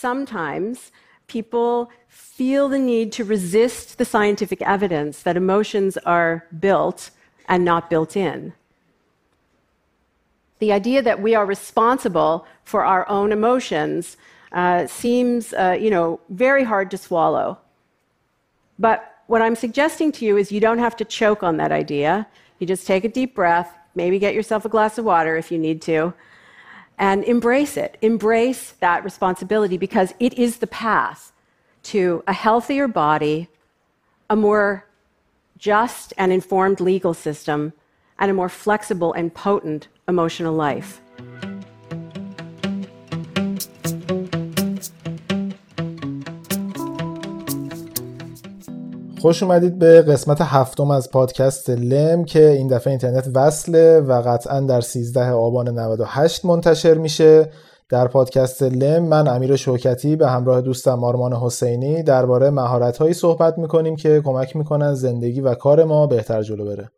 Sometimes 0.00 0.92
people 1.26 1.90
feel 2.06 2.68
the 2.68 2.78
need 2.78 3.10
to 3.10 3.24
resist 3.24 3.98
the 3.98 4.04
scientific 4.04 4.62
evidence 4.62 5.22
that 5.24 5.36
emotions 5.36 5.96
are 5.98 6.46
built 6.60 7.10
and 7.48 7.64
not 7.64 7.90
built 7.90 8.16
in. 8.16 8.52
The 10.60 10.72
idea 10.72 11.02
that 11.02 11.20
we 11.20 11.34
are 11.34 11.44
responsible 11.44 12.46
for 12.62 12.84
our 12.84 13.08
own 13.08 13.32
emotions 13.32 14.16
uh, 14.52 14.86
seems, 14.86 15.52
uh, 15.54 15.76
you 15.80 15.90
know, 15.90 16.20
very 16.28 16.62
hard 16.62 16.92
to 16.92 16.96
swallow. 16.96 17.58
But 18.78 19.22
what 19.26 19.42
I'm 19.42 19.56
suggesting 19.56 20.12
to 20.12 20.24
you 20.24 20.36
is 20.36 20.52
you 20.52 20.60
don't 20.60 20.78
have 20.78 20.96
to 20.98 21.04
choke 21.04 21.42
on 21.42 21.56
that 21.56 21.72
idea. 21.72 22.28
You 22.60 22.68
just 22.68 22.86
take 22.86 23.02
a 23.02 23.08
deep 23.08 23.34
breath, 23.34 23.76
maybe 23.96 24.20
get 24.20 24.34
yourself 24.34 24.64
a 24.64 24.68
glass 24.68 24.96
of 24.96 25.04
water 25.04 25.36
if 25.36 25.50
you 25.50 25.58
need 25.58 25.82
to, 25.82 26.14
and 26.98 27.24
embrace 27.24 27.76
it. 27.76 27.96
Embrace 28.02 28.72
that 28.80 29.04
responsibility 29.04 29.76
because 29.76 30.14
it 30.18 30.34
is 30.34 30.58
the 30.58 30.66
path 30.66 31.32
to 31.84 32.22
a 32.26 32.32
healthier 32.32 32.88
body, 32.88 33.48
a 34.28 34.36
more 34.36 34.84
just 35.56 36.12
and 36.18 36.32
informed 36.32 36.80
legal 36.80 37.14
system, 37.14 37.72
and 38.18 38.30
a 38.30 38.34
more 38.34 38.48
flexible 38.48 39.12
and 39.12 39.32
potent 39.32 39.88
emotional 40.08 40.54
life. 40.54 41.00
خوش 49.20 49.42
اومدید 49.42 49.78
به 49.78 50.02
قسمت 50.02 50.40
هفتم 50.40 50.90
از 50.90 51.10
پادکست 51.10 51.70
لم 51.70 52.24
که 52.24 52.50
این 52.50 52.68
دفعه 52.68 52.90
اینترنت 52.90 53.28
وصله 53.34 54.00
و 54.00 54.22
قطعا 54.22 54.60
در 54.60 54.80
13 54.80 55.30
آبان 55.30 55.78
98 55.78 56.44
منتشر 56.44 56.94
میشه. 56.94 57.50
در 57.90 58.08
پادکست 58.08 58.62
لم 58.62 59.04
من 59.04 59.28
امیر 59.28 59.56
شوکتی 59.56 60.16
به 60.16 60.28
همراه 60.28 60.60
دوستم 60.60 61.04
آرمان 61.04 61.32
حسینی 61.32 62.02
درباره 62.02 62.50
مهارت‌هایی 62.50 63.14
صحبت 63.14 63.58
می‌کنیم 63.58 63.96
که 63.96 64.22
کمک 64.24 64.56
می‌کنن 64.56 64.94
زندگی 64.94 65.40
و 65.40 65.54
کار 65.54 65.84
ما 65.84 66.06
بهتر 66.06 66.42
جلو 66.42 66.64
بره. 66.64 66.90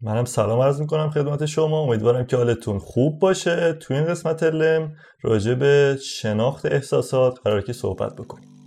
منم 0.00 0.24
سلام 0.24 0.60
عرض 0.60 0.80
می‌کنم 0.80 1.10
خدمت 1.10 1.46
شما. 1.46 1.80
امیدوارم 1.80 2.26
که 2.26 2.36
حالتون 2.36 2.78
خوب 2.78 3.18
باشه. 3.18 3.72
تو 3.72 3.94
این 3.94 4.04
قسمت 4.04 4.42
لم 4.42 4.92
راجع 5.22 5.54
به 5.54 5.98
شناخت 6.02 6.66
احساسات 6.66 7.38
قرار 7.44 7.62
که 7.62 7.72
صحبت 7.72 8.16
بکنیم. 8.16 8.57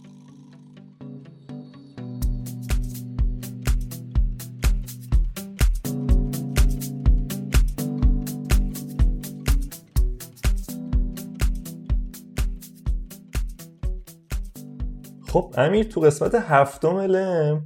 خب 15.31 15.53
امیر 15.57 15.83
تو 15.83 16.01
قسمت 16.01 16.35
هفتم 16.35 16.97
لم 16.97 17.61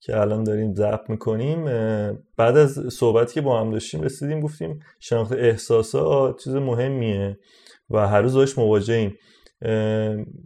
که 0.00 0.20
الان 0.20 0.44
داریم 0.44 0.74
ضبط 0.74 1.10
می‌کنیم 1.10 1.64
بعد 2.36 2.56
از 2.56 2.78
صحبتی 2.92 3.34
که 3.34 3.40
با 3.40 3.60
هم 3.60 3.70
داشتیم 3.70 4.02
رسیدیم 4.02 4.40
گفتیم 4.40 4.78
شناخت 5.00 5.32
احساسات 5.32 6.42
چیز 6.44 6.54
مهمیه 6.54 7.38
و 7.90 8.08
هر 8.08 8.20
روز 8.22 8.34
داشت 8.34 8.58
مواجهیم. 8.58 9.14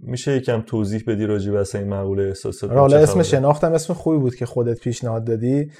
میشه 0.02 0.36
یکم 0.36 0.60
توضیح 0.60 1.02
بدی 1.06 1.26
راجع 1.26 1.52
به 1.52 1.64
این 1.74 1.88
مقوله 1.88 2.22
احساسات 2.22 2.70
حالا 2.72 2.96
اسم 2.96 3.22
شناختم 3.22 3.72
اسم 3.72 3.94
خوبی 3.94 4.18
بود 4.18 4.34
که 4.34 4.46
خودت 4.46 4.80
پیشنهاد 4.80 5.24
دادی. 5.24 5.70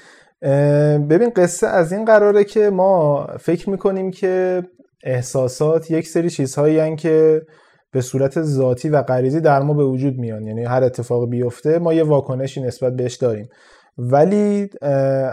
ببین 1.09 1.29
قصه 1.35 1.67
از 1.67 1.93
این 1.93 2.05
قراره 2.05 2.43
که 2.43 2.69
ما 2.69 3.27
فکر 3.39 3.69
می‌کنیم 3.69 4.11
که 4.11 4.63
احساسات 5.03 5.91
یک 5.91 6.07
سری 6.07 6.29
چیزهایی 6.29 6.95
که 6.95 7.41
به 7.91 8.01
صورت 8.01 8.41
ذاتی 8.41 8.89
و 8.89 9.01
غریزی 9.01 9.39
در 9.41 9.61
ما 9.61 9.73
به 9.73 9.83
وجود 9.83 10.17
میان. 10.17 10.47
یعنی 10.47 10.63
هر 10.63 10.83
اتفاق 10.83 11.29
بیفته 11.29 11.79
ما 11.79 11.93
یه 11.93 12.03
واکنشی 12.03 12.61
نسبت 12.61 12.95
بهش 12.95 13.15
داریم. 13.15 13.49
ولی 13.97 14.69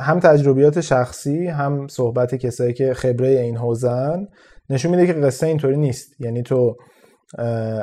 هم 0.00 0.20
تجربیات 0.20 0.80
شخصی 0.80 1.46
هم 1.46 1.86
صحبت 1.88 2.34
کسایی 2.34 2.72
که 2.72 2.94
خبره 2.94 3.28
این 3.28 3.56
حوزن 3.56 4.28
نشون 4.70 4.90
میده 4.90 5.06
که 5.06 5.12
قصه 5.12 5.46
اینطوری 5.46 5.76
نیست. 5.76 6.20
یعنی 6.20 6.42
تو 6.42 6.76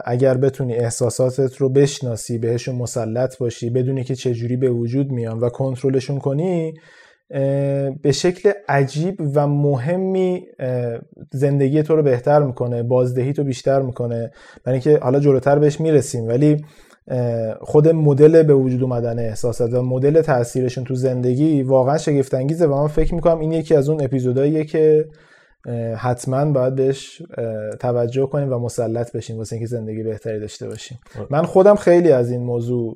اگر 0.06 0.38
بتونی 0.38 0.74
احساساتت 0.76 1.56
رو 1.56 1.70
بشناسی 1.70 2.38
بهشون 2.38 2.76
مسلط 2.76 3.38
باشی 3.38 3.70
بدونی 3.70 4.04
که 4.04 4.16
چجوری 4.16 4.58
به 4.58 4.70
وجود 4.70 5.12
میان 5.12 5.40
و 5.40 5.50
کنترلشون 5.50 6.20
کنی 6.20 6.74
به 8.02 8.12
شکل 8.12 8.52
عجیب 8.68 9.22
و 9.36 9.48
مهمی 9.48 10.48
زندگی 11.32 11.84
تو 11.84 11.96
رو 11.96 12.04
بهتر 12.04 12.40
می‌کنه 12.40 12.84
بازدهی 12.84 13.34
تو 13.34 13.44
بیشتر 13.44 13.82
می‌کنه. 13.82 14.32
برای 14.64 14.80
اینکه 14.80 15.04
حالا 15.04 15.20
جلوتر 15.20 15.60
بهش 15.60 15.82
می‌رسیم 15.82 16.28
ولی 16.28 16.66
خود 17.62 17.88
مدل 17.88 18.44
به 18.44 18.54
وجود 18.54 18.84
اومدن 18.84 19.20
احساسات 19.20 19.74
و 19.74 19.82
مدل 19.82 20.22
تاثیرشون 20.22 20.84
تو 20.84 20.96
زندگی 20.96 21.64
واقعا 21.64 21.98
شگفت 21.98 22.34
انگیزه 22.34 22.66
و 22.66 22.82
من 22.82 22.88
فکر 22.88 23.16
می‌کنم 23.16 23.40
این 23.40 23.52
یکی 23.52 23.76
از 23.76 23.90
اون 23.90 24.04
اپیزوداییه 24.04 24.64
که 24.64 25.06
حتما 25.98 26.52
باید 26.52 26.76
بهش 26.76 27.22
توجه 27.80 28.26
کنیم 28.26 28.54
و 28.54 28.60
مسلط 28.60 29.12
بشیم 29.12 29.38
واسه 29.38 29.56
اینکه 29.56 29.68
زندگی 29.68 30.04
بهتری 30.04 30.40
داشته 30.40 30.68
باشیم. 30.68 31.00
من 31.30 31.44
خودم 31.44 31.76
خیلی 31.76 32.12
از 32.12 32.32
این 32.32 32.44
موضوع 32.44 32.96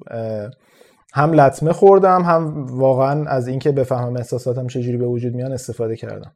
هم 1.13 1.33
لطمه 1.33 1.73
خوردم 1.73 2.21
هم 2.21 2.65
واقعا 2.65 3.25
از 3.25 3.47
اینکه 3.47 3.71
بفهمم 3.71 4.17
احساساتم 4.17 4.67
چجوری 4.67 4.97
به 4.97 5.05
وجود 5.05 5.33
میان 5.33 5.51
استفاده 5.51 5.95
کردم. 5.95 6.35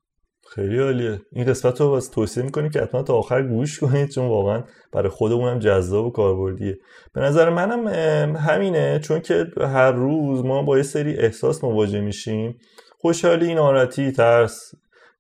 خیلی 0.50 0.80
عالیه. 0.80 1.20
این 1.32 1.46
قسمت 1.46 1.82
رو 1.82 1.90
باز 1.90 2.12
توصیه 2.12 2.44
می‌کنیم 2.44 2.70
که 2.70 2.82
حتما 2.82 3.04
تا 3.04 3.14
آخر 3.14 3.42
گوش 3.42 3.80
کنید 3.80 4.10
چون 4.10 4.28
واقعا 4.28 4.64
برای 4.92 5.10
خودمونم 5.10 5.60
جذاب 5.60 6.06
و 6.06 6.12
کاربردیه. 6.12 6.78
به 7.14 7.22
نظر 7.22 7.50
منم 7.50 7.88
همینه 8.36 9.00
چون 9.00 9.20
که 9.20 9.46
هر 9.58 9.92
روز 9.92 10.46
ما 10.46 10.64
با 10.64 10.78
یه 10.78 10.84
سری 10.84 11.18
احساس 11.18 11.64
مواجه 11.64 12.02
میشیم. 12.02 12.58
خوشحالی 13.00 13.54
ناراحتی 13.54 14.12
ترس 14.12 14.72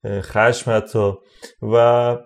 خشم 0.05 0.71
حتی 0.71 1.13
و 1.61 2.17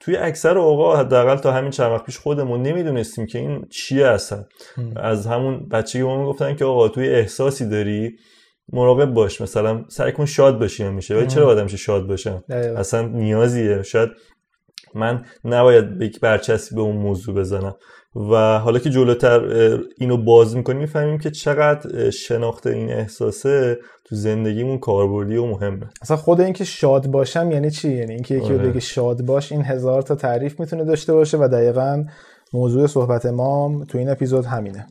توی 0.00 0.16
اکثر 0.16 0.58
اوقات 0.58 0.98
حداقل 0.98 1.36
تا 1.36 1.52
همین 1.52 1.70
چند 1.70 1.92
وقت 1.92 2.04
پیش 2.04 2.18
خودمون 2.18 2.62
نمی‌دونستیم 2.62 3.26
که 3.26 3.38
این 3.38 3.64
چیه 3.70 4.06
اصلا. 4.06 4.44
از 4.96 5.26
همون 5.26 5.68
بچگی 5.68 6.02
ما 6.02 6.20
می‌گفتن 6.20 6.56
که 6.56 6.64
آقا 6.64 6.88
توی 6.88 7.08
احساسی 7.08 7.68
داری 7.68 8.16
مراقب 8.72 9.14
باش 9.14 9.40
مثلا 9.40 9.84
سعی 9.88 10.12
کن 10.12 10.24
شاد 10.24 10.58
باشی 10.58 10.84
میشه. 10.84 11.16
ولی 11.16 11.26
چرا 11.26 11.46
آدم 11.46 11.66
شاد 11.66 12.06
باشم؟ 12.06 12.44
اصلا 12.76 13.02
نیازیه. 13.08 13.82
شاید 13.82 14.10
من 14.94 15.24
نباید 15.44 15.98
به 15.98 16.06
یک 16.06 16.20
برچسبی 16.20 16.74
به 16.74 16.80
اون 16.80 16.96
موضوع 16.96 17.34
بزنم. 17.34 17.76
و 18.16 18.58
حالا 18.58 18.78
که 18.78 18.90
جلوتر 18.90 19.40
اینو 19.98 20.16
باز 20.16 20.56
می‌کنیم 20.56 20.80
می‌فهمیم 20.80 21.18
که 21.18 21.30
چقدر 21.30 22.10
شناخت 22.10 22.66
این 22.66 22.90
احساسه 22.90 23.78
تو 24.04 24.16
زندگیمون 24.16 24.78
کاربردی 24.78 25.36
و 25.36 25.46
مهمه. 25.46 25.88
اصلا 26.02 26.16
خود 26.16 26.40
اینکه 26.40 26.64
شاد 26.64 27.06
باشم 27.06 27.50
یعنی 27.50 27.70
چی؟ 27.70 27.92
یعنی 27.92 28.12
اینکه 28.12 28.34
یکی 28.34 28.54
آره. 28.54 28.68
بگه 28.68 28.80
شاد 28.80 29.22
باش 29.22 29.52
این 29.52 29.62
هزار 29.62 30.02
تا 30.02 30.14
تعریف 30.14 30.60
می‌تونه 30.60 30.84
داشته 30.84 31.12
باشه 31.12 31.38
و 31.38 31.48
دقیقا 31.52 32.04
موضوع 32.52 32.86
صحبت 32.86 33.26
ما 33.26 33.84
تو 33.88 33.98
این 33.98 34.08
اپیزود 34.08 34.44
همینه. 34.44 34.86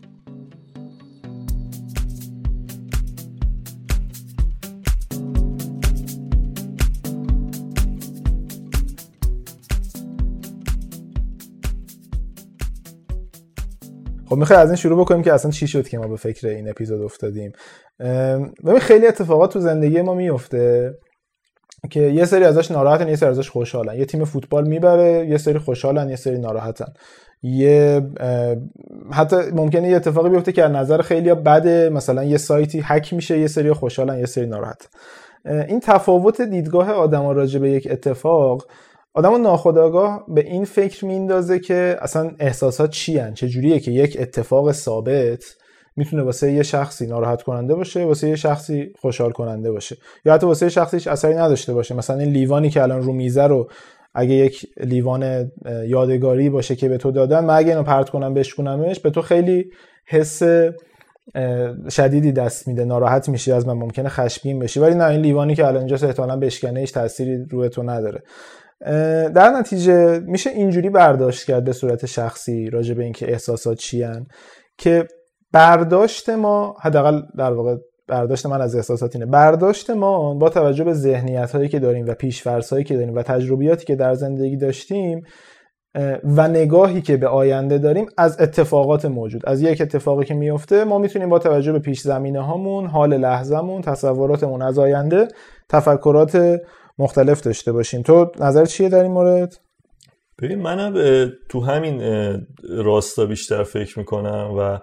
خب 14.30 14.36
می‌خوای 14.36 14.60
از 14.60 14.70
این 14.70 14.76
شروع 14.76 15.00
بکنیم 15.00 15.22
که 15.22 15.34
اصلا 15.34 15.52
چی 15.52 15.68
شد 15.68 15.88
که 15.88 15.98
ما 15.98 16.08
به 16.08 16.16
فکر 16.16 16.48
این 16.48 16.70
اپیزود 16.70 17.02
افتادیم؟ 17.02 17.52
ببین 18.66 18.80
خیلی 18.80 19.08
اتفاقات 19.08 19.54
تو 19.54 19.60
زندگی 19.60 20.02
ما 20.02 20.14
میفته 20.14 20.94
که 21.92 22.02
یه 22.02 22.26
سری 22.26 22.44
ازش 22.44 22.72
ناراحتن 22.72 23.08
یه 23.08 23.16
سری 23.16 23.30
ازش 23.30 23.50
خوشحالن. 23.50 23.96
یه 23.96 24.06
تیم 24.06 24.26
فوتبال 24.26 24.68
می‌بره 24.68 25.28
یه 25.28 25.38
سری 25.38 25.60
خوشحالن 25.60 26.10
یه 26.10 26.16
سری 26.16 26.38
ناراحتن. 26.38 26.94
یه 27.44 28.02
حتی 29.12 29.36
ممکنه 29.36 29.90
یه 29.90 29.96
اتفاقی 29.96 30.30
بیفته 30.30 30.52
که 30.52 30.64
از 30.64 30.72
نظر 30.72 31.02
خیلی 31.02 31.34
بده 31.34 31.90
مثلا 31.90 32.24
یه 32.24 32.38
سایتی 32.38 32.82
هک 32.84 33.14
میشه 33.14 33.40
یه 33.40 33.48
سری 33.48 33.74
خوشحالن 33.74 34.20
یه 34.20 34.26
سری 34.26 34.46
ناراحت 34.46 34.90
این 35.46 35.80
تفاوت 35.80 36.42
دیدگاه 36.42 36.92
آدم 36.92 37.28
راجع 37.28 37.60
به 37.60 37.70
یک 37.72 37.88
اتفاق 37.92 38.68
آدم 39.20 39.42
ناخداگاه 39.42 40.26
به 40.28 40.42
این 40.42 40.66
فکر 40.66 41.06
میندازه 41.06 41.60
که 41.60 41.98
اصلا 42.02 42.32
احساسات 42.40 42.90
چی 42.90 43.18
هن؟ 43.18 43.34
چجوریه 43.34 43.80
که 43.80 43.92
یک 43.92 44.18
اتفاق 44.20 44.72
ثابت 44.72 45.44
می‌تونه 45.96 46.24
واسه 46.24 46.52
یه 46.52 46.64
شخصی 46.64 47.08
ناراحت 47.08 47.42
کننده 47.42 47.76
باشه 47.76 48.04
واسه 48.04 48.30
یه 48.30 48.36
شخصی 48.36 48.94
خوشحال 49.00 49.32
کننده 49.32 49.72
باشه؟ 49.72 49.98
یا 50.26 50.34
حتی 50.34 50.46
واسه 50.46 50.66
یه 50.66 50.70
شخصی 50.70 50.98
هیچ 50.98 51.08
اثری 51.08 51.36
نداشته 51.36 51.74
باشه. 51.74 51.96
مثلا 51.96 52.18
این 52.18 52.30
لیوانی 52.30 52.70
که 52.70 52.84
الان 52.84 53.02
رو 53.02 53.14
میزه 53.14 53.44
رو 53.44 53.70
اگه 54.16 54.34
یک 54.34 54.66
لیوان 54.78 55.52
یادگاری 55.88 56.50
باشه 56.50 56.76
که 56.76 56.90
به 56.90 56.98
تو 56.98 57.12
دادن 57.12 57.46
من 57.46 57.58
اگه 57.58 57.70
اینو 57.70 57.84
پرت 57.84 58.10
کنم 58.10 58.34
بشکنمش 58.34 59.00
به 59.00 59.10
تو 59.10 59.22
خیلی 59.22 59.72
حس 60.06 60.44
شدیدی 61.90 62.32
دست 62.32 62.68
میده 62.68 62.86
ناراحت 62.86 63.30
میشی 63.30 63.52
از 63.52 63.68
من 63.68 63.74
ممکنه 63.74 64.10
خشمگین 64.10 64.60
بشی. 64.60 64.80
ولی 64.80 64.96
نه 64.96 65.06
این 65.06 65.22
لیوانی 65.22 65.56
که 65.56 65.66
الان 65.66 65.78
اینجاست 65.78 66.04
احتمالاً 66.04 66.38
بشکنه 66.38 66.80
هیچ 66.80 66.94
تأثیری 66.94 67.46
روی 67.50 67.70
تو 67.70 67.84
نداره. 67.84 68.24
در 69.36 69.50
نتیجه 69.50 70.20
میشه 70.20 70.50
اینجوری 70.50 70.90
برداشت 70.90 71.48
کرد 71.48 71.64
به 71.64 71.74
صورت 71.74 72.06
شخصی 72.06 72.70
راجع 72.70 72.94
به 72.94 73.04
اینکه 73.04 73.32
احساسات 73.32 73.78
چیان 73.78 74.28
که 74.78 75.08
برداشت 75.52 76.30
ما 76.30 76.76
حداقل 76.82 77.22
در 77.38 77.52
واقع 77.52 77.76
برداشت 78.08 78.46
من 78.46 78.62
از 78.62 78.76
احساسات 78.76 79.16
اینه 79.16 79.26
برداشت 79.26 79.90
ما 79.90 80.34
با 80.34 80.50
توجه 80.50 80.84
به 80.84 80.94
ذهنیت 80.94 81.52
هایی 81.52 81.70
که 81.70 81.80
داریم 81.80 82.06
و 82.06 82.14
پیشفرض 82.14 82.70
هایی 82.70 82.84
که 82.84 82.96
داریم 82.96 83.16
و 83.16 83.24
تجربیاتی 83.24 83.86
که 83.86 83.96
در 83.96 84.14
زندگی 84.14 84.58
داشتیم 84.58 85.22
و 86.24 86.48
نگاهی 86.48 87.02
که 87.02 87.18
به 87.18 87.28
آینده 87.28 87.78
داریم 87.78 88.06
از 88.18 88.42
اتفاقات 88.42 89.06
موجود 89.06 89.42
از 89.46 89.62
یک 89.62 89.82
اتفاقی 89.82 90.26
که 90.26 90.34
میفته 90.34 90.84
ما 90.84 90.98
می‌تونیم 90.98 91.30
با 91.30 91.40
توجه 91.40 91.72
به 91.72 91.80
پیش 91.80 92.02
زمینه 92.02 92.42
هامون 92.42 92.86
حال 92.86 93.18
لحظهمون 93.18 93.82
تصوراتمون 93.82 94.62
از 94.62 94.80
آینده 94.80 95.28
تفکرات 95.70 96.62
مختلف 97.00 97.42
داشته 97.42 97.72
باشیم. 97.72 98.02
تو 98.02 98.32
نظر 98.40 98.66
چیه 98.66 98.90
در 98.90 99.04
این 99.04 99.12
مورد؟ 99.12 99.60
ببین 100.42 100.62
منم 100.62 100.94
تو 101.50 101.62
همین 101.62 102.02
راستا 102.70 103.26
بیشتر 103.26 103.64
فکر 103.64 104.00
می‌کنم 104.00 104.56
و 104.58 104.80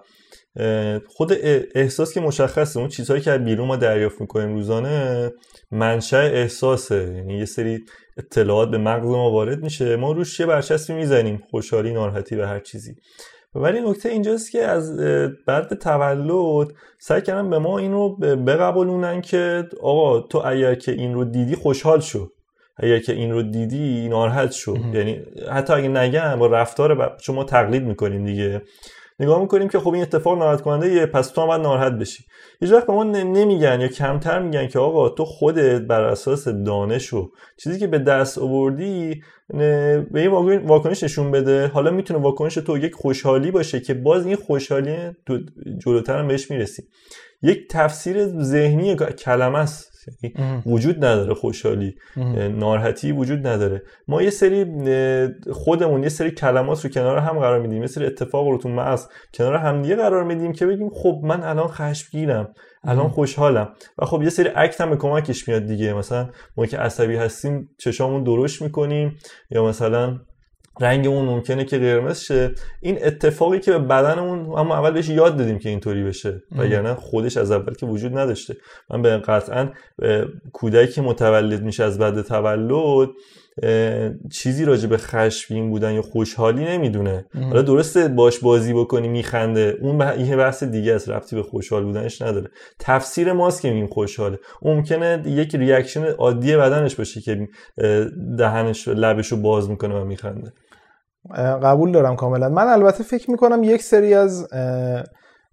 خود 1.06 1.32
احساس 1.74 2.14
که 2.14 2.20
مشخصه. 2.20 2.80
اون 2.80 2.88
چیزهایی 2.88 3.22
که 3.22 3.38
بیرون 3.38 3.68
ما 3.68 3.76
دریافت 3.76 4.20
می‌کنیم 4.20 4.54
روزانه 4.54 5.32
منشأ 5.70 6.20
احساسه. 6.20 7.14
یعنی 7.16 7.38
یه 7.38 7.44
سری 7.44 7.78
اطلاعات 8.18 8.70
به 8.70 8.78
مغز 8.78 9.06
ما 9.06 9.30
وارد 9.30 9.62
میشه. 9.62 9.96
ما 9.96 10.12
روش 10.12 10.40
یه 10.40 10.46
برچسبی 10.46 10.96
می‌زنیم. 10.96 11.42
خوشحالی 11.50 11.92
ناراحتی 11.92 12.36
و 12.36 12.46
هر 12.46 12.60
چیزی. 12.60 12.94
ولی 13.62 13.80
نکته 13.90 14.08
اینجاست 14.08 14.50
که 14.50 14.62
از 14.62 14.96
بعد 15.46 15.74
تولد 15.74 16.72
سعی 16.98 17.22
کردن 17.22 17.50
به 17.50 17.58
ما 17.58 17.78
این 17.78 17.92
رو 17.92 18.16
بقبولونن 18.16 19.20
که 19.20 19.68
آقا 19.82 20.20
تو 20.20 20.42
اگر 20.44 20.74
که 20.74 20.92
این 20.92 21.14
رو 21.14 21.24
دیدی 21.24 21.54
خوشحال 21.54 22.00
شو. 22.00 22.30
اگر 22.76 22.98
که 22.98 23.12
این 23.12 23.32
رو 23.32 23.42
دیدی 23.42 24.08
ناراحت 24.08 24.52
شو. 24.52 24.76
یعنی 24.92 25.20
حتی 25.50 25.72
اگه 25.72 25.88
نگن 25.88 26.36
با 26.38 26.46
رفتار 26.46 27.16
شما 27.20 27.44
تقلید 27.44 27.82
می‌کنیم 27.82 28.24
دیگه. 28.24 28.62
نگاه 29.20 29.40
می‌کنیم 29.40 29.68
که 29.68 29.78
خب 29.78 29.92
این 29.92 30.02
اتفاق 30.02 30.38
ناراحت 30.38 30.60
کننده 30.60 30.92
یه 30.92 31.06
پس 31.06 31.28
تو 31.28 31.40
هم 31.40 31.46
باید 31.46 31.60
ناراحت 31.60 31.92
بشی. 31.92 32.24
هیچ 32.60 32.72
وقت 32.72 32.86
به 32.86 32.92
ما 32.92 33.04
نمیگن 33.04 33.80
یا 33.80 33.88
کمتر 33.88 34.38
میگن 34.38 34.66
که 34.66 34.78
آقا 34.78 35.08
تو 35.08 35.24
خودت 35.24 35.80
بر 35.80 36.04
اساس 36.04 36.48
دانش 36.48 37.12
و 37.12 37.30
چیزی 37.56 37.78
که 37.78 37.86
به 37.86 37.98
دست 37.98 38.38
آوردی 38.38 39.22
به 40.10 40.20
این 40.20 40.66
واکنش 40.66 41.02
نشون 41.02 41.30
بده. 41.30 41.66
حالا 41.66 41.90
می‌تونه 41.90 42.20
واکنش 42.20 42.54
تو 42.54 42.78
یک 42.78 42.94
خوشحالی 42.94 43.50
باشه 43.50 43.80
که 43.80 43.94
باز 43.94 44.26
این 44.26 44.36
خوشحالی 44.36 44.96
تو 45.26 45.38
جلوتر 45.78 46.18
هم 46.18 46.28
بهش 46.28 46.50
می‌رسی. 46.50 46.82
یک 47.42 47.68
تفسیر 47.70 48.26
ذهنی 48.42 48.96
کلمه 48.96 49.58
است. 49.58 49.95
یعنی 50.22 50.62
وجود 50.66 51.04
نداره 51.04 51.34
خوشحالی 51.34 51.96
ناراحتی 52.58 53.12
وجود 53.12 53.46
نداره. 53.46 53.82
ما 54.08 54.22
یه 54.22 54.30
سری 54.30 54.64
خودمون 55.52 56.02
یه 56.02 56.08
سری 56.08 56.30
کلمات 56.30 56.84
رو 56.84 56.90
کنار 56.90 57.18
هم 57.18 57.38
قرار 57.38 57.60
میدیم 57.60 57.80
یه 57.80 57.86
سری 57.86 58.06
اتفاق 58.06 58.48
رو 58.48 58.58
تو 58.58 58.68
مغز 58.68 59.06
کنار 59.34 59.54
هم 59.54 59.82
دیگه 59.82 59.96
قرار 59.96 60.24
میدیم 60.24 60.52
که 60.52 60.66
بگیم 60.66 60.90
خب 60.90 61.20
من 61.24 61.42
الان 61.42 61.68
خشمگینم 61.68 62.48
الان 62.84 63.08
خوشحالم. 63.08 63.68
و 63.98 64.04
خب 64.04 64.22
یه 64.22 64.30
سری 64.30 64.48
اکت 64.56 64.80
هم 64.80 64.90
به 64.90 64.96
کمکش 64.96 65.48
میاد 65.48 65.66
دیگه. 65.66 65.92
مثلا 65.92 66.28
ما 66.56 66.66
که 66.66 66.78
عصبی 66.78 67.16
هستیم 67.16 67.68
چشامون 67.78 68.24
درشت 68.24 68.62
می‌کنیم 68.62 69.16
یا 69.50 69.64
مثلا 69.64 70.20
رنگمون 70.81 71.25
ممکنه 71.25 71.64
که 71.64 71.78
قرمز 71.78 72.20
شه. 72.20 72.50
این 72.81 72.99
اتفاقی 73.02 73.61
که 73.61 73.73
به 73.73 73.78
بدنمون 73.78 74.58
اما 74.58 74.78
اول 74.78 74.90
بهش 74.90 75.08
یاد 75.08 75.37
دادیم 75.37 75.58
که 75.58 75.69
اینطوری 75.69 76.05
بشه. 76.05 76.43
وگرنه 76.58 76.94
خودش 76.94 77.37
از 77.37 77.50
اول 77.50 77.75
که 77.75 77.87
وجود 77.87 78.19
نداشته. 78.19 78.56
من 78.90 79.02
به 79.02 79.19
قطعا 79.19 79.69
کودکی 80.52 81.00
متولد 81.00 81.62
میشه 81.62 81.84
از 81.84 81.99
بعد 81.99 82.23
تولد 82.23 83.08
چیزی 84.32 84.64
راجع 84.64 84.88
به 84.88 84.96
خشمگین 84.96 85.70
بودن 85.70 85.93
یا 85.93 86.02
خوشحالی 86.02 86.64
نمی‌دونه. 86.64 87.26
حالا 87.34 87.62
درسته 87.62 88.08
باش 88.08 88.38
بازی 88.38 88.73
بکنی 88.73 89.08
میخنده. 89.08 89.78
اون 89.81 90.19
یه 90.19 90.37
بحث 90.37 90.64
دیگه 90.64 90.94
است 90.94 91.08
رفتی 91.08 91.37
به 91.37 91.43
خوشحال 91.43 91.84
بودنش 91.84 92.23
نداره. 92.23 92.49
تفسیر 92.78 93.32
ماست 93.32 93.62
که 93.62 93.70
میگیم 93.70 93.87
خوشحاله. 93.87 94.38
ممکنه 94.62 95.23
یک 95.26 95.55
ریاکشن 95.55 96.05
عادی 96.05 96.56
بدنش 96.56 96.94
باشه 96.94 97.20
که 97.20 97.49
دهنش 98.38 98.88
لبش 98.88 99.26
رو 99.26 99.37
باز 99.37 99.70
می‌کنه 99.70 99.94
و 99.94 100.05
میخنده. 100.05 100.52
قبول 101.34 101.93
دارم 101.93 102.17
کاملا. 102.17 102.49
من 102.49 102.67
البته 102.67 103.05
فکر 103.05 103.31
می‌کنم 103.31 103.62
یک 103.62 103.82
سری 103.82 104.14
از 104.14 104.49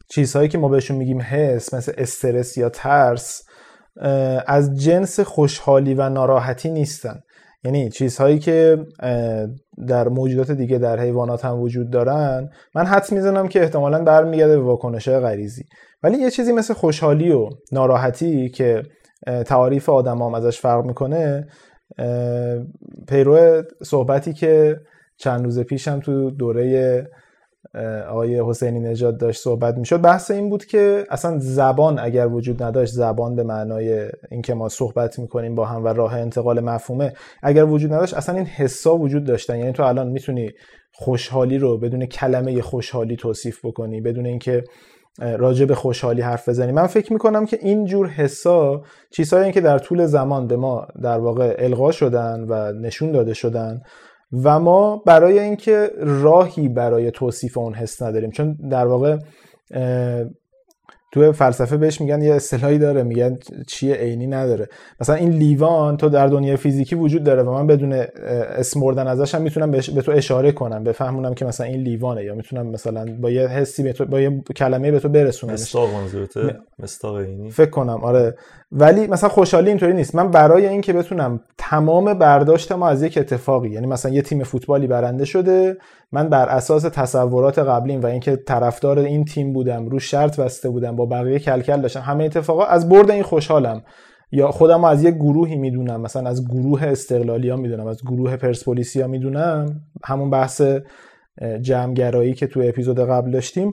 چیزهایی 0.09 0.49
که 0.49 0.57
ما 0.57 0.67
بهشون 0.67 0.97
میگیم 0.97 1.21
حس 1.21 1.73
مثل 1.73 1.91
استرس 1.97 2.57
یا 2.57 2.69
ترس 2.69 3.43
از 4.47 4.79
جنس 4.79 5.19
خوشحالی 5.19 5.93
و 5.93 6.09
ناراحتی 6.09 6.69
نیستن. 6.69 7.19
یعنی 7.63 7.89
چیزهایی 7.89 8.39
که 8.39 8.77
در 9.87 10.07
موجودات 10.07 10.51
دیگه 10.51 10.77
در 10.77 10.99
حیوانات 10.99 11.45
هم 11.45 11.59
وجود 11.59 11.89
دارن. 11.89 12.49
من 12.75 12.85
حدس 12.85 13.11
می‌زنم 13.11 13.47
که 13.47 13.61
احتمالا 13.61 14.03
برمیگرده 14.03 14.57
به 14.57 14.63
واکنش 14.63 15.09
غریزی. 15.09 15.63
ولی 16.03 16.17
یه 16.17 16.31
چیزی 16.31 16.51
مثل 16.51 16.73
خوشحالی 16.73 17.31
و 17.31 17.49
ناراحتی 17.71 18.49
که 18.49 18.83
تعاریف 19.45 19.89
آدم 19.89 20.21
هم 20.21 20.33
ازش 20.33 20.59
فرق 20.59 20.85
می‌کنه 20.85 21.47
پیرو 23.07 23.63
صحبتی 23.83 24.33
که 24.33 24.77
چند 25.17 25.43
روز 25.43 25.59
پیشم 25.59 25.99
تو 25.99 26.31
دوره 26.31 27.07
آقای 28.09 28.41
حسینی 28.49 28.79
نژاد 28.79 29.19
داشت 29.19 29.41
صحبت 29.41 29.77
می‌شد. 29.77 30.01
بحث 30.01 30.31
این 30.31 30.49
بود 30.49 30.65
که 30.65 31.05
اصلا 31.09 31.39
زبان 31.39 31.99
اگر 31.99 32.27
وجود 32.27 32.63
نداشت 32.63 32.93
زبان 32.93 33.35
به 33.35 33.43
معنای 33.43 34.09
اینکه 34.31 34.53
ما 34.53 34.69
صحبت 34.69 35.19
می‌کنیم 35.19 35.55
با 35.55 35.65
هم 35.65 35.83
و 35.83 35.87
راه 35.87 36.13
انتقال 36.17 36.59
مفهومه 36.59 37.13
اگر 37.43 37.65
وجود 37.65 37.93
نداشت 37.93 38.13
اصلا 38.13 38.35
این 38.35 38.45
حسا 38.45 38.97
وجود 38.97 39.23
داشتن. 39.23 39.57
یعنی 39.57 39.71
تو 39.71 39.83
الان 39.83 40.07
می‌تونی 40.07 40.51
خوشحالی 40.93 41.57
رو 41.57 41.77
بدون 41.77 42.05
کلمه 42.05 42.61
خوشحالی 42.61 43.15
توصیف 43.15 43.65
بکنی 43.65 44.01
بدون 44.01 44.25
اینکه 44.25 44.63
راجع 45.19 45.65
به 45.65 45.75
خوشحالی 45.75 46.21
حرف 46.21 46.49
بزنی. 46.49 46.71
من 46.71 46.87
فکر 46.87 47.13
می‌کنم 47.13 47.45
که 47.45 47.59
این 47.61 47.85
جور 47.85 48.07
حسا 48.07 48.81
چیزهایی 49.11 49.51
که 49.51 49.61
در 49.61 49.77
طول 49.77 50.05
زمان 50.05 50.47
به 50.47 50.57
ما 50.57 50.87
در 51.03 51.17
واقع 51.17 51.55
القا 51.59 51.91
شدن 51.91 52.45
و 52.49 52.73
نشون 52.73 53.11
داده 53.11 53.33
شدن 53.33 53.81
و 54.43 54.59
ما 54.59 54.97
برای 55.05 55.39
اینکه 55.39 55.91
راهی 55.97 56.69
برای 56.69 57.11
توصیف 57.11 57.57
اون 57.57 57.73
حس 57.73 58.01
نداریم. 58.01 58.31
چون 58.31 58.57
در 58.69 58.85
واقع 58.87 59.17
تو 61.11 61.31
فلسفه 61.31 61.77
بهش 61.77 62.01
میگن 62.01 62.21
یه 62.21 62.33
اصطلاحی 62.33 62.77
داره 62.77 63.03
میگن 63.03 63.37
چیه 63.67 63.95
عینی 63.95 64.27
نداره. 64.27 64.67
مثلا 65.01 65.15
این 65.15 65.29
لیوان 65.29 65.97
تو 65.97 66.09
در 66.09 66.27
دنیای 66.27 66.57
فیزیکی 66.57 66.95
وجود 66.95 67.23
داره 67.23 67.43
و 67.43 67.51
من 67.51 67.67
بدون 67.67 67.93
اسم 67.93 68.79
بردن 68.79 69.07
ازش 69.07 69.35
هم 69.35 69.41
می‌تونم 69.41 69.71
به 69.71 69.79
تو 69.81 70.11
اشاره 70.11 70.51
کنم 70.51 70.83
بفهمونم 70.83 71.33
که 71.33 71.45
مثلا 71.45 71.67
این 71.67 71.81
لیوانه 71.81 72.23
یا 72.23 72.35
می‌تونم 72.35 72.67
مثلا 72.67 73.05
با 73.21 73.29
یه 73.29 73.47
حسی 73.47 73.83
به 73.83 73.93
تو 73.93 74.05
با 74.05 74.21
یه 74.21 74.41
کلمه 74.55 74.91
به 74.91 74.99
تو 74.99 75.09
برسونم 75.09 75.53
مستاق 75.53 75.93
منظورته؟ 75.93 76.55
مستاق 76.79 77.19
عینی؟ 77.19 77.51
فکر 77.51 77.69
کنم 77.69 78.03
آره. 78.03 78.35
ولی 78.75 79.07
مثلا 79.07 79.29
خوشحالی 79.29 79.69
اینطوری 79.69 79.93
نیست. 79.93 80.15
من 80.15 80.31
برای 80.31 80.67
اینکه 80.67 80.93
بتونم 80.93 81.39
تمام 81.57 82.13
برداشت 82.13 82.71
ما 82.71 82.87
از 82.87 83.03
یک 83.03 83.17
اتفاقی 83.17 83.69
یعنی 83.69 83.87
مثلا 83.87 84.11
یه 84.11 84.21
تیم 84.21 84.43
فوتبالی 84.43 84.87
برنده 84.87 85.25
شده 85.25 85.77
من 86.11 86.29
بر 86.29 86.49
اساس 86.49 86.81
تصورات 86.83 87.59
قبلیم 87.59 88.01
و 88.01 88.05
اینکه 88.05 88.35
طرفدار 88.35 88.99
این 88.99 89.25
تیم 89.25 89.53
بودم 89.53 89.85
رو 89.85 89.99
شرط 89.99 90.39
بسته 90.39 90.69
بودم 90.69 90.95
با 90.95 91.05
بقیه 91.05 91.39
کلکل 91.39 91.81
داشتم 91.81 91.99
همه 91.99 92.23
اتفاقا 92.23 92.63
از 92.63 92.89
برد 92.89 93.11
این 93.11 93.23
خوشحالم. 93.23 93.81
یا 94.31 94.51
خودم 94.51 94.83
از 94.83 95.03
یک 95.03 95.15
گروهی 95.15 95.55
می‌دونم 95.55 96.01
مثلا 96.01 96.29
از 96.29 96.47
گروه 96.47 96.83
استقلالیا 96.83 97.55
می‌دونم 97.55 97.87
از 97.87 98.01
گروه 98.01 98.35
پرسپولیسیا 98.35 99.07
می‌دونم. 99.07 99.81
همون 100.03 100.29
بحث 100.29 100.61
جمعگرایی 101.61 102.33
که 102.33 102.47
تو 102.47 102.61
اپیزود 102.65 102.99
قبل 102.99 103.31
داشتیم. 103.31 103.71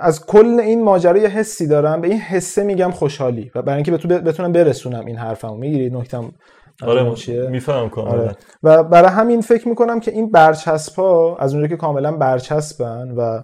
از 0.00 0.26
کل 0.26 0.60
این 0.60 0.84
ماجرا 0.84 1.18
یه 1.18 1.28
حسی 1.28 1.66
دارم. 1.66 2.00
به 2.00 2.08
این 2.08 2.18
حسه 2.18 2.64
میگم 2.64 2.90
خوشحالی 2.90 3.50
و 3.54 3.62
برای 3.62 3.82
اینکه 3.84 4.08
بتونم 4.18 4.52
برسونم 4.52 5.06
این 5.06 5.16
حرفمو. 5.16 5.56
می‌گیرید 5.56 5.94
نکتم 5.94 6.32
آره 6.82 7.14
میفهم 7.50 7.88
کاملا. 7.88 8.22
آره. 8.22 8.36
و 8.62 8.84
برای 8.84 9.10
همین 9.10 9.40
فکر 9.40 9.68
می‌کنم 9.68 10.00
که 10.00 10.10
این 10.10 10.30
برچسب 10.30 10.98
ها 10.98 11.36
از 11.36 11.54
اونجا 11.54 11.68
که 11.68 11.76
کاملا 11.76 12.16
برچسبن 12.16 13.10
و 13.10 13.42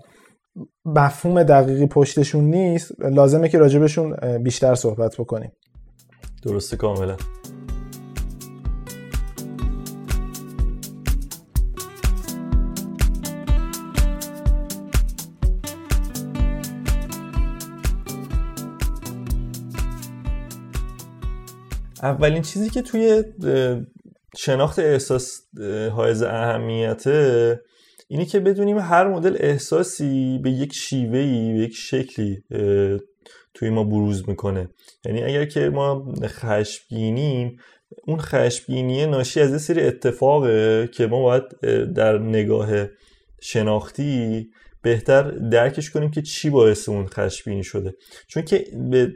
مفهوم 0.84 1.42
دقیقی 1.42 1.86
پشتشون 1.86 2.44
نیست 2.44 2.92
لازمه 3.00 3.48
که 3.48 3.58
راجبشون 3.58 4.16
بیشتر 4.42 4.74
صحبت 4.74 5.16
بکنیم. 5.18 5.52
درسته 6.42 6.76
کاملا. 6.76 7.16
اولین 22.02 22.42
چیزی 22.42 22.70
که 22.70 22.82
توی 22.82 23.24
شناخت 24.36 24.78
احساس 24.78 25.40
حائز 25.92 26.22
اهمیته 26.22 27.60
اینه 28.08 28.24
که 28.24 28.40
بدونیم 28.40 28.78
هر 28.78 29.08
مدل 29.08 29.36
احساسی 29.40 30.40
به 30.42 30.50
یک 30.50 30.74
شیوهی 30.74 31.52
به 31.52 31.58
یک 31.58 31.74
شکلی 31.74 32.42
توی 33.54 33.70
ما 33.70 33.84
بروز 33.84 34.28
می‌کنه. 34.28 34.68
یعنی 35.04 35.22
اگر 35.22 35.44
که 35.44 35.70
ما 35.70 36.14
خشمگینیم 36.22 37.56
اون 38.06 38.18
خشمگینی 38.18 39.06
ناشی 39.06 39.40
از 39.40 39.50
یه 39.50 39.58
سری 39.58 39.82
اتفاقه 39.82 40.88
که 40.92 41.06
ما 41.06 41.22
باید 41.22 41.42
در 41.92 42.18
نگاه 42.18 42.68
شناختی 43.40 44.50
بهتر 44.82 45.22
درکش 45.30 45.90
کنیم 45.90 46.10
که 46.10 46.22
چی 46.22 46.50
باعث 46.50 46.88
اون 46.88 47.06
خشمگینی 47.06 47.64
شده. 47.64 47.94
چون 48.26 48.42
که 48.42 48.64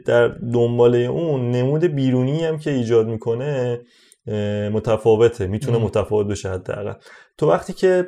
در 0.05 0.27
دنباله 0.27 0.97
اون 0.97 1.51
نمود 1.51 1.83
بیرونی 1.83 2.43
هم 2.43 2.59
که 2.59 2.71
ایجاد 2.71 3.07
می‌کنه 3.07 3.79
متفاوته 4.73 5.47
می‌تونه 5.47 5.77
متفاوت 5.77 6.27
بشه 6.27 6.49
حداقل. 6.49 6.93
تو 7.37 7.51
وقتی 7.51 7.73
که 7.73 8.05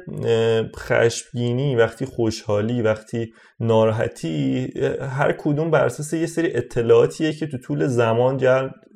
خشمگینی 0.78 1.76
وقتی 1.76 2.06
خوشحالی 2.06 2.82
وقتی 2.82 3.34
ناراحتی 3.60 4.68
هر 5.02 5.32
کدوم 5.32 5.72
بر 5.72 5.86
اساس 5.86 6.14
یه 6.14 6.26
سری 6.26 6.56
اطلاعاتیه 6.56 7.34
که 7.34 7.48
تو 7.48 7.58
طول 7.58 7.88
زمان 7.88 8.38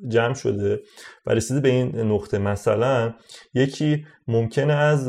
جمع 0.08 0.34
شده 0.34 0.80
و 1.26 1.34
رسیده 1.34 1.60
به 1.60 1.68
این 1.68 2.00
نقطه. 2.00 2.38
مثلا 2.38 3.14
یکی 3.54 4.06
ممکنه 4.28 4.72
از 4.72 5.08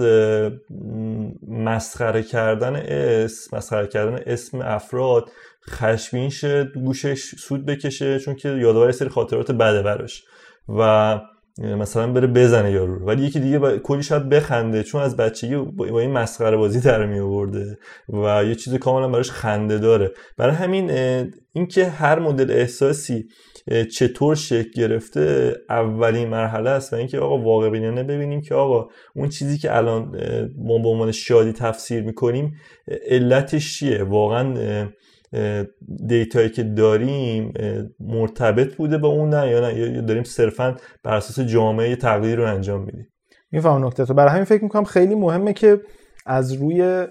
مسخره 1.48 2.24
کردن 2.24 2.76
اسم 2.76 3.58
مسخره 3.58 3.88
کردن 3.88 4.20
اسم 4.26 4.62
افراد 4.62 5.30
خشمگین 5.70 6.30
شه 6.30 6.64
گوشش 6.64 7.36
سود 7.36 7.66
بکشه 7.66 8.20
چون 8.20 8.36
که 8.36 8.50
یادآور 8.50 8.92
سری 8.92 9.10
خاطرات 9.10 9.52
بده 9.52 9.82
براش. 9.82 10.24
و 10.70 11.20
مثلا 11.58 12.12
بره 12.12 12.28
بزنه 12.28 12.72
یارو 12.72 13.06
ولی 13.06 13.24
یکی 13.24 13.40
دیگه 13.40 13.60
با... 13.60 13.78
کلی 13.78 14.04
شاید 14.04 14.30
بخنده 14.30 14.84
چون 14.84 15.02
از 15.02 15.18
بچگی 15.18 15.56
با 15.56 16.00
این 16.00 16.12
مسخره 16.12 16.58
بازی 16.58 16.80
در 16.80 17.06
می 17.06 17.20
آورده 17.20 17.78
و 18.10 18.44
یه 18.46 18.56
چیز 18.56 18.74
کاملا 18.74 19.08
براش 19.08 19.32
خنده 19.32 19.78
داره. 19.78 20.12
برای 20.38 20.56
همین 20.56 20.92
اینکه 21.54 21.86
هر 21.86 22.20
مدل 22.20 22.52
احساسی 22.52 23.28
چطور 23.92 24.36
شکل 24.36 24.72
گرفته 24.76 25.56
اولین 25.70 26.28
مرحله 26.28 26.70
است 26.70 26.94
و 26.94 26.96
اینکه 26.96 27.20
آقا 27.20 27.38
واقع 27.38 27.70
بینانه 27.70 28.04
ببینیم 28.04 28.42
که 28.42 28.56
آقا 28.56 28.90
اون 29.16 29.30
چیزی 29.30 29.58
که 29.58 29.78
الان 29.78 30.02
ما 30.58 30.78
به 30.78 30.88
عنوان 30.88 31.12
شادی 31.12 31.52
تفسیر 31.52 32.04
می‌کنیم 32.04 32.54
علتش 33.08 33.80
چیه؟ 33.80 34.04
واقعا 34.04 34.88
دیتایی 36.08 36.50
که 36.50 36.64
داریم 36.64 37.54
مرتبط 38.00 38.76
بوده 38.76 38.98
با 38.98 39.08
اون 39.08 39.30
نه 39.30 39.50
یا 39.50 39.60
نه؟ 39.60 39.80
یا 39.80 40.02
داریم 40.02 40.24
صرفا 40.24 40.76
بر 41.04 41.14
اساس 41.14 41.40
جامعه 41.46 41.96
تغییر 41.96 42.38
رو 42.38 42.46
انجام 42.46 42.82
میدیم؟ 42.82 43.08
میفهم 43.52 43.86
نکته 43.86 44.06
تو. 44.06 44.14
برای 44.14 44.32
همین 44.32 44.44
فکر 44.44 44.64
می‌کنم 44.64 44.84
خیلی 44.84 45.16
مهمه 45.16 45.54
که 45.54 45.82
از 46.28 46.54
روی 46.54 47.06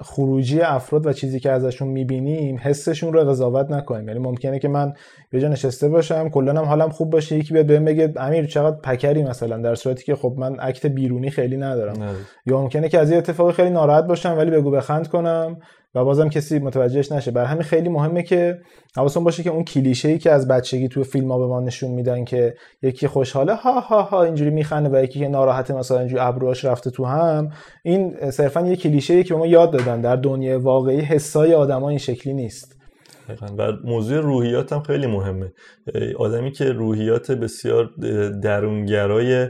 خروجی 0.00 0.60
افراد 0.60 1.06
و 1.06 1.12
چیزی 1.12 1.40
که 1.40 1.50
ازشون 1.50 1.88
می‌بینیم 1.88 2.58
حسشون 2.62 3.12
رو 3.12 3.20
قضاوت 3.24 3.70
نکنیم. 3.70 4.08
یعنی 4.08 4.20
ممکنه 4.20 4.58
که 4.58 4.68
من 4.68 4.92
یه 5.32 5.40
جا 5.40 5.48
نشسته 5.48 5.88
باشم 5.88 6.28
کلا 6.28 6.52
هم 6.52 6.64
حالم 6.64 6.88
خوب 6.88 7.10
باشه 7.10 7.36
یکی 7.36 7.54
بیاد 7.54 7.66
بهم 7.66 7.84
بگه 7.84 8.12
امیر 8.16 8.46
چقدر 8.46 8.76
پکری 8.76 9.22
مثلا؟ 9.22 9.56
در 9.56 9.74
صورتی 9.74 10.04
که 10.04 10.14
خب 10.14 10.34
من 10.38 10.56
اکت 10.60 10.86
بیرونی 10.86 11.30
خیلی 11.30 11.56
ندارم. 11.56 12.02
نه. 12.02 12.10
یا 12.46 12.60
ممکنه 12.60 12.88
که 12.88 12.98
از 12.98 13.10
یه 13.10 13.18
اتفاقی 13.18 13.52
خیلی 13.52 13.70
ناراحت 13.70 14.04
باشم 14.04 14.34
ولی 14.38 14.50
بگو 14.50 14.70
بخند 14.70 15.08
کنم. 15.08 15.58
و 15.94 16.04
بازم 16.04 16.28
کسی 16.28 16.58
متوجهش 16.58 17.12
نشه. 17.12 17.30
بر 17.30 17.44
همین 17.44 17.62
خیلی 17.62 17.88
مهمه 17.88 18.22
که 18.22 18.58
حواستون 18.96 19.24
باشه 19.24 19.42
که 19.42 19.50
اون 19.50 19.64
کلیشه 19.64 20.08
ای 20.08 20.18
که 20.18 20.30
از 20.30 20.48
بچگی 20.48 20.88
توی 20.88 21.04
فیلم 21.04 21.32
ها 21.32 21.38
به 21.38 21.46
ما 21.46 21.60
نشون 21.60 21.90
میدن 21.90 22.24
که 22.24 22.54
یکی 22.82 23.06
خوشحاله 23.06 23.54
ها 23.54 23.80
ها 23.80 24.02
ها 24.02 24.22
اینجوری 24.22 24.50
میخنده 24.50 24.88
و 24.98 25.04
یکی 25.04 25.18
که 25.18 25.28
ناراحته 25.28 25.74
مثلا 25.74 25.98
اینجوری 25.98 26.22
ابروهاش 26.22 26.64
رفته 26.64 26.90
تو 26.90 27.04
هم 27.04 27.50
این 27.82 28.30
صرفا 28.30 28.66
یه 28.66 28.76
کلیشه 28.76 29.14
ای 29.14 29.24
که 29.24 29.34
به 29.34 29.40
ما 29.40 29.46
یاد 29.46 29.70
دادن. 29.70 30.00
در 30.00 30.16
دنیای 30.16 30.56
واقعی 30.56 31.00
حسای 31.00 31.54
آدما 31.54 31.88
این 31.88 31.98
شکلی 31.98 32.32
نیست. 32.32 32.76
و 33.58 33.72
موضوع 33.84 34.20
روحیات 34.20 34.72
هم 34.72 34.82
خیلی 34.82 35.06
مهمه. 35.06 35.52
آدمی 36.18 36.52
که 36.52 36.64
روحیات 36.64 37.32
بسیار 37.32 37.90
درونگرای 38.42 39.48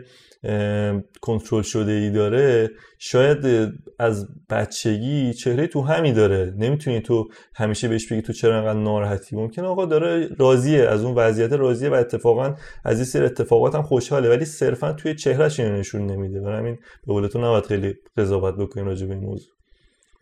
کنترل 1.21 1.63
شده 1.63 1.93
ای 1.93 2.11
داره 2.11 2.71
شاید 2.99 3.73
از 3.99 4.29
بچگی 4.51 5.35
چهره 5.35 5.67
تو 5.67 5.81
همی 5.81 6.13
داره. 6.13 6.55
نمی‌تونی 6.59 7.01
تو 7.01 7.29
همیشه 7.55 7.89
بهش 7.89 8.13
بگی 8.13 8.23
تو 8.23 8.33
چرا 8.33 8.59
انقدر 8.59 8.79
ناراحتی. 8.79 9.37
ممکن 9.37 9.65
آقا 9.65 9.85
داره 9.85 10.29
راضیه 10.39 10.89
از 10.89 11.05
اون 11.05 11.15
وضعیت 11.15 11.53
راضیه 11.53 11.89
و 11.89 11.95
اتفاقا 11.95 12.55
از 12.85 12.97
این 12.97 13.05
سری 13.05 13.25
اتفاقات 13.25 13.75
هم 13.75 13.83
خوشحاله 13.83 14.29
ولی 14.29 14.45
صرفا 14.45 14.93
توی 14.93 15.15
چهرهش 15.15 15.61
اینو 15.61 15.79
نشون 15.79 16.07
نمیده. 16.07 16.41
برای 16.41 16.59
همین 16.59 16.77
به 17.07 17.13
قول 17.13 17.27
تو 17.27 17.39
نباید 17.39 17.65
خیلی 17.65 17.95
قضاوت 18.17 18.55
بکنیم 18.55 18.87
راجع 18.87 19.07
به 19.07 19.15
این 19.15 19.25
موضوع. 19.25 19.53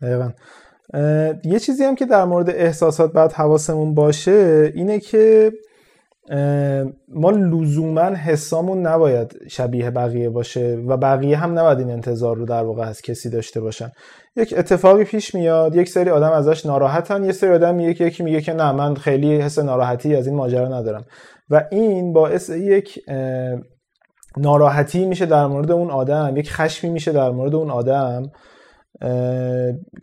دقیقا. 0.01 0.31
یه 1.43 1.59
چیزی 1.59 1.83
هم 1.83 1.95
که 1.95 2.05
در 2.05 2.25
مورد 2.25 2.49
احساسات 2.49 3.13
بعد 3.13 3.33
حواسمون 3.33 3.93
باشه 3.95 4.71
اینه 4.75 4.99
که 4.99 5.51
ما 7.07 7.31
لزوما 7.31 8.01
حسامون 8.01 8.87
نباید 8.87 9.39
شبیه 9.47 9.91
بقیه 9.91 10.29
باشه 10.29 10.75
و 10.87 10.97
بقیه 10.97 11.37
هم 11.37 11.59
نباید 11.59 11.79
این 11.79 11.91
انتظار 11.91 12.35
رو 12.35 12.45
در 12.45 12.63
واقع 12.63 12.83
از 12.83 13.01
کسی 13.01 13.29
داشته 13.29 13.61
باشن. 13.61 13.91
یک 14.35 14.53
اتفاقی 14.57 15.03
پیش 15.03 15.35
میاد 15.35 15.75
یک 15.75 15.89
سری 15.89 16.09
آدم 16.09 16.31
ازش 16.31 16.65
ناراحتن 16.65 17.23
یه 17.23 17.31
سری 17.31 17.49
آدم 17.49 17.79
یکی 17.79 18.05
یکی 18.05 18.23
میگه 18.23 18.41
که 18.41 18.53
نه 18.53 18.71
من 18.71 18.95
خیلی 18.95 19.41
حس 19.41 19.59
ناراحتی 19.59 20.15
از 20.15 20.27
این 20.27 20.35
ماجرا 20.35 20.67
ندارم. 20.67 21.05
و 21.49 21.63
این 21.71 22.13
باعث 22.13 22.49
یک 22.49 22.99
ناراحتی 24.37 25.05
میشه 25.05 25.25
در 25.25 25.45
مورد 25.45 25.71
اون 25.71 25.89
آدم 25.89 26.33
یک 26.37 26.51
خشمی 26.51 26.89
میشه 26.89 27.11
در 27.11 27.29
مورد 27.29 27.55
اون 27.55 27.71
آدم. 27.71 28.23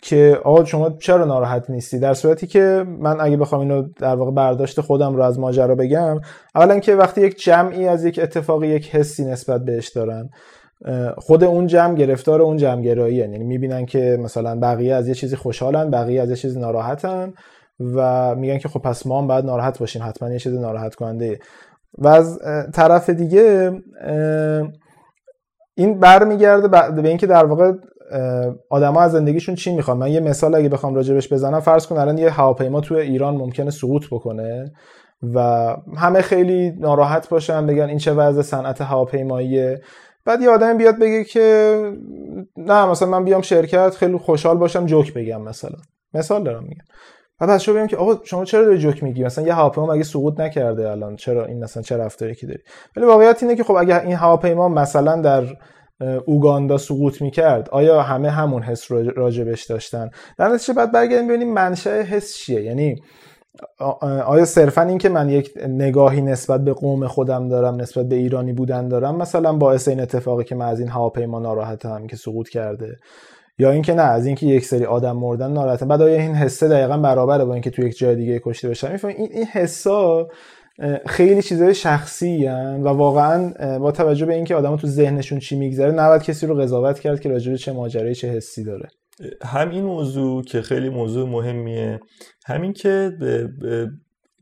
که 0.02 0.40
آقا 0.44 0.64
شما 0.64 0.90
چرا 0.90 1.24
ناراحت 1.24 1.70
نیستی؟ 1.70 1.98
در 1.98 2.14
صورتی 2.14 2.46
که 2.46 2.84
من 2.98 3.20
اگه 3.20 3.36
بخوام 3.36 3.60
اینو 3.60 3.88
در 3.98 4.14
واقع 4.16 4.30
برداشت 4.30 4.80
خودم 4.80 5.16
رو 5.16 5.22
از 5.22 5.38
ماجرا 5.38 5.74
بگم 5.74 6.20
اولا 6.54 6.78
که 6.78 6.94
وقتی 6.94 7.20
یک 7.20 7.42
جمعی 7.42 7.88
از 7.88 8.04
یک 8.04 8.20
اتفاقی 8.22 8.68
یک 8.68 8.94
حسی 8.94 9.24
نسبت 9.24 9.64
بهش 9.64 9.88
دارن 9.88 10.28
خود 11.18 11.44
اون 11.44 11.66
جمع 11.66 11.94
گرفتار 11.94 12.42
اون 12.42 12.56
جمع 12.56 12.82
گرایی 12.82 13.16
یعنی 13.16 13.38
می‌بینن 13.38 13.86
که 13.86 14.18
مثلا 14.20 14.60
بقیه 14.60 14.94
از 14.94 15.08
یه 15.08 15.14
چیزی 15.14 15.36
خوشحالن 15.36 15.90
بقیه 15.90 16.22
از 16.22 16.30
یه 16.30 16.36
چیزی 16.36 16.60
ناراحتن 16.60 17.32
و 17.94 18.34
میگن 18.34 18.58
که 18.58 18.68
خب 18.68 18.80
پس 18.80 19.06
ما 19.06 19.20
هم 19.20 19.26
باید 19.26 19.44
ناراحت 19.44 19.78
باشیم 19.78 20.02
حتما 20.02 20.30
یه 20.30 20.38
چیز 20.38 20.54
ناراحت 20.54 20.94
کننده 20.94 21.38
و 21.98 22.08
از 22.08 22.38
طرف 22.74 23.10
دیگه 23.10 23.72
این 25.74 26.00
برمیگرده 26.00 26.68
به 27.02 27.08
اینکه 27.08 27.26
در 27.26 27.44
واقع 27.44 27.72
آدما 28.70 29.00
از 29.00 29.12
زندگیشون 29.12 29.54
چی 29.54 29.74
می‌خوان؟ 29.74 29.96
من 29.96 30.10
یه 30.10 30.20
مثال 30.20 30.54
اگه 30.54 30.68
بخوام 30.68 30.94
راجبش 30.94 31.32
بزنم 31.32 31.60
فرض 31.60 31.86
کن 31.86 31.96
الان 31.96 32.18
یه 32.18 32.30
هواپیما 32.30 32.80
تو 32.80 32.94
ایران 32.94 33.34
ممکنه 33.34 33.70
سقوط 33.70 34.06
بکنه 34.10 34.72
و 35.34 35.40
همه 35.96 36.22
خیلی 36.22 36.70
ناراحت 36.78 37.28
باشن 37.28 37.66
بگن 37.66 37.88
این 37.88 37.98
چه 37.98 38.12
وضع 38.12 38.42
صنعت 38.42 38.80
هواپیماییه. 38.80 39.80
بعد 40.24 40.40
یه 40.40 40.50
آدم 40.50 40.78
بیاد 40.78 40.98
بگه 40.98 41.24
که 41.24 41.78
نه 42.56 42.86
مثلا 42.86 43.08
من 43.08 43.24
بیام 43.24 43.42
شرکت 43.42 43.90
خیلی 43.90 44.18
خوشحال 44.18 44.56
باشم 44.56 44.86
جوک 44.86 45.14
بگم 45.14 45.42
مثلا. 45.42 45.76
مثال 46.14 46.44
دارم 46.44 46.62
میگم. 46.62 46.84
بعد 47.40 47.58
شما 47.58 47.86
که 47.86 47.96
آقا 47.96 48.24
شما 48.24 48.44
چرا 48.44 48.64
داری 48.64 48.78
جوک 48.78 49.02
میگی؟ 49.02 49.24
مثلا 49.24 49.46
یه 49.46 49.54
هواپیما 49.54 49.86
مگه 49.86 50.02
سقوط 50.02 50.40
نکرده 50.40 50.90
الان؟ 50.90 51.16
چرا 51.16 51.44
این 51.44 51.64
مثلا 51.64 51.82
چه 51.82 51.96
رفتاری 51.96 52.34
که 52.34 52.46
داری؟ 52.46 52.60
ولی 52.96 53.06
واقعیت 53.06 53.42
اینه 53.42 53.56
که 53.56 53.64
خب 53.64 53.74
اگر 53.74 54.00
این 54.00 54.16
هواپیما 54.16 54.68
مثلا 54.68 55.20
در 55.20 55.44
اوگاندا 56.26 56.78
سقوط 56.78 57.22
می‌کرد. 57.22 57.68
آیا 57.70 58.02
همه 58.02 58.30
همون 58.30 58.62
حس 58.62 58.90
راجبش 58.90 59.64
داشتن؟ 59.64 60.10
در 60.38 60.48
نتیجه 60.48 60.74
بعد 60.74 60.92
برگردیم 60.92 61.28
ببینیم 61.28 61.52
منشأ 61.52 62.02
حس 62.02 62.36
چیه. 62.36 62.62
یعنی 62.62 63.02
آیا 64.26 64.44
صرفا 64.44 64.82
این 64.82 64.98
که 64.98 65.08
من 65.08 65.28
یک 65.28 65.50
نگاهی 65.68 66.22
نسبت 66.22 66.64
به 66.64 66.72
قوم 66.72 67.06
خودم 67.06 67.48
دارم 67.48 67.80
نسبت 67.80 68.08
به 68.08 68.16
ایرانی 68.16 68.52
بودن 68.52 68.88
دارم 68.88 69.16
مثلا 69.16 69.52
باعث 69.52 69.88
این 69.88 70.00
اتفاقی 70.00 70.44
که 70.44 70.54
من 70.54 70.66
از 70.66 70.80
این 70.80 70.88
هواپیما 70.88 71.38
ناراحتم 71.38 72.06
که 72.06 72.16
سقوط 72.16 72.48
کرده 72.48 72.96
یا 73.58 73.70
اینکه 73.70 73.94
نه 73.94 74.02
از 74.02 74.26
اینکه 74.26 74.46
یک 74.46 74.64
سری 74.64 74.84
آدم 74.84 75.16
مردن 75.16 75.52
ناراحتم 75.52 75.88
بعد 75.88 76.02
آیا 76.02 76.20
این 76.20 76.34
حسه 76.34 76.68
دقیقا 76.68 76.98
برابره 76.98 77.44
با 77.44 77.52
اینکه 77.52 77.70
تو 77.70 77.82
یک 77.82 77.98
جای 77.98 78.16
دیگه 78.16 78.40
کشته 78.44 78.68
بشن؟ 78.68 78.98
این 79.04 79.28
این 79.32 79.44
حسا 79.44 80.28
خیلی 81.06 81.42
چیزای 81.42 81.74
شخصی 81.74 82.46
هن 82.46 82.82
و 82.82 82.88
واقعا 82.88 83.52
با 83.78 83.92
توجه 83.92 84.26
به 84.26 84.34
اینکه 84.34 84.54
آدم 84.54 84.76
تو 84.76 84.86
ذهنشون 84.86 85.38
چی 85.38 85.56
میگذره 85.56 85.90
نباید 85.90 86.22
کسی 86.22 86.46
رو 86.46 86.54
قضاوت 86.54 87.00
کرد 87.00 87.20
که 87.20 87.28
راجع 87.28 87.56
چه 87.56 87.72
ماجرایی 87.72 88.14
چه 88.14 88.28
حسی 88.28 88.64
داره. 88.64 88.88
هم 89.42 89.70
این 89.70 89.84
موضوع 89.84 90.42
که 90.42 90.62
خیلی 90.62 90.88
موضوع 90.88 91.28
مهمیه 91.28 92.00
همین 92.46 92.72
که 92.72 93.12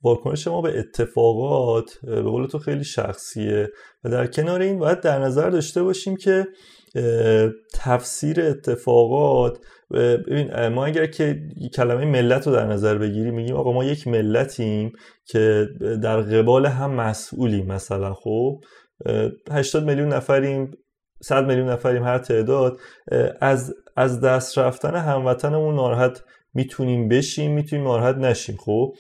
واکنش 0.03 0.49
ما 0.49 0.61
به 0.61 0.79
اتفاقات 0.79 1.99
به 2.03 2.23
قول 2.23 2.47
تو 2.47 2.59
خیلی 2.59 2.85
شخصیه 2.85 3.69
و 4.05 4.09
در 4.09 4.27
کنار 4.27 4.61
این 4.61 4.79
باید 4.79 5.01
در 5.01 5.19
نظر 5.19 5.51
داشته 5.51 5.83
باشیم 5.83 6.17
که 6.17 6.47
تفسیر 7.75 8.41
اتفاقات 8.41 9.59
ببین 9.91 10.69
ما 10.69 10.87
اگر 10.87 11.07
که 11.07 11.43
کلمه 11.75 12.05
ملت 12.05 12.47
رو 12.47 12.53
در 12.53 12.67
نظر 12.67 12.99
بگیریم 12.99 13.35
میگیم 13.35 13.57
آقا 13.57 13.73
ما 13.73 13.85
یک 13.85 14.09
ملتیم 14.09 14.93
که 15.25 15.69
در 16.03 16.21
قبال 16.21 16.67
هم 16.67 16.91
مسئولیم 16.91 17.67
مثلا 17.67 18.15
خب؟ 18.15 18.61
80 19.51 19.85
میلیون 19.85 20.09
نفریم 20.09 20.71
100 21.23 21.47
میلیون 21.47 21.69
نفریم 21.69 22.05
هر 22.05 22.19
تعداد 22.19 22.81
از 23.41 23.75
از 23.97 24.21
دست 24.21 24.59
رفتن 24.59 24.95
هموطنمون 24.97 25.75
ناراحت 25.75 26.23
می‌تونیم 26.55 27.09
بشیم 27.09 27.51
می‌تونیم 27.55 27.85
ناراحت 27.85 28.17
نشیم. 28.17 28.57
خب 28.57 28.95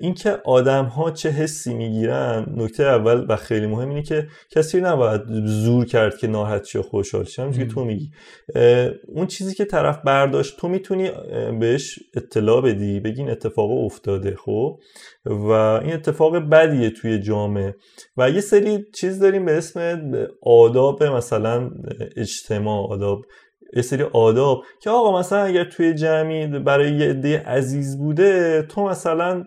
اینکه 0.00 0.30
آدم 0.44 0.84
ها 0.84 1.10
چه 1.10 1.30
حسی 1.30 1.74
می‌گیرن 1.74 2.46
نکته 2.56 2.82
اول 2.82 3.26
و 3.28 3.36
خیلی 3.36 3.66
مهم 3.66 3.88
اینه 3.88 4.02
که 4.02 4.28
کسی 4.50 4.80
نباید 4.80 5.20
زور 5.44 5.84
کرد 5.84 6.18
که 6.18 6.26
ناراحت 6.26 6.64
شه 6.64 6.82
خوشحال 6.82 7.24
شه. 7.24 7.50
که 7.52 7.66
تو 7.66 7.84
میگی. 7.84 8.10
اون 9.08 9.26
چیزی 9.26 9.54
که 9.54 9.64
طرف 9.64 9.98
برداشت 10.04 10.56
تو 10.58 10.68
می‌تونی 10.68 11.10
بهش 11.60 11.98
اطلاع 12.14 12.62
بدی 12.62 13.00
بگی 13.00 13.20
این 13.20 13.30
اتفاق 13.30 13.70
افتاده. 13.70 14.36
خب 14.36 14.78
و 15.26 15.50
این 15.50 15.92
اتفاق 15.92 16.36
بدیه 16.36 16.90
توی 16.90 17.18
جامعه. 17.18 17.74
و 18.16 18.30
یه 18.30 18.40
سری 18.40 18.84
چیز 18.94 19.18
داریم 19.18 19.44
به 19.44 19.58
اسم 19.58 20.08
آداب 20.42 21.04
مثلا 21.04 21.70
اجتماع 22.16 22.92
آداب. 22.92 23.24
یه 23.76 23.82
سری 23.82 24.02
آداب 24.02 24.62
که 24.82 24.90
آقا 24.90 25.18
مثلا 25.18 25.42
اگر 25.42 25.64
توی 25.64 25.94
جمعی 25.94 26.46
برای 26.46 26.92
یه 26.92 27.10
عده 27.10 27.38
عزیز 27.38 27.98
بوده 27.98 28.62
تو 28.62 28.84
مثلا 28.84 29.44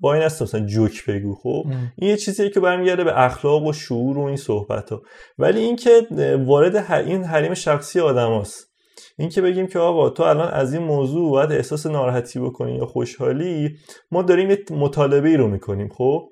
با 0.00 0.14
این 0.14 0.22
است 0.22 0.42
مثلا 0.42 0.60
جوک 0.66 1.06
بگو 1.06 1.34
خب؟ 1.34 1.64
این 1.96 2.10
یه 2.10 2.16
چیزیه 2.16 2.50
که 2.50 2.60
برمیگرده 2.60 3.04
به 3.04 3.24
اخلاق 3.24 3.64
و 3.64 3.72
شعور 3.72 4.18
و 4.18 4.22
این 4.22 4.36
صحبت 4.36 4.90
ها 4.90 5.02
ولی 5.38 5.60
اینکه 5.60 6.06
وارد 6.46 6.92
این 6.92 7.24
حریم 7.24 7.54
شخصی 7.54 8.00
آدم 8.00 8.40
هست. 8.40 8.66
این 9.18 9.28
که 9.28 9.42
بگیم 9.42 9.66
که 9.66 9.78
آقا 9.78 10.10
تو 10.10 10.22
الان 10.22 10.48
از 10.48 10.74
این 10.74 10.82
موضوع 10.82 11.30
باید 11.30 11.52
احساس 11.52 11.86
ناراحتی 11.86 12.38
بکنی 12.38 12.76
یا 12.76 12.86
خوشحالی 12.86 13.76
ما 14.10 14.22
داریم 14.22 14.50
یه 14.50 14.58
مطالبه 14.70 15.28
ای 15.28 15.36
رو 15.36 15.48
می‌کنیم 15.48 15.88
خب؟ 15.88 16.28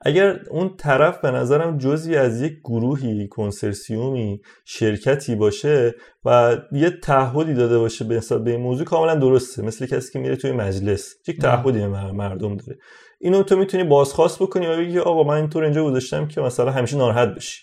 اگر 0.00 0.40
اون 0.50 0.76
طرف 0.76 1.20
به 1.20 1.30
نظرم 1.30 1.78
جزی 1.78 2.16
از 2.16 2.42
یک 2.42 2.52
گروهی 2.64 3.28
کنسرسیومی 3.28 4.40
شرکتی 4.64 5.34
باشه 5.34 5.94
و 6.24 6.56
یه 6.72 6.90
تعهدی 6.90 7.54
داده 7.54 7.78
باشه 7.78 8.04
به 8.04 8.14
حساب 8.14 8.44
به 8.44 8.50
این 8.50 8.60
موضوع 8.60 8.86
کاملا 8.86 9.14
درسته. 9.14 9.62
مثل 9.62 9.86
کسی 9.86 10.12
که 10.12 10.18
میره 10.18 10.36
توی 10.36 10.52
مجلس. 10.52 11.14
یک 11.28 11.40
تعهدی 11.40 11.86
مردم 11.86 12.56
داره. 12.56 12.78
اینو 13.20 13.42
تو 13.42 13.56
می‌تونی 13.56 13.84
بازخواست 13.84 14.42
بکنی 14.42 14.66
و 14.66 14.76
بگی 14.76 14.98
آقا 14.98 15.22
من 15.22 15.34
اینطور 15.34 15.64
اینجا 15.64 15.84
گذاشتم 15.84 16.28
که 16.28 16.40
مثلا 16.40 16.70
همیشه 16.70 16.96
ناراحت 16.96 17.28
بشی. 17.28 17.62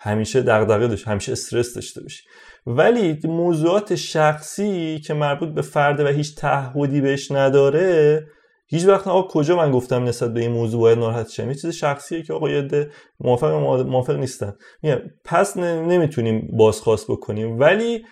همیشه 0.00 0.42
دغدغه 0.42 0.88
داشت 0.88 1.08
همیشه 1.08 1.32
استرس 1.32 1.74
داشته 1.74 2.00
باشی. 2.00 2.22
ولی 2.66 3.20
موضوعات 3.24 3.94
شخصی 3.94 5.00
که 5.06 5.14
مربوط 5.14 5.48
به 5.48 5.62
فرد 5.62 6.00
و 6.00 6.06
هیچ 6.06 6.36
تعهدی 6.36 7.00
بهش 7.00 7.30
نداره 7.30 8.26
هیچ 8.72 8.86
وقت 8.86 9.08
آقا 9.08 9.28
کجا 9.28 9.56
من 9.56 9.70
گفتم 9.70 10.04
نسبت 10.04 10.34
به 10.34 10.40
این 10.40 10.52
موضوع 10.52 10.80
باید 10.80 10.98
ناراحت 10.98 11.28
شم؟ 11.28 11.48
یه 11.48 11.54
چیز 11.54 11.70
شخصیه 11.70 12.22
که 12.22 12.32
آقا 12.32 12.50
یه 12.50 12.88
موافق 13.20 13.52
موافق 13.86 14.16
نیستن. 14.16 14.52
میگم 14.82 14.98
پس 15.24 15.56
نمی‌تونیم 15.56 16.48
بازخواست 16.58 17.10
بکنیم 17.10 17.60
ولی 17.60 18.04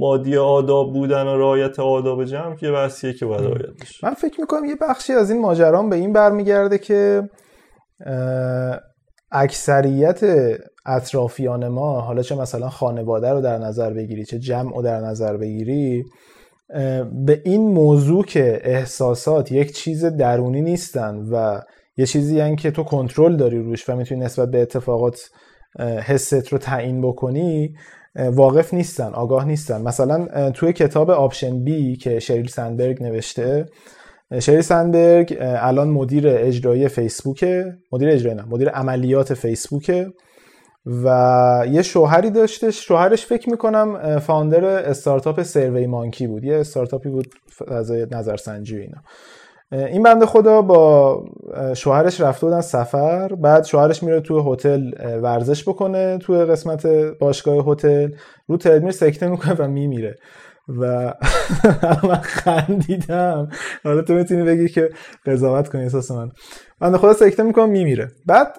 مادی 0.00 0.36
آداب 0.36 0.92
بودن 0.92 1.26
و 1.26 1.38
رعایت 1.38 1.80
آداب 1.80 2.24
جمع 2.24 2.56
یه 2.62 2.72
بحثیه 2.72 3.12
که 3.12 3.26
باید 3.26 3.40
رعایت 3.40 3.80
بشه. 3.80 4.06
من 4.06 4.14
فکر 4.14 4.40
می‌کنم 4.40 4.64
یه 4.64 4.76
بخشی 4.80 5.12
از 5.12 5.30
این 5.30 5.40
ماجرام 5.40 5.90
به 5.90 5.96
این 5.96 6.12
برمیگرده 6.12 6.78
که 6.78 7.22
اکثریت 9.32 10.20
اطرافیان 10.86 11.68
ما 11.68 12.00
حالا 12.00 12.22
چه 12.22 12.34
مثلا 12.34 12.68
خانواده 12.68 13.30
رو 13.30 13.40
در 13.40 13.58
نظر 13.58 13.92
بگیری 13.92 14.24
چه 14.24 14.38
جمع 14.38 14.76
رو 14.76 14.82
در 14.82 15.00
نظر 15.00 15.36
بگیری 15.36 16.04
به 17.26 17.42
این 17.44 17.72
موضوع 17.72 18.24
که 18.24 18.60
احساسات 18.64 19.52
یک 19.52 19.72
چیز 19.72 20.04
درونی 20.04 20.62
نیستن 20.62 21.14
و 21.32 21.60
یه 21.96 22.06
چیزی 22.06 22.40
هن 22.40 22.56
که 22.56 22.70
تو 22.70 22.82
کنترل 22.82 23.36
داری 23.36 23.58
روش 23.58 23.88
و 23.88 23.96
می‌تونی 23.96 24.20
نسبت 24.24 24.50
به 24.50 24.62
اتفاقات 24.62 25.20
حست 25.78 26.48
رو 26.52 26.58
تعیین 26.58 27.02
بکنی 27.02 27.74
واقف 28.16 28.74
نیستن 28.74 29.12
آگاه 29.14 29.44
نیستن. 29.44 29.82
مثلا 29.82 30.50
توی 30.50 30.72
کتاب 30.72 31.10
Option 31.10 31.64
B 31.64 31.96
که 31.96 32.18
شریل 32.18 32.48
سندبرگ 32.48 33.02
نوشته 33.02 33.66
شریل 34.38 34.60
سندبرگ 34.60 35.36
الان 35.40 35.88
مدیر 35.88 36.28
اجرایی 36.28 36.88
فیسبوکه. 36.88 37.64
مدیر 37.92 38.08
اجرایی 38.08 38.36
نه 38.36 38.44
مدیر 38.50 38.68
عملیات 38.68 39.34
فیسبوکه. 39.34 40.06
و 40.86 41.64
یه 41.70 41.82
شوهری 41.82 42.30
داشتش. 42.30 42.86
شوهرش 42.86 43.26
فکر 43.26 43.50
می‌کنم 43.50 44.18
founder 44.18 44.64
استارتاپ 44.64 45.42
SurveyMonkey 45.42 46.26
بود. 46.26 46.44
یه 46.44 46.56
استارتاپی 46.56 47.08
بود 47.08 47.26
از 47.68 47.92
نظرسنجی 47.92 48.78
و 48.78 48.80
اینا. 48.80 48.98
این 49.86 50.02
بنده 50.02 50.26
خدا 50.26 50.62
با 50.62 51.24
شوهرش 51.74 52.20
رفته 52.20 52.46
بودن 52.46 52.60
سفر. 52.60 53.28
بعد 53.28 53.64
شوهرش 53.64 54.02
میره 54.02 54.20
تو 54.20 54.52
هتل 54.52 54.90
ورزش 55.22 55.68
بکنه 55.68 56.18
تو 56.18 56.32
قسمت 56.32 56.86
باشگاه 57.18 57.72
هتل. 57.72 58.10
رو 58.48 58.56
تردمیل 58.56 58.90
سکته 58.90 59.28
می‌کنه 59.28 59.54
و 59.54 59.68
میمیره. 59.68 60.16
و 60.68 61.14
من 62.08 62.20
خندیدم. 62.22 63.48
حالا 63.84 64.02
تو 64.02 64.12
می‌تونی 64.12 64.42
بگی 64.42 64.68
که 64.68 64.90
قضاوت 65.26 65.68
کنی 65.68 65.82
احساس 65.82 66.10
من. 66.10 66.30
بنده 66.80 66.98
خدا 66.98 67.12
سکته 67.12 67.42
می‌کنه 67.42 67.66
میمیره. 67.66 68.08
بعد 68.26 68.56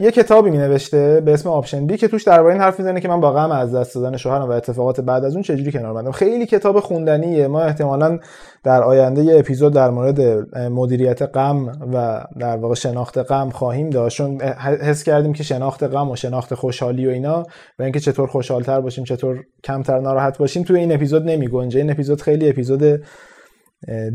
یه 0.00 0.10
کتابی 0.10 0.50
می 0.50 0.58
نوشته 0.58 1.20
به 1.20 1.32
اسم 1.32 1.48
Option 1.48 1.86
B 1.86 1.96
که 1.96 2.08
توش 2.08 2.22
درباره 2.22 2.52
این 2.52 2.62
حرف 2.62 2.78
می‌زنه 2.78 3.00
که 3.00 3.08
من 3.08 3.20
با 3.20 3.32
غم 3.32 3.50
از 3.50 3.74
دست 3.74 3.94
دادن 3.94 4.16
شوهرم 4.16 4.48
و 4.48 4.50
اتفاقات 4.50 5.00
بعد 5.00 5.24
از 5.24 5.34
اون 5.34 5.42
چجوری 5.42 5.72
کنار 5.72 5.94
بیام. 5.94 6.12
خیلی 6.12 6.46
کتاب 6.46 6.80
خوندنیه. 6.80 7.48
ما 7.48 7.62
احتمالا 7.62 8.18
در 8.64 8.82
آینده 8.82 9.22
یه 9.22 9.38
اپیزود 9.38 9.72
در 9.72 9.90
مورد 9.90 10.20
مدیریت 10.58 11.22
غم 11.22 11.66
و 11.92 12.24
در 12.38 12.56
واقع 12.56 12.74
شناخت 12.74 13.18
غم 13.18 13.50
خواهیم 13.50 13.90
داشت. 13.90 14.16
چون 14.16 14.40
حس 14.60 15.04
کردیم 15.04 15.32
که 15.32 15.42
شناخت 15.42 15.82
غم 15.82 16.10
و 16.10 16.16
شناخت 16.16 16.54
خوشحالی 16.54 17.06
و 17.06 17.10
اینا 17.10 17.42
و 17.78 17.82
اینکه 17.82 18.00
چطور 18.00 18.28
خوشحالتر 18.28 18.80
باشیم 18.80 19.04
چطور 19.04 19.44
کمتر 19.64 20.00
ناراحت 20.00 20.38
باشیم 20.38 20.62
توی 20.62 20.78
این 20.78 20.92
اپیزود 20.92 21.22
نمی 21.22 21.48
گنجه 21.48 21.80
این 21.80 21.90
اپیزود 21.90 22.22
خیلی 22.22 22.48
اپیزود 22.48 23.02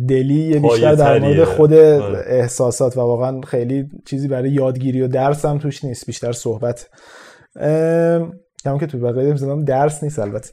دلی 0.07 0.59
بیشتر 0.59 0.95
در 0.95 1.19
مورد 1.19 1.43
خود 1.43 1.73
آره. 1.73 2.23
احساسات 2.27 2.97
و 2.97 3.01
واقعا 3.01 3.41
خیلی 3.41 3.89
چیزی 4.05 4.27
برای 4.27 4.49
یادگیری 4.49 5.01
و 5.01 5.07
درس 5.07 5.45
هم 5.45 5.57
توش 5.57 5.83
نیست 5.83 6.05
بیشتر 6.05 6.31
صحبت. 6.31 6.89
کما 8.63 8.77
که 8.79 8.87
تو 8.87 8.99
بقیه 8.99 9.29
اپیزودم 9.29 9.63
درس 9.63 10.03
نیست 10.03 10.19
البته. 10.19 10.49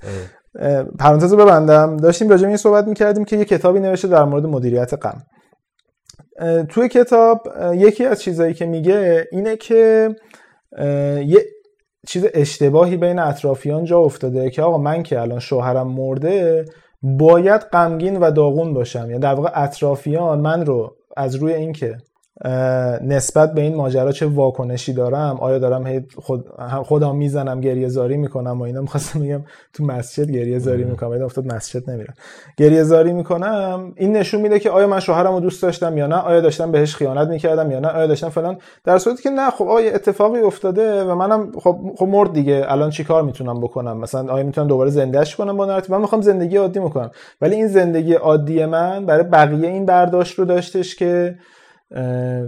پرانتز 0.99 1.33
رو 1.33 1.45
ببندم. 1.45 1.97
داشتیم 1.97 2.29
راجع 2.29 2.47
این 2.47 2.57
صحبت 2.57 2.87
می‌کردیم 2.87 3.25
که 3.25 3.37
یه 3.37 3.45
کتابی 3.45 3.81
نوشته 3.81 4.09
در 4.09 4.25
مورد 4.25 4.47
مدیریت 4.47 4.95
غم. 4.95 5.23
توی 6.69 6.89
کتاب 6.89 7.49
یکی 7.75 8.05
از 8.05 8.23
چیزایی 8.23 8.55
که 8.55 8.67
میگه 8.67 9.29
اینه 9.33 9.57
که 9.57 10.09
یه 11.27 11.45
چیز 12.09 12.27
اشتباهی 12.35 12.97
بین 12.97 13.19
اطرافیان 13.19 13.85
جا 13.85 13.99
افتاده 13.99 14.51
که 14.51 14.63
آقا 14.63 14.79
من 14.79 15.03
که 15.03 15.21
الان 15.21 15.39
شوهرم 15.39 15.89
مرده 15.89 16.65
باید 17.05 17.61
غمگین 17.61 18.17
و 18.17 18.31
داغون 18.31 18.75
باشم. 18.75 19.07
یعنی 19.11 19.19
در 19.19 19.35
واقع 19.35 19.51
اطرافیان 19.55 20.41
من 20.41 20.67
رو 20.67 20.97
از 21.17 21.35
روی 21.35 21.55
اینکه 21.55 21.97
نسبت 23.03 23.55
به 23.55 23.61
این 23.61 23.75
ماجرا 23.75 24.13
چه 24.13 24.27
واکنشی 24.27 24.93
دارم؟ 24.93 25.37
آیا 25.41 25.59
دارم 25.59 26.05
خود 26.17 26.49
خودم 26.85 27.17
می‌زنم 27.17 27.61
گریه 27.61 27.89
زاری 27.89 28.17
می‌کنم 28.17 28.61
و 28.61 28.63
اینا؟ 28.63 28.81
می‌خواستم 28.81 29.21
میگم 29.21 29.45
تو 29.73 29.85
مسجد 29.85 30.31
گریه 30.31 30.59
زاری 30.59 30.85
می‌کنم 30.85 31.11
ولی 31.11 31.23
افتاد 31.23 31.55
مسجد 31.55 31.91
نمیرم. 31.91 32.15
گریه 32.57 32.83
زاری 32.83 33.13
می‌کنم 33.13 33.93
این 33.97 34.17
نشون 34.17 34.41
میده 34.41 34.59
که 34.59 34.71
آیا 34.71 34.87
من 34.87 35.01
شوهرم 35.01 35.35
رو 35.35 35.41
دوست 35.41 35.63
داشتم 35.63 35.99
یا 35.99 36.07
نه؟ 36.07 36.17
آیا 36.17 36.41
داشتم 36.41 36.73
بهش 36.73 36.97
خیانت 36.97 37.29
می‌کردم 37.29 37.71
یا 37.71 37.81
نه؟ 37.81 37.89
آیا 37.89 38.07
داشتم 38.07 38.29
فلان؟ 38.29 38.59
در 38.85 38.99
صورتی 38.99 39.23
که 39.23 39.31
نه 39.31 39.51
خب 39.51 39.65
آیا 39.65 39.95
اتفاقی 39.95 40.41
افتاده 40.41 41.05
و 41.05 41.15
منم 41.15 41.53
خب 41.59 41.79
خب 41.97 42.07
مرد 42.07 42.33
دیگه 42.33 42.65
الان 42.69 42.91
چیکار 42.91 43.23
می‌تونم 43.23 43.61
بکنم؟ 43.61 43.99
مثلا 43.99 44.33
آیا 44.33 44.45
می‌تونم 44.45 44.67
دوباره 44.67 44.91
زندهش 44.91 45.37
کنم 45.37 45.57
با 45.57 45.67
نراتیو 45.67 45.95
من 45.95 46.01
می‌خوام 46.01 46.21
زندگی 46.21 46.57
عادی 46.57 46.81
می‌کنم 46.81 47.11
ولی 47.41 47.57
این 47.57 47.69
زندگی 47.69 48.15
عادی 48.15 48.65
من 48.65 49.07
برای 49.07 49.23
بقیه 49.23 49.69
این 49.69 49.87
برداشت 49.87 50.39
رو 50.39 50.45
داشتش 50.45 50.97
که 50.97 51.35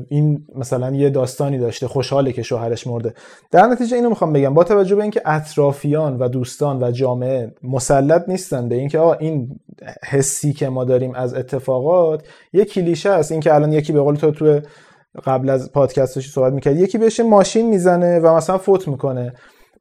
این 0.09 0.47
مثلا 0.55 0.91
یه 0.91 1.11
داستانی 1.11 1.59
داشته 1.59 1.89
خوشحاله 1.89 2.33
که 2.33 2.43
شوهرش 2.43 2.87
مرده. 2.87 3.15
در 3.51 3.67
نتیجه 3.67 3.97
اینو 3.97 4.09
می‌خوام 4.09 4.33
بگم 4.33 4.55
با 4.55 4.65
توجه 4.65 4.97
به 4.97 5.03
اینکه 5.03 5.23
اطرافیان 5.25 6.19
و 6.19 6.29
دوستان 6.29 6.83
و 6.83 6.91
جامعه 6.91 7.55
مسلط 7.63 8.29
نیستن 8.29 8.69
به 8.69 8.75
اینکه 8.75 8.99
آقا 8.99 9.13
این 9.13 9.61
حسی 10.05 10.53
که 10.53 10.69
ما 10.69 10.85
داریم 10.85 11.15
از 11.15 11.35
اتفاقات 11.35 12.25
یه 12.53 12.65
کلیشه 12.65 13.11
است. 13.11 13.33
اینکه 13.33 13.55
الان 13.55 13.73
یکی 13.73 13.93
به 13.93 14.01
قول 14.01 14.15
تو 14.15 14.31
تو 14.31 14.61
قبل 15.25 15.49
از 15.49 15.73
پادکستش 15.73 16.31
صحبت 16.31 16.53
می‌کرد 16.53 16.77
یکی 16.77 16.99
بهش 16.99 17.21
ماشین 17.21 17.69
می‌زنه 17.69 18.19
و 18.19 18.37
مثلا 18.37 18.59
فوت 18.59 18.89
می‌کنه. 18.89 19.33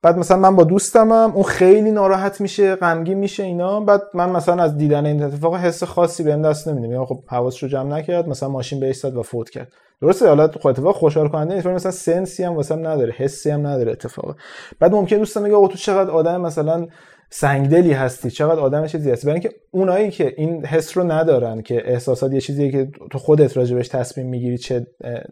بعد 0.05 0.17
مثلا 0.17 0.37
من 0.37 0.55
با 0.55 0.63
دوستمم 0.63 1.31
اون 1.33 1.43
خیلی 1.43 1.91
ناراحت 1.91 2.41
میشه 2.41 2.75
غمگین 2.75 3.17
میشه 3.17 3.43
اینا. 3.43 3.79
بعد 3.79 4.01
من 4.13 4.29
مثلا 4.29 4.63
از 4.63 4.77
دیدن 4.77 5.05
این 5.05 5.23
اتفاق 5.23 5.55
حس 5.55 5.83
خاصی 5.83 6.23
بهم 6.23 6.41
دست 6.41 6.67
نمیده. 6.67 6.87
میگم 6.87 7.05
خب 7.05 7.23
حواسش 7.27 7.63
رو 7.63 7.69
جمع 7.69 7.97
نکرد 7.97 8.27
مثلا 8.27 8.49
ماشین 8.49 8.79
بهش 8.79 8.95
زد 8.95 9.15
و 9.15 9.23
فوت 9.23 9.49
کرد. 9.49 9.67
درسته 10.01 10.27
حالا 10.27 10.47
خب 10.47 10.67
اتفاق 10.67 10.95
خوشحال 10.95 11.27
کننده 11.27 11.55
نیست 11.55 11.67
مثلا 11.67 11.91
سنسی 11.91 12.43
هم 12.43 12.55
واسه 12.55 12.75
نداره 12.75 13.13
حسی 13.17 13.49
هم 13.49 13.67
نداره 13.67 13.91
اتفاق. 13.91 14.35
بعد 14.79 14.91
ممکن 14.91 15.17
دوستم 15.17 15.41
میگه 15.41 15.55
آقا 15.55 15.67
تو 15.67 15.77
چقدر 15.77 16.09
آدم 16.09 16.41
مثلا 16.41 16.87
سنگدلی 17.29 17.91
هستی 17.91 18.31
چقدر 18.31 18.59
آدم 18.59 18.87
چیزی 18.87 19.11
هستی. 19.11 19.27
برای 19.27 19.39
اینکه 19.39 19.55
اونایی 19.71 20.11
که 20.11 20.33
این 20.37 20.65
حس 20.65 20.97
رو 20.97 21.11
ندارن 21.11 21.61
که 21.61 21.91
احساسات 21.91 22.33
یه 22.33 22.41
چیزیه 22.41 22.71
که 22.71 22.91
تو 23.11 23.17
خودت 23.17 23.57
راجبش 23.57 23.87
تصمیم 23.87 24.27
می‌گیری 24.27 24.57
چه 24.57 24.87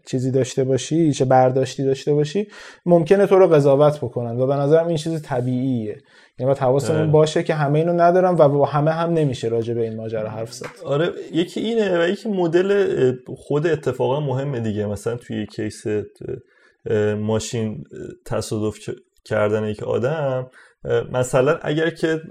چیزی 0.06 0.32
داشته 0.32 0.64
باشی 0.64 1.12
چه 1.12 1.26
برداشتی 1.26 1.84
داشته 1.84 2.14
باشی 2.14 2.48
ممکنه 2.86 3.26
تو 3.26 3.40
رو 3.40 3.48
قضاوت 3.48 3.98
بکنن 3.98 4.40
و 4.40 4.48
به 4.48 4.56
نظرم 4.56 4.88
این 4.88 4.98
چیز 4.98 5.22
طبیعیه. 5.22 5.98
یعنی 6.40 6.46
باید 6.46 6.58
حواسمون 6.58 7.12
باشه 7.12 7.44
که 7.44 7.54
همه 7.54 7.80
اینو 7.80 7.94
ندارن 7.94 8.36
و 8.40 8.50
با 8.50 8.66
همه 8.66 8.92
هم 8.92 9.14
نمیشه 9.14 9.48
راجع 9.48 9.74
به 9.74 9.82
این 9.82 9.96
ماجرا 9.96 10.30
حرف 10.30 10.54
زد. 10.54 10.66
آره 10.86 11.10
یکی 11.34 11.60
اینه 11.60 12.04
و 12.04 12.10
یکی 12.10 12.30
مدل 12.30 13.14
خود 13.38 13.68
اتفاقا 13.68 14.20
مهمه 14.20 14.60
دیگه. 14.60 14.86
مثلا 14.86 15.16
توی 15.16 15.46
کیس 15.46 15.84
ماشین 17.18 17.84
تصادف 18.26 18.78
کردن 19.26 19.64
یک 19.64 19.84
آدم 19.84 20.50
مثلا 21.12 21.60
اگر 21.62 21.90
که 21.90 22.22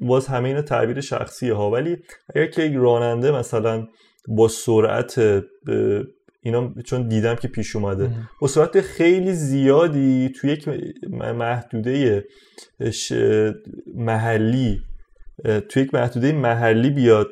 باز 0.00 0.26
همه 0.26 0.48
این 0.48 0.60
تعبیر 0.60 1.00
شخصیه 1.00 1.54
ها 1.54 1.70
ولی 1.70 1.96
اگر 2.34 2.46
که 2.46 2.62
یک 2.62 2.74
راننده 2.76 3.30
مثلا 3.30 3.86
با 4.28 4.48
سرعت 4.48 5.42
اینا 6.42 6.74
چون 6.84 7.08
دیدم 7.08 7.34
که 7.34 7.48
پیش 7.48 7.76
اومده 7.76 8.10
با 8.40 8.48
سرعت 8.48 8.80
خیلی 8.80 9.32
زیادی 9.32 10.28
توی 10.28 10.50
یک 10.50 10.68
محدوده 11.10 12.24
محلی 13.94 14.82
توی 15.68 15.82
یک 15.82 15.94
محدوده 15.94 16.32
محلی 16.32 16.90
بیاد 16.90 17.28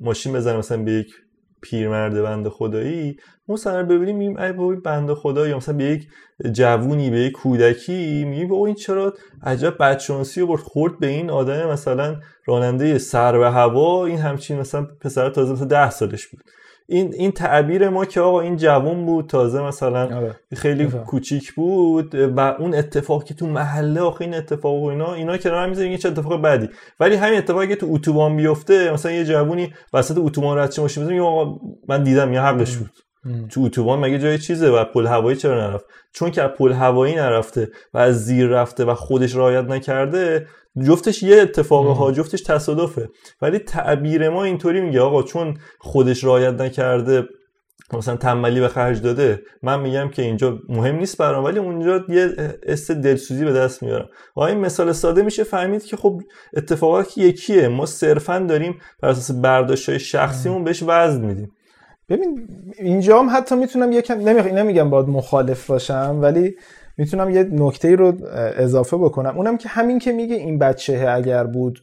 ماشین 0.00 0.32
بزنه 0.32 0.56
مثلا 0.56 0.82
به 0.82 0.92
یک 0.92 1.14
پیرمرد 1.62 2.22
بنده 2.22 2.50
خدایی 2.50 3.16
مثلا 3.48 3.82
ببینیم 3.82 4.16
میگیم 4.16 4.36
ای 4.36 4.52
بابا 4.52 4.74
بنده 4.84 5.14
خدا 5.14 5.48
یا 5.48 5.56
مثلا 5.56 5.76
به 5.76 5.84
یک 5.84 6.08
جوونی 6.52 7.10
به 7.10 7.18
یک 7.18 7.32
کودکی 7.32 8.24
میگیم 8.24 8.48
بابا 8.48 8.66
این 8.66 8.74
چرا 8.74 9.14
عجب 9.42 9.78
بدشانسی 9.78 10.40
رو 10.40 10.46
برد 10.46 10.60
خورد 10.60 10.98
به 10.98 11.06
این 11.06 11.30
آدم 11.30 11.68
مثلا 11.68 12.16
راننده 12.46 12.98
سر 12.98 13.38
و 13.38 13.44
هوا 13.44 14.06
این 14.06 14.18
همچین 14.18 14.58
مثلا 14.58 14.84
پسر 15.00 15.30
تازه 15.30 15.52
مثلا 15.52 15.66
ده 15.66 15.90
سالش 15.90 16.26
بود. 16.26 16.40
این 16.86 17.14
این 17.14 17.32
تعبیر 17.32 17.88
ما 17.88 18.04
که 18.04 18.20
آقا 18.20 18.40
این 18.40 18.56
جوان 18.56 19.06
بود 19.06 19.26
تازه 19.26 19.62
مثلا 19.62 20.16
آره. 20.16 20.36
خیلی 20.54 20.86
کوچیک 20.86 21.52
بود 21.52 22.14
و 22.14 22.40
اون 22.40 22.74
اتفاق 22.74 23.24
که 23.24 23.34
تو 23.34 23.46
محله 23.46 24.00
آخه 24.00 24.24
این 24.24 24.34
اتفاق 24.34 24.82
و 24.82 24.86
اینا 24.86 25.14
اینا 25.14 25.36
که 25.36 25.48
راه 25.48 25.66
می‌ذاریم 25.66 25.96
چه 25.96 26.08
اتفاق 26.08 26.42
بدی. 26.42 26.68
ولی 27.00 27.14
همین 27.14 27.38
اتفاقی 27.38 27.68
که 27.68 27.76
تو 27.76 27.86
اتوبان 27.90 28.36
بیفته 28.36 28.92
مثلا 28.92 29.12
یه 29.12 29.24
جوونی 29.24 29.74
وسط 29.92 30.18
اتوبان 30.18 30.58
رد 30.58 30.72
شه 30.72 30.82
ماشین 30.82 31.20
آقا 31.20 31.60
من 31.88 32.02
دیدم 32.02 32.32
یه 32.32 32.40
حقش 32.40 32.76
بود. 32.76 32.90
تو 33.50 33.60
اتوبان 33.60 33.98
مگه 33.98 34.18
جای 34.18 34.38
چیزه 34.38 34.70
و 34.70 34.84
پل 34.84 35.06
هوایی 35.06 35.36
چرا 35.36 35.70
نرفت؟ 35.70 35.84
چون 36.12 36.30
که 36.30 36.42
پل 36.42 36.72
هوایی 36.72 37.14
نرفته 37.14 37.70
و 37.94 37.98
از 37.98 38.24
زیر 38.24 38.46
رفته 38.46 38.84
و 38.84 38.94
خودش 38.94 39.36
رعایت 39.36 39.64
نکرده 39.64 40.46
جفتش 40.86 41.22
یه 41.22 41.36
اتفاق 41.36 41.86
ها 41.96 42.12
جفتش 42.12 42.42
تصادفه. 42.42 43.08
ولی 43.42 43.58
تعبیر 43.58 44.28
ما 44.28 44.44
اینطوری 44.44 44.80
میگه 44.80 45.00
آقا 45.00 45.22
چون 45.22 45.58
خودش 45.78 46.24
رعایت 46.24 46.54
نکرده 46.60 47.28
مثلا 47.92 48.16
تنبلی 48.16 48.60
به 48.60 48.68
خرج 48.68 49.02
داده 49.02 49.42
من 49.62 49.80
میگم 49.80 50.08
که 50.08 50.22
اینجا 50.22 50.58
مهم 50.68 50.96
نیست 50.96 51.18
برام 51.18 51.44
ولی 51.44 51.58
اونجا 51.58 52.04
یه 52.08 52.36
است 52.66 52.92
دلسوزی 52.92 53.44
به 53.44 53.52
دست 53.52 53.82
میارم. 53.82 54.08
و 54.36 54.40
این 54.40 54.58
مثال 54.58 54.92
ساده 54.92 55.22
میشه 55.22 55.44
فهمید 55.44 55.84
که 55.84 55.96
خب 55.96 56.20
اتفاقات 56.56 57.18
یکیه. 57.18 57.68
ما 57.68 57.86
صرفا 57.86 58.38
داریم 58.38 58.78
بر 59.00 59.08
اساس 59.08 59.30
برداشت 59.30 59.88
های 59.88 59.98
شخصیمون 59.98 60.64
بهش 60.64 60.82
وزن 60.86 61.24
میدیم. 61.24 61.52
ببین 62.12 62.48
اینجا 62.78 63.18
هم 63.18 63.36
حتی 63.36 63.56
می‌تونم 63.56 63.92
یکم 63.92 64.20
نمیگم 64.28 64.90
باید 64.90 65.08
مخالف 65.08 65.66
باشم 65.66 66.18
ولی 66.22 66.54
می‌تونم 66.98 67.30
یه 67.30 67.42
نکته 67.42 67.96
رو 67.96 68.12
اضافه 68.56 68.96
بکنم. 68.96 69.36
اونم 69.36 69.56
که 69.56 69.68
همین 69.68 69.98
که 69.98 70.12
میگه 70.12 70.36
این 70.36 70.58
بچه 70.58 71.06
اگر 71.08 71.44
بود 71.44 71.78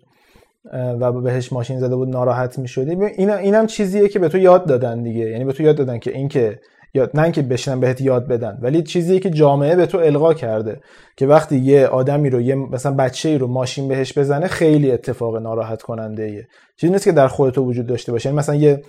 و 0.73 1.11
بهش 1.11 1.53
ماشین 1.53 1.79
زده 1.79 1.95
بود 1.95 2.09
ناراحت 2.09 2.59
می‌شدی. 2.59 2.95
این 3.17 3.29
اینم 3.29 3.67
چیزیه 3.67 4.07
که 4.07 4.19
به 4.19 4.29
تو 4.29 4.37
یاد 4.37 4.65
دادن 4.65 5.03
دیگه. 5.03 5.25
یعنی 5.25 5.45
به 5.45 5.53
تو 5.53 5.63
یاد 5.63 5.75
دادن 5.75 5.99
که 5.99 6.11
اینکه 6.11 6.59
یاد 6.93 7.11
نه 7.13 7.23
اینکه 7.23 7.41
بشنن 7.41 7.79
بهت 7.79 8.01
یاد 8.01 8.27
بدن 8.27 8.57
ولی 8.61 8.83
چیزیه 8.83 9.19
که 9.19 9.29
جامعه 9.29 9.75
به 9.75 9.85
تو 9.85 9.97
القا 9.97 10.33
کرده 10.33 10.79
که 11.17 11.27
وقتی 11.27 11.57
یه 11.57 11.87
آدمی 11.87 12.29
رو 12.29 12.41
یه 12.41 12.55
مثلا 12.55 12.93
بچه 12.93 13.29
ای 13.29 13.37
رو 13.37 13.47
ماشین 13.47 13.87
بهش 13.87 14.17
بزنه 14.17 14.47
خیلی 14.47 14.91
اتفاق 14.91 15.37
ناراحت 15.37 15.81
کننده 15.81 16.23
ایه 16.23 16.47
چیزی 16.77 16.93
نیست 16.93 17.05
که 17.05 17.11
در 17.11 17.27
خودت 17.27 17.57
وجود 17.57 17.87
داشته 17.87 18.11
باشه. 18.11 18.29
یعنی 18.29 18.37
مثلا 18.37 18.55
یه 18.55 18.81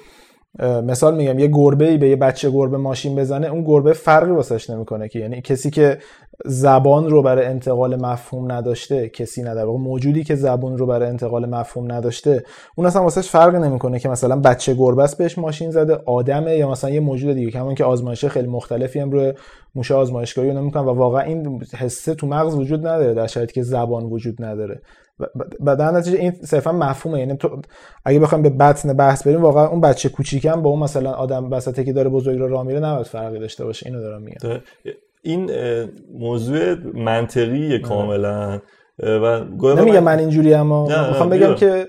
مثال 0.59 1.17
میگم 1.17 1.39
یه 1.39 1.47
گربه 1.47 1.89
ای 1.89 1.99
به 1.99 2.09
یه 2.09 2.17
بچه 2.17 2.51
گربه 2.51 2.77
ماشین 2.77 3.17
بزنه 3.17 3.47
اون 3.47 3.65
گربه 3.65 3.93
فرقی 3.93 4.31
واسش 4.31 4.71
نمی‌کنه 4.71 5.09
که. 5.09 5.19
یعنی 5.19 5.41
کسی 5.43 5.71
که 5.71 5.99
زبان 6.45 7.11
رو 7.11 7.23
برای 7.23 7.47
انتقال 7.47 7.97
مفهوم 7.97 8.53
نداشته 8.53 9.09
کسی 9.09 9.43
نداره 9.43 9.71
موجودی 9.71 10.25
که 10.25 10.35
زبان 10.35 10.79
رو 10.79 10.87
برای 10.87 11.09
انتقال 11.09 11.47
مفهوم 11.47 11.93
نداشته 11.93 12.45
اون 12.77 12.87
اصلا 12.87 13.03
واسش 13.03 13.29
فرقی 13.29 13.59
نمی‌کنه 13.59 13.99
که 13.99 14.09
مثلا 14.09 14.37
بچه 14.37 14.75
گربه 14.75 15.03
است 15.03 15.19
بهش 15.19 15.39
ماشین 15.39 15.71
زده 15.71 15.99
آدمه 16.07 16.57
یا 16.57 16.71
مثلا 16.71 16.91
یه 16.91 17.01
موجود 17.01 17.35
دیگه. 17.35 17.51
کمان 17.51 17.75
که 17.75 17.85
آزمایش 17.85 18.25
خیلی 18.25 18.49
مختلفی 18.49 19.01
هم 19.01 19.11
روی 19.11 19.33
موشه 19.75 19.95
آزمایشگاهی 19.95 20.53
نمی‌کنن 20.53 20.83
و 20.83 20.91
واقعا 20.91 21.21
این 21.21 21.63
حسه 21.77 22.15
تو 22.15 22.27
مغز 22.27 22.55
وجود 22.55 22.87
نداره 22.87 23.15
در 23.15 23.27
شرایطی 23.27 23.53
که 23.53 23.63
زبان 23.63 24.05
وجود 24.05 24.45
نداره. 24.45 24.81
و 25.61 25.77
در 25.77 25.91
نتیجه 25.91 26.19
این 26.19 26.33
صرفا 26.33 26.73
مفهومه. 26.73 27.19
یعنی 27.19 27.37
تو 27.37 27.63
اگه 28.05 28.19
بخوایم 28.19 28.43
به 28.43 28.51
بطن 28.51 28.93
بحث 28.93 29.27
بریم 29.27 29.43
واقعا 29.43 29.67
اون 29.67 29.81
بچه 29.81 30.09
کوچیکم 30.09 30.63
با 30.63 30.71
اون 30.71 30.81
مثلا 30.81 31.11
آدم 31.11 31.53
وسطی 31.53 31.85
که 31.85 31.93
داره 31.93 32.09
بزرگ 32.09 32.39
رو 32.39 32.49
راه 32.49 32.67
میره 32.67 32.81
نباید 32.81 33.07
فرقی 33.07 33.39
داشته 33.39 33.65
باشه. 33.65 33.87
اینو 33.87 34.01
دارم 34.01 34.23
میگم. 34.23 34.61
این 35.23 35.51
موضوع 36.19 36.75
منطقیه 36.95 37.79
کاملا. 37.79 38.61
و 39.03 39.45
نمیگم 39.63 40.03
من 40.03 40.19
اینجوری 40.19 40.55
اما 40.55 40.87
می‌خوام 41.09 41.29
بگم 41.29 41.55
که 41.55 41.87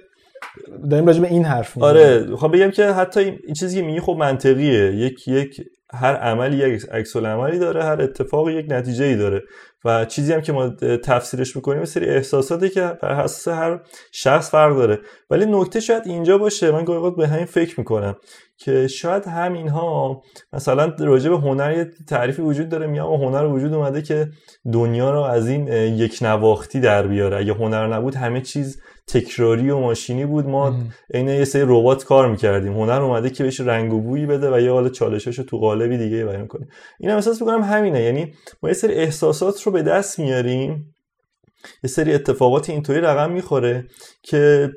داریم 0.90 1.08
راجع 1.08 1.22
به 1.22 1.28
این 1.28 1.46
حرف 1.46 1.78
می‌زنیم. 1.78 1.96
آره 1.96 2.24
می‌خوام 2.30 2.52
بگم 2.52 2.72
که 2.72 2.86
حتی 2.86 3.20
این 3.20 3.54
چیزی 3.60 3.80
که 3.80 3.86
میگی 3.86 4.00
خب 4.00 4.16
منطقیه. 4.20 4.96
یک 4.96 5.28
یک 5.28 5.62
هر 5.94 6.16
عملی 6.16 6.58
یک 6.58 6.86
عکس 6.92 7.16
عملی 7.16 7.60
داره 7.60 7.84
هر 7.84 8.02
اتفاقی 8.02 8.54
یک 8.54 8.66
نتیجه 8.70 9.06
ای 9.06 9.16
داره. 9.16 9.42
و 9.86 10.06
چیزی 10.06 10.34
هم 10.34 10.42
که 10.42 10.54
ما 10.54 10.70
تفسیرش 11.04 11.56
می‌کنیم 11.56 11.86
سری 11.86 12.06
احساساتی 12.06 12.70
که 12.70 12.82
بر 13.02 13.10
اساس 13.10 13.48
هر 13.48 13.80
شخص 14.12 14.52
فرق 14.52 14.76
داره. 14.76 15.00
ولی 15.30 15.46
نکته 15.46 15.80
شاید 15.80 16.04
اینجا 16.06 16.38
باشه. 16.38 16.72
من 16.72 16.86
گاهی 16.86 17.16
به 17.18 17.28
همین 17.28 17.46
فکر 17.46 17.80
می‌کنم 17.80 18.16
که 18.58 18.88
شاید 18.88 19.26
همینها 19.26 20.22
مثلا 20.54 20.94
راجع 21.00 21.30
به 21.30 21.38
هنر 21.38 21.78
یه 21.78 21.90
تعریفی 22.08 22.42
وجود 22.42 22.70
داره. 22.70 22.88
میگم 22.88 23.06
هنر 23.06 23.46
وجود 23.46 23.74
اومده 23.74 24.02
که 24.02 24.28
دنیا 24.74 25.12
رو 25.12 25.22
از 25.22 25.48
این 25.48 25.68
یک 25.68 26.20
نواختی 26.22 26.80
در 26.80 27.08
بیاره. 27.08 27.38
اگه 27.38 27.54
هنر 27.54 27.88
نبود 27.88 28.16
همه 28.16 28.42
چیز 28.42 28.82
تکراری 29.08 29.70
و 29.70 29.80
ماشینی 29.80 30.26
بود. 30.26 30.46
ما 30.48 30.76
عین 31.14 31.28
یه 31.28 31.46
سری 31.46 31.64
ربات 31.66 32.04
کار 32.04 32.32
می‌کردیم. 32.32 32.74
هنر 32.74 33.02
اومده 33.02 33.30
که 33.30 33.44
بهش 33.44 33.60
رنگ 33.60 33.94
و 33.94 34.02
بویی 34.02 34.26
بده 34.26 34.56
و 34.56 34.60
یه 34.60 34.72
حال 34.72 34.90
چالشش 34.90 35.38
رو 35.38 35.44
تو 35.44 35.58
قالبی 35.58 35.98
دیگه 35.98 36.26
بیان 36.26 36.48
کنه 36.48 36.68
اینم 37.00 37.16
احساس 37.16 37.42
می‌کنم 37.42 37.62
همینه. 37.62 38.02
یعنی 38.02 38.34
ما 38.64 38.70
یه 38.70 38.76
سری 38.76 38.94
احساسات 38.94 39.62
رو 39.62 39.72
به 39.72 39.82
دست 39.82 40.20
میاریم 40.20 40.91
یه 41.84 41.90
سری 41.90 42.14
اتفاقات 42.14 42.70
اینطوری 42.70 43.02
رقم 43.02 43.32
می‌خوره 43.32 43.86
که 44.24 44.70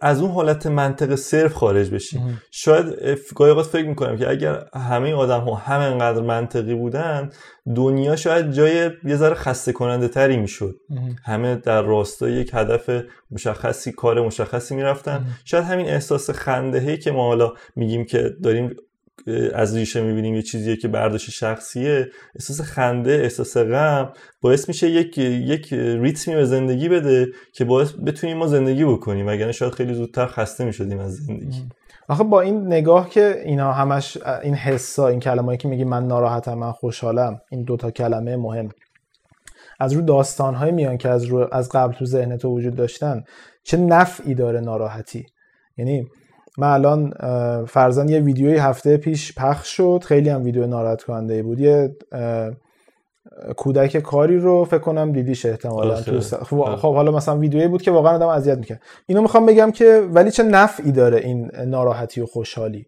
از 0.00 0.20
اون 0.20 0.30
حالت 0.30 0.66
منطق 0.66 1.14
صرف 1.14 1.52
خارج 1.52 1.90
بشیم 1.90 2.42
شاید 2.50 2.86
گاهی 3.34 3.62
فکر 3.62 3.86
می‌کنم 3.86 4.16
که 4.16 4.30
اگر 4.30 4.64
همه 4.74 5.14
آدم 5.14 5.40
ها 5.40 5.54
همینقدر 5.54 6.20
منطقی 6.20 6.74
بودن 6.74 7.30
دنیا 7.76 8.16
شاید 8.16 8.52
جای 8.52 8.90
یه 9.04 9.16
ذره 9.16 9.34
خسته 9.34 9.72
کننده 9.72 10.08
تری 10.08 10.36
می‌شد. 10.36 10.76
همه 11.24 11.56
در 11.56 11.82
راستای 11.82 12.32
یک 12.32 12.50
هدف 12.54 12.90
مشخصی 13.30 13.92
کار 13.92 14.20
مشخصی 14.20 14.74
می‌رفتن. 14.74 15.26
شاید 15.44 15.64
همین 15.64 15.86
احساس 15.86 16.30
خنده 16.30 16.96
که 16.96 17.12
ما 17.12 17.26
حالا 17.26 17.52
میگیم 17.76 18.04
که 18.04 18.30
داریم 18.42 18.76
از 19.54 19.76
ریشه 19.76 20.02
می‌بینیم 20.02 20.34
یه 20.34 20.42
چیزیه 20.42 20.76
که 20.76 20.88
برداشت 20.88 21.30
شخصیه. 21.30 22.08
احساس 22.34 22.60
خنده 22.60 23.10
احساس 23.10 23.56
غم 23.56 24.12
باعث 24.40 24.68
میشه 24.68 24.90
یک 24.90 25.18
یک 25.18 25.72
ریتمی 25.72 26.34
به 26.34 26.44
زندگی 26.44 26.88
بده 26.88 27.26
که 27.54 27.64
باعث 27.64 27.92
بتونیم 28.06 28.36
ما 28.36 28.46
زندگی 28.46 28.84
بکنیم 28.84 29.26
وگرنه 29.26 29.52
شاید 29.52 29.72
خیلی 29.72 29.94
زودتر 29.94 30.26
خسته 30.26 30.64
می‌شدیم 30.64 30.98
از 30.98 31.14
زندگی. 31.14 31.62
آخه 32.08 32.24
با 32.24 32.40
این 32.40 32.66
نگاه 32.66 33.10
که 33.10 33.42
اینا 33.44 33.72
همش 33.72 34.18
این 34.42 34.54
حسا 34.54 35.08
این 35.08 35.20
کلمه‌ای 35.20 35.58
که 35.58 35.68
میگی 35.68 35.84
من 35.84 36.06
ناراحتم 36.06 36.54
من 36.54 36.72
خوشحالم 36.72 37.40
این 37.50 37.62
دوتا 37.62 37.90
کلمه 37.90 38.36
مهم. 38.36 38.68
از 39.80 39.92
رو 39.92 40.00
داستانهای 40.00 40.72
میان 40.72 40.96
که 40.96 41.08
از 41.08 41.24
رو 41.24 41.48
از 41.52 41.68
قبل 41.68 41.92
تو 41.92 42.04
ذهن 42.04 42.36
تو 42.36 42.48
وجود 42.48 42.74
داشتن 42.76 43.24
چه 43.64 43.76
نفعی 43.76 44.34
داره 44.34 44.60
ناراحتی؟ 44.60 45.26
یعنی 45.76 46.06
من 46.58 46.68
الان 46.68 47.14
فرزن 47.64 48.08
یه 48.08 48.20
ویدیوی 48.20 48.58
هفته 48.58 48.96
پیش 48.96 49.34
پخش 49.34 49.76
شد. 49.76 50.04
خیلی 50.06 50.28
هم 50.28 50.44
ویدیو 50.44 50.66
ناراحت 50.66 51.02
کننده 51.02 51.42
بود. 51.42 51.60
یه 51.60 51.96
کودک 53.56 53.96
کاری 53.96 54.38
رو 54.38 54.64
فکر 54.64 54.78
کنم 54.78 55.12
دیدیش 55.12 55.46
احتمالا 55.46 55.96
خب،, 56.44 56.94
حالا 56.94 57.12
مثلا 57.12 57.38
ویدیویی 57.38 57.68
بود 57.68 57.82
که 57.82 57.90
واقعا 57.90 58.14
آدم 58.14 58.28
اذیت 58.28 58.58
می‌کرد. 58.58 58.82
اینو 59.06 59.22
می‌خوام 59.22 59.46
بگم 59.46 59.70
که 59.70 60.08
ولی 60.12 60.30
چه 60.30 60.42
نفعی 60.42 60.92
داره 60.92 61.18
این 61.18 61.50
ناراحتی 61.66 62.20
و 62.20 62.26
خوشحالی؟ 62.26 62.86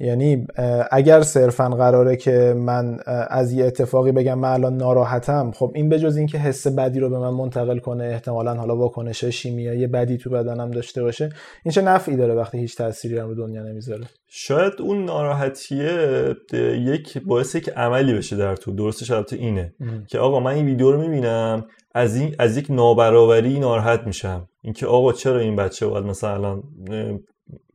یعنی 0.00 0.46
اگر 0.90 1.22
صرفا 1.22 1.68
قراره 1.68 2.16
که 2.16 2.54
من 2.56 2.98
از 3.30 3.52
یه 3.52 3.64
اتفاقی 3.64 4.12
بگم 4.12 4.38
من 4.38 4.48
الان 4.48 4.76
ناراحتم 4.76 5.50
خب 5.54 5.72
این 5.74 5.88
بجز 5.88 6.16
اینکه 6.16 6.38
حس 6.38 6.66
بدی 6.66 7.00
رو 7.00 7.10
به 7.10 7.18
من 7.18 7.30
منتقل 7.30 7.78
کنه 7.78 8.04
احتمالا 8.04 8.54
حالا 8.54 8.76
واکنش 8.76 9.24
شیمیایی 9.24 9.86
بدی 9.86 10.18
تو 10.18 10.30
بدنم 10.30 10.70
داشته 10.70 11.02
باشه 11.02 11.28
این 11.64 11.72
چه 11.72 11.82
نفعی 11.82 12.16
داره 12.16 12.34
وقتی 12.34 12.58
هیچ 12.58 12.76
تأثیری 12.76 13.18
هم 13.18 13.28
رو 13.28 13.34
دنیا 13.34 13.62
نمی‌ذاره؟ 13.62 14.04
شاید 14.28 14.72
اون 14.78 15.04
ناراحتیه 15.04 16.36
یک 16.78 17.18
باعث 17.18 17.54
یک 17.54 17.68
عملی 17.68 18.14
بشه 18.14 18.36
در 18.36 18.56
تو. 18.56 18.72
درستش 18.72 19.10
البته 19.10 19.36
اینه 19.36 19.74
که 20.06 20.18
آقا 20.18 20.40
من 20.40 20.52
این 20.52 20.66
ویدیو 20.66 20.92
رو 20.92 21.00
می‌بینم 21.00 21.64
از 21.94 22.16
این 22.16 22.34
از 22.38 22.56
یک 22.56 22.66
نابرابری 22.70 23.58
ناراحت 23.58 24.06
میشم. 24.06 24.48
اینکه 24.62 24.86
آقا 24.86 25.12
چرا 25.12 25.38
این 25.38 25.56
بچه 25.56 25.86
باید 25.86 26.04
مثلا 26.04 26.34
الان 26.34 26.62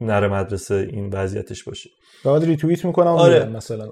نره 0.02 0.28
مدرسه 0.28 0.76
این 0.76 1.10
وضعیتش 1.14 1.64
باشه. 1.64 1.90
بعد 2.26 2.44
ریتوییت 2.44 2.86
می‌کنم 2.86 3.08
آره. 3.08 3.46
مثلا. 3.46 3.92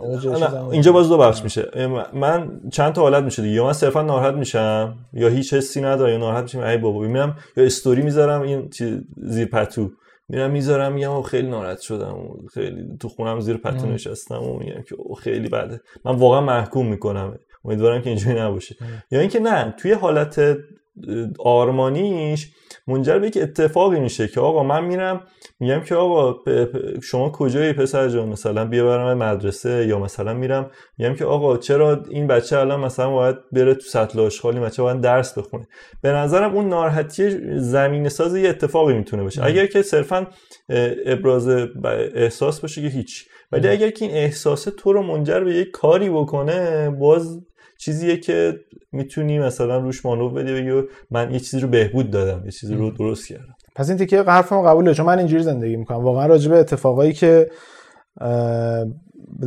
اینجا 0.71 0.91
باز 0.91 1.09
دو 1.09 1.17
بخش 1.17 1.43
میشه. 1.43 1.87
من 2.13 2.61
چند 2.71 2.93
تا 2.93 3.01
حالت 3.01 3.23
میشه 3.23 3.41
دیگه 3.41 3.53
یا 3.53 3.65
من 3.65 3.73
صرفا 3.73 4.01
ناراحت 4.01 4.33
میشم 4.33 4.97
یا 5.13 5.27
هیچ 5.27 5.53
حسی 5.53 5.81
ندارم 5.81 6.11
یا 6.11 6.17
ناراحت 6.17 6.43
میشم 6.43 6.59
ای 6.59 6.77
بابا 6.77 6.99
میرم 6.99 7.37
یا 7.57 7.63
استوری 7.63 8.01
می‌ذارم 8.01 8.41
این 8.41 8.69
زیر 9.17 9.45
پتو. 9.45 9.91
میرم 10.29 10.51
می‌ذارم 10.51 10.93
میگم 10.93 11.21
خیلی 11.21 11.47
ناراحت 11.47 11.79
شدم 11.79 12.15
خیلی 12.53 12.97
تو 12.99 13.09
خونم 13.09 13.39
زیر 13.39 13.57
پتو 13.57 13.87
نشستم 13.87 14.43
و 14.43 14.59
میگم 14.59 14.81
که 14.81 14.95
خیلی 15.19 15.49
بده. 15.49 15.81
من 16.05 16.15
واقعا 16.15 16.41
محکوم 16.41 16.87
می‌کنم. 16.87 17.39
امیدوارم 17.65 18.01
که 18.01 18.09
اینجوری 18.09 18.39
نباشه. 18.39 18.75
یا 19.11 19.19
اینکه 19.19 19.39
نه 19.39 19.73
توی 19.77 19.91
حالت 19.91 20.57
آرمانیش 21.39 22.51
منجر 22.87 23.19
به 23.19 23.27
یک 23.27 23.37
اتفاقی 23.41 23.99
میشه 23.99 24.27
که 24.27 24.41
آقا 24.41 24.63
من 24.63 24.85
میرم 24.85 25.21
میگم 25.61 25.79
که 25.79 25.95
آقا 25.95 26.35
شما 27.03 27.29
کجایی 27.29 27.73
پسر 27.73 28.09
جان؟ 28.09 28.29
مثلا 28.29 28.65
بیا 28.65 28.85
برم 28.85 29.17
مدرسه 29.17 29.87
یا 29.87 29.99
مثلا 29.99 30.33
میرم. 30.33 30.71
میگم 30.97 31.15
که 31.15 31.25
آقا 31.25 31.57
چرا 31.57 32.03
این 32.09 32.27
بچه 32.27 32.59
الان 32.59 32.79
مثلا 32.79 33.09
باید 33.09 33.35
بره 33.51 33.73
تو 33.73 33.81
سطل 33.81 34.19
آشغالی؟ 34.19 34.59
بچه 34.59 34.83
باید 34.83 35.01
درس 35.01 35.37
بخونه. 35.37 35.67
به 36.01 36.09
نظرم 36.09 36.55
اون 36.55 36.69
ناراحتی 36.69 37.57
زمین 37.59 38.09
ساز 38.09 38.35
یه 38.35 38.49
اتفاقی 38.49 38.93
می‌تونه 38.93 39.23
باشه. 39.23 39.45
اگر 39.45 39.65
که 39.65 39.81
صرفا 39.81 40.27
ابراز 41.05 41.47
احساس 42.15 42.59
باشه 42.59 42.81
که 42.81 42.87
هیچ. 42.87 43.25
ولی 43.51 43.67
اگر 43.67 43.89
که 43.89 44.05
این 44.05 44.13
احساس 44.13 44.67
تو 44.77 44.93
رو 44.93 45.03
منجر 45.03 45.39
به 45.39 45.55
یک 45.55 45.71
کاری 45.71 46.09
بکنه 46.09 46.89
باز 46.89 47.41
چیزیه 47.77 48.17
که 48.17 48.59
می‌تونی 48.91 49.39
مثلا 49.39 49.77
روش 49.77 50.05
مانور 50.05 50.33
بدی 50.33 50.53
بگی 50.53 50.87
من 51.11 51.33
یه 51.33 51.39
چیزی 51.39 51.59
رو 51.59 51.67
بهبود 51.67 52.11
دادم 52.11 52.45
یه 52.45 52.51
چیزی 52.51 52.75
رو 52.75 52.91
درست 52.91 53.27
کردم. 53.27 53.55
پس 53.75 53.89
این 53.89 53.97
تیکه 53.97 54.23
حرفم 54.23 54.61
قبوله 54.61 54.93
چون 54.93 55.05
من 55.05 55.17
اینجوری 55.17 55.43
زندگی 55.43 55.75
می‌کنم. 55.75 55.97
واقعا 55.97 56.25
راجع 56.25 56.51
به 56.51 56.57
اتفاقایی 56.59 57.13
که 57.13 57.51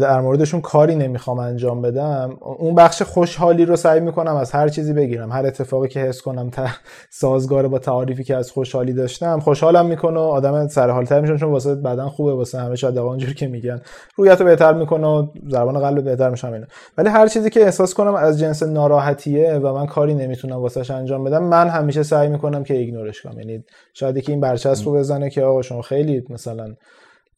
در 0.00 0.20
موردشون 0.20 0.60
کاری 0.60 0.94
نمی‌خوام 0.94 1.38
انجام 1.38 1.82
بدم 1.82 2.36
اون 2.58 2.74
بخش 2.74 3.02
خوشحالی 3.02 3.64
رو 3.64 3.76
سعی 3.76 4.00
می‌کنم 4.00 4.36
از 4.36 4.52
هر 4.52 4.68
چیزی 4.68 4.92
بگیرم. 4.92 5.32
هر 5.32 5.46
اتفاقی 5.46 5.88
که 5.88 6.00
حس 6.00 6.22
کنم 6.22 6.50
تا 6.50 6.66
سازگار 7.10 7.68
با 7.68 7.78
تعاریفی 7.78 8.24
که 8.24 8.36
از 8.36 8.50
خوشحالی 8.50 8.92
داشتم 8.92 9.40
خوشحالم 9.40 9.86
می‌کنه 9.86 10.20
آدم 10.20 10.68
سر 10.68 10.90
حالتر 10.90 11.20
میشن 11.20 11.36
چون 11.36 11.50
واسه 11.50 11.74
بدن 11.74 12.08
خوبه 12.08 12.34
واسه 12.34 12.58
همه 12.58 12.76
شاید 12.76 12.98
اونجوری 12.98 13.34
که 13.34 13.46
میگن. 13.46 13.80
رویت 14.16 14.40
رو 14.40 14.46
بهتر 14.46 14.72
می‌کنه 14.72 15.06
و 15.06 15.26
ضربان 15.48 15.78
قلب 15.78 16.04
بهتر 16.04 16.30
میشم 16.30 16.52
اینا 16.52 16.66
ولی 16.98 17.08
هر 17.08 17.26
چیزی 17.26 17.50
که 17.50 17.64
احساس 17.64 17.94
کنم 17.94 18.14
از 18.14 18.38
جنس 18.38 18.62
ناراحتیه 18.62 19.54
و 19.54 19.74
من 19.74 19.86
کاری 19.86 20.14
نمی‌تونم 20.14 20.56
واسهش 20.56 20.90
انجام 20.90 21.24
بدم 21.24 21.42
من 21.42 21.68
همیشه 21.68 22.02
سعی 22.02 22.28
می‌کنم 22.28 22.64
که 22.64 22.74
ایگنورش 22.74 23.22
کنم. 23.22 23.38
یعنی 23.38 23.64
شاید 23.94 24.22
که 24.22 24.32
این 24.32 24.40
برچسب 24.40 24.86
رو 24.86 24.92
بزنه 24.92 25.30
که 25.30 25.42
آقا 25.42 25.62
شما 25.62 25.82
خیلی 25.82 26.24
مثلا 26.30 26.74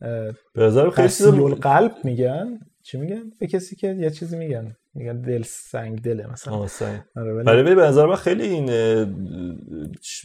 به 0.01 0.63
نظر 0.63 0.91
خیلی 0.91 1.55
قلب 1.55 1.93
میگن. 2.05 2.59
چی 2.83 2.99
میگن؟ 2.99 3.23
به 3.41 3.47
کسی 3.47 3.77
که 3.77 3.87
یه 3.99 4.11
چیزی 4.11 4.37
میگن. 4.37 4.77
میگن 4.95 5.21
دل 5.21 5.43
سنگ 5.43 6.03
دله 6.03 6.33
مثلا. 6.33 6.67
سنگ. 6.67 7.01
آره 7.47 7.63
به 7.63 7.83
نظر 7.83 8.07
من 8.07 8.15
خیلی 8.15 8.43
این 8.43 8.67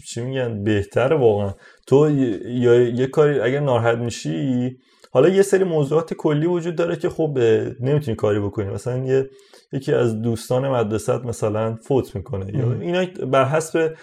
چی 0.07 0.21
میگن؟ 0.21 0.63
بهتره 0.63 1.15
واقعا. 1.15 1.53
تو 1.87 2.09
یا 2.45 2.81
یه 2.81 3.07
کاری 3.07 3.39
اگر 3.39 3.59
ناراحت 3.59 3.97
میشی 3.97 4.77
حالا 5.11 5.29
یه 5.29 5.41
سری 5.41 5.63
موضوعات 5.63 6.13
کلی 6.13 6.45
وجود 6.45 6.75
داره 6.75 6.95
که 6.95 7.09
خب 7.09 7.39
نمی‌تونی 7.79 8.15
کاری 8.15 8.39
بکنی. 8.39 8.69
مثلا 8.69 9.05
یه 9.05 9.29
یکی 9.73 9.93
از 9.93 10.21
دوستان 10.21 10.67
مدرسه 10.69 11.17
مثلا 11.17 11.75
فوت 11.75 12.15
می‌کنه. 12.15 12.57
یا 12.57 12.73
اینا 12.81 13.05
بر 13.31 13.45
حسب 13.45 13.93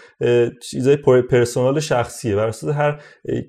چیزای 0.62 0.96
پرسونال 1.30 1.80
شخصیه. 1.80 2.36
بر 2.36 2.48
اساس 2.48 2.74
هر 2.74 3.00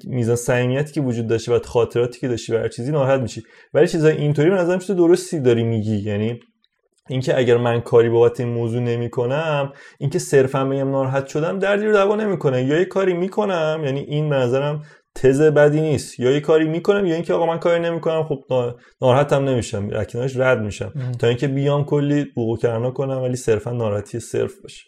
میزان 0.03 0.36
صمیمیتی 0.36 0.93
که 0.93 1.01
وجود 1.01 1.27
داشته 1.27 1.53
و 1.53 1.60
خاطراتی 1.60 2.19
که 2.19 2.27
داشتی 2.27 2.53
و 2.53 2.58
هر 2.58 2.67
چیزی 2.67 2.91
ناراحت 2.91 3.19
میشی. 3.19 3.43
ولی 3.73 3.88
چیزای 3.88 4.17
اینطوری 4.17 4.49
به 4.49 4.55
نظرم 4.55 4.79
تو 4.79 4.93
درستی 4.93 5.39
داری 5.39 5.63
میگی. 5.63 5.97
یعنی 5.97 6.39
اینکه 7.10 7.38
اگر 7.38 7.58
من 7.58 7.82
کاری 7.82 8.10
بابت 8.10 8.39
این 8.39 8.49
موضوع 8.49 8.82
نمی 8.82 9.10
کنم 9.10 9.73
اینکه 9.99 10.19
صرفا 10.19 10.65
بگم 10.65 10.91
ناراحت 10.91 11.27
شدم 11.27 11.60
دردی 11.60 11.86
رو 11.86 11.93
دوا 11.93 12.15
نمی‌کنه. 12.15 12.63
یا 12.63 12.79
یه 12.79 12.86
کاری 12.86 13.13
می‌کنم 13.13 13.82
یعنی 13.86 13.99
این 13.99 14.29
به 14.29 14.36
نظرم 14.36 14.82
تز 15.21 15.41
بدی 15.41 15.82
نیست. 15.82 16.19
یا 16.19 16.32
یه 16.32 16.39
کاری 16.39 16.67
می‌کنم 16.67 17.05
یا 17.05 17.15
اینکه 17.15 17.34
آقا 17.34 17.45
من 17.45 17.60
کاری 17.60 17.79
نمی‌کنم 17.79 18.23
خب 18.23 18.39
ناراحتم 19.01 19.49
نمیشم. 19.49 19.89
اکناش 19.95 20.38
رد 20.38 20.62
میشم. 20.62 20.93
تا 21.19 21.27
اینکه 21.27 21.47
بیام 21.47 21.86
کلی 21.86 22.25
بوقو 22.36 22.58
کرنا 22.58 22.91
کنم 22.91 23.21
ولی 23.21 23.36
صرفا 23.36 23.71
ناراحتی 23.71 24.19
صرف 24.19 24.62
باشه. 24.62 24.84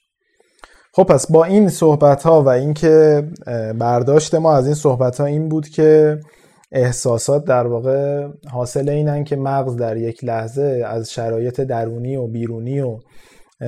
خب 0.94 1.04
پس 1.04 1.32
با 1.32 1.46
این 1.46 1.70
صحبت 1.70 2.24
ها 2.24 2.44
و 2.44 2.50
اینکه 2.50 3.24
برداشت 3.80 4.36
ما 4.36 4.56
از 4.56 4.65
این 4.65 4.76
صحبت 4.76 5.20
ها 5.20 5.26
این 5.26 5.50
بود 5.50 5.67
که 5.67 6.20
احساسات 6.72 7.46
در 7.46 7.67
واقع 7.67 8.28
حاصل 8.52 8.89
اینن 8.89 9.24
که 9.24 9.36
مغز 9.36 9.76
در 9.76 9.98
یک 9.98 10.24
لحظه 10.24 10.84
از 10.86 11.12
شرایط 11.12 11.62
درونی 11.62 12.15
و 12.15 12.28
بیرونی 12.28 12.82
و 12.82 13.00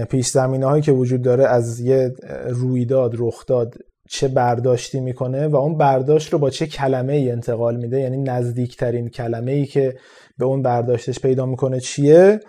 پیش 0.10 0.28
زمینه 0.28 0.66
هایی 0.66 0.82
که 0.82 0.92
وجود 0.92 1.22
داره 1.22 1.46
از 1.46 1.80
یه 1.80 2.14
رویداد 2.48 3.16
رخداد 3.18 3.74
چه 4.14 4.28
برداشتی 4.28 5.00
می‌کنه 5.00 5.48
و 5.48 5.56
اون 5.56 5.78
برداشت 5.78 6.34
رو 6.34 6.40
با 6.40 6.50
چه 6.50 6.68
کلمه 6.68 7.14
ای 7.14 7.32
انتقال 7.32 7.76
میده؟ 7.76 8.00
یعنی 8.00 8.18
نزدیکترین 8.18 9.10
کلمه 9.10 9.52
ای 9.52 9.66
که 9.66 9.96
به 10.38 10.46
اون 10.46 10.62
برداشتش 10.62 11.20
پیدا 11.20 11.46
می‌کنه 11.46 11.80
چیه؟ 11.80 12.40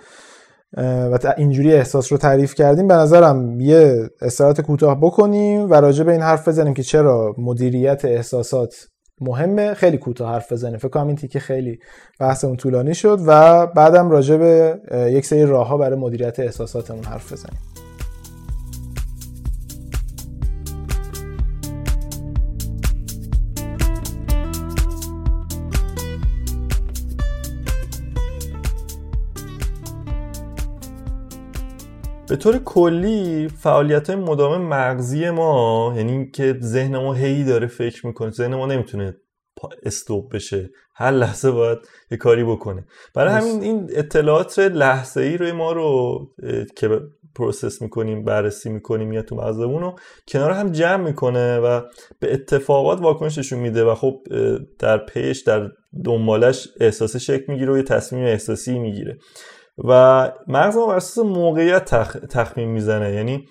و 0.77 1.19
اینجوری 1.37 1.75
احساس 1.75 2.13
رو 2.13 2.19
تعریف 2.19 2.55
کردیم. 2.55 2.89
به 2.89 2.95
نظرم 2.95 3.61
یه 3.61 4.11
استراحت 4.21 4.61
کوتاه 4.61 5.01
بکنیم 5.01 5.71
و 5.71 5.75
راجع 5.75 6.05
به 6.05 6.13
این 6.13 6.23
حرف 6.23 6.49
بزنیم 6.49 6.75
که 6.75 6.83
چرا 6.83 7.35
مدیریت 7.39 8.05
احساسات 8.05 8.75
مهمه. 9.21 9.75
خیلی 9.75 9.99
کوتاه 9.99 10.33
حرف 10.33 10.53
بزنیم. 10.53 10.79
فکر 10.79 10.89
کنم 10.89 11.07
این 11.07 11.17
تیکه 11.17 11.41
خیلی 11.41 11.79
بحثمون 12.21 12.57
طولانی 12.57 12.95
شد 12.95 13.19
و 13.27 13.67
بعدم 13.67 14.11
راجع 14.11 14.37
به 14.37 14.79
یک 15.11 15.27
سری 15.27 15.47
راه 15.47 15.79
برای 15.79 15.99
مدیریت 15.99 16.41
احساساتمون 16.41 17.05
حرف 17.05 17.33
بزنیم. 17.33 17.74
به 32.35 32.39
طور 32.39 32.59
کلی 32.59 33.49
فعالیت 33.49 34.11
های 34.11 34.19
مدام 34.19 34.63
مغزی 34.63 35.31
ما 35.31 35.95
یعنی 35.97 36.31
که 36.31 36.59
ذهن 36.63 36.99
ما 36.99 37.15
هی 37.15 37.45
داره 37.45 37.67
فکر 37.67 38.07
می‌کنه 38.07 38.31
ذهن 38.31 38.55
ما 38.55 38.67
نمی‌تونه 38.67 39.17
استوب 39.83 40.35
بشه. 40.35 40.71
هر 40.95 41.11
لحظه 41.11 41.51
باید 41.51 41.79
یه 42.11 42.19
کاری 42.19 42.45
بکنه. 42.45 42.87
برای 43.15 43.33
همین 43.33 43.63
این 43.63 43.91
اطلاعات 43.93 44.59
لحظه 44.59 45.21
ای 45.21 45.37
روی 45.37 45.53
ما 45.53 45.73
رو 45.73 46.21
که 46.77 47.01
پروسس 47.35 47.83
می‌کنیم 47.83 48.25
بررسی 48.25 48.71
می‌کنیم 48.71 49.13
یا 49.13 49.23
تو 49.23 49.37
مغزمون 49.37 49.83
رو 49.83 49.97
کنار 50.29 50.51
هم 50.51 50.73
جمع 50.73 51.05
می‌کنه 51.05 51.59
و 51.59 51.81
به 52.21 52.35
اتفاقات 52.35 53.01
واکنششون 53.01 53.59
میده 53.59 53.85
و 53.85 53.95
خب 53.95 54.23
در 54.79 54.99
پیش 54.99 55.41
در 55.43 55.71
دنبالش 56.05 56.69
احساس 56.81 57.17
شکل 57.17 57.45
می‌گیره 57.53 57.73
و 57.73 57.77
یه 57.77 57.83
تصمیم 57.83 58.25
احساسی 58.25 58.79
می‌گیره. 58.79 59.19
و 59.79 60.33
مغز 60.49 60.77
ما 60.77 60.87
بر 60.87 60.97
اساس 60.97 61.25
موقعیت 61.27 61.85
تخمین 62.27 62.69
می‌زنه. 62.69 63.13
یعنی 63.13 63.45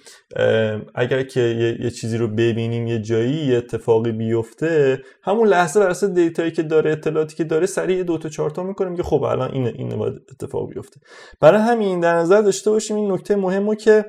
اگر 0.96 1.24
که 1.24 1.40
یه،, 1.80 1.90
چیزی 1.90 2.18
رو 2.18 2.28
ببینیم 2.28 2.88
یه 2.88 3.00
جایی 3.00 3.34
یه 3.34 3.58
اتفاقی 3.58 4.12
بیفته 4.12 5.02
همون 5.24 5.48
لحظه 5.48 5.80
بر 5.80 5.90
اساس 5.90 6.10
دیتایی 6.10 6.52
که 6.52 6.64
داره 6.64 6.92
اطلاعاتی 6.92 7.36
که 7.36 7.44
داره 7.44 7.66
سریع 7.66 8.04
دو 8.04 8.18
تا 8.18 8.30
چهار 8.30 8.50
تا 8.50 8.64
می‌کنیم 8.64 8.96
که 8.96 9.04
خب 9.04 9.24
الان 9.24 9.52
اینه 9.52 9.74
اینه 9.76 9.96
باید 9.96 10.14
اتفاق 10.32 10.70
بیفته. 10.74 11.00
برای 11.42 11.62
همین 11.62 12.00
در 12.00 12.16
نظر 12.16 12.42
داشته 12.42 12.72
باشیم 12.72 12.98
این 12.98 13.12
نکته 13.12 13.36
مهمه 13.36 13.76
که 13.76 14.06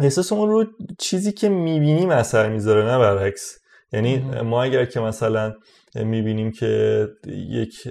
احساسمون 0.00 0.50
رو 0.50 0.64
چیزی 0.98 1.32
که 1.32 1.48
می‌بینیم 1.48 2.10
اثر 2.10 2.48
می‌ذاره 2.48 2.84
نه 2.84 2.98
برعکس. 2.98 3.58
یعنی 3.92 4.24
ما 4.44 4.62
اگر 4.62 4.84
که 4.84 5.00
مثلا 5.00 5.54
می‌بینیم 5.94 6.52
که 6.52 7.04
یک 7.26 7.88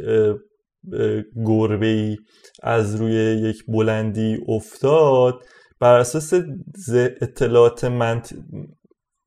گربه 1.46 1.88
ای 1.88 2.18
از 2.64 2.96
روی 2.96 3.14
یک 3.14 3.64
بلندی 3.68 4.38
افتاد. 4.48 5.44
بر 5.80 6.00
اساس 6.00 6.34
اطلاعات 7.22 7.84
منت... 7.84 8.34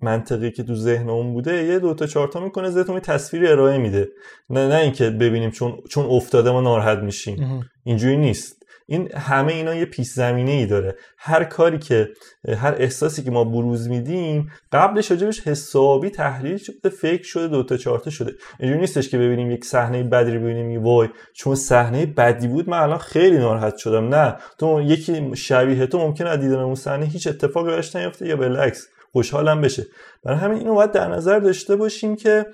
منطقی 0.03 0.51
که 0.51 0.63
تو 0.63 0.75
ذهن 0.75 1.11
اون 1.11 1.33
بوده 1.33 1.65
یه 1.65 1.79
دو 1.79 1.95
تا 1.95 2.07
چهار 2.07 2.29
تا 2.29 2.41
می‌کنه 2.41 2.71
ذهنتون 2.71 3.01
تصویری 3.01 3.47
ارائه 3.47 3.79
میده. 3.79 4.09
نه 4.51 4.69
نه 4.69 4.75
اینکه 4.75 5.11
ببینیم 5.11 5.51
چون 5.51 5.81
چون 5.91 6.07
افتاده 6.07 6.51
ما 6.51 6.61
ناراحت 6.61 6.99
میشیم. 6.99 7.65
اینجوری 7.85 8.17
نیست. 8.17 8.60
این 8.91 9.13
همه 9.15 9.53
اینا 9.53 9.75
یه 9.75 9.85
پیش 9.85 10.07
زمینه 10.07 10.51
ای 10.51 10.67
داره. 10.67 10.97
هر 11.19 11.45
کاری 11.45 11.79
که 11.79 12.09
هر 12.57 12.75
احساسی 12.79 13.23
که 13.23 13.31
ما 13.31 13.45
بروز 13.45 13.89
میدیم 13.89 14.53
قبلش 14.73 15.11
راجبش 15.11 15.41
حسابی 15.41 16.11
تحلیل 16.11 16.57
شده 16.57 16.89
فکر 16.89 17.23
شده 17.23 17.49
دو 17.49 17.63
تا 17.63 17.77
چهار 17.77 18.11
شده. 18.11 18.35
اینجوری 18.61 18.81
نیستش 18.81 19.09
که 19.09 19.19
ببینیم 19.19 19.51
یک 19.51 19.65
صحنه 19.65 20.03
بدی 20.03 20.39
ببینیم 20.39 20.83
وای 20.83 21.09
چون 21.35 21.55
صحنه 21.55 22.07
بدی 22.07 22.49
بود 22.49 22.69
من 22.69 22.79
الان 22.79 22.99
خیلی 22.99 23.39
ناراحت 23.39 23.77
شدم. 23.77 24.15
نه 24.15 24.37
تو 24.59 24.83
یکی 24.83 25.37
شبیه 25.37 25.87
تو 25.87 25.99
ممکنه 25.99 26.29
از 26.29 26.41
دیدن 26.41 26.59
اون 26.59 26.75
صحنه 26.75 27.07
هیچ 27.07 27.27
اتفاقی 27.27 27.71
براش 27.71 27.97
نیفته 27.97 28.27
یا 28.27 28.37
بالعکس 28.37 28.89
خوشحالم 29.13 29.61
بشه. 29.61 29.87
برای 30.25 30.39
همین 30.39 30.59
اینو 30.59 30.75
باید 30.75 30.93
در 30.93 31.09
نظر 31.09 31.39
داشته 31.39 31.77
باشیم 31.77 32.17
که 32.17 32.47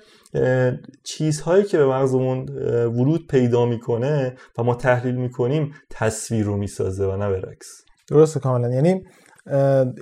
چیزهایی 1.03 1.63
که 1.63 1.77
به 1.77 1.85
مغزمون 1.85 2.49
ورود 2.87 3.27
پیدا 3.27 3.65
می‌کنه 3.65 4.33
و 4.57 4.63
ما 4.63 4.75
تحلیل 4.75 5.15
می‌کنیم 5.15 5.73
تصویر 5.89 6.45
رو 6.45 6.57
می‌سازه 6.57 7.05
و 7.05 7.15
نه 7.15 7.29
برعکس. 7.29 7.81
درسته 8.07 8.39
کاملا. 8.39 8.69
یعنی 8.69 9.05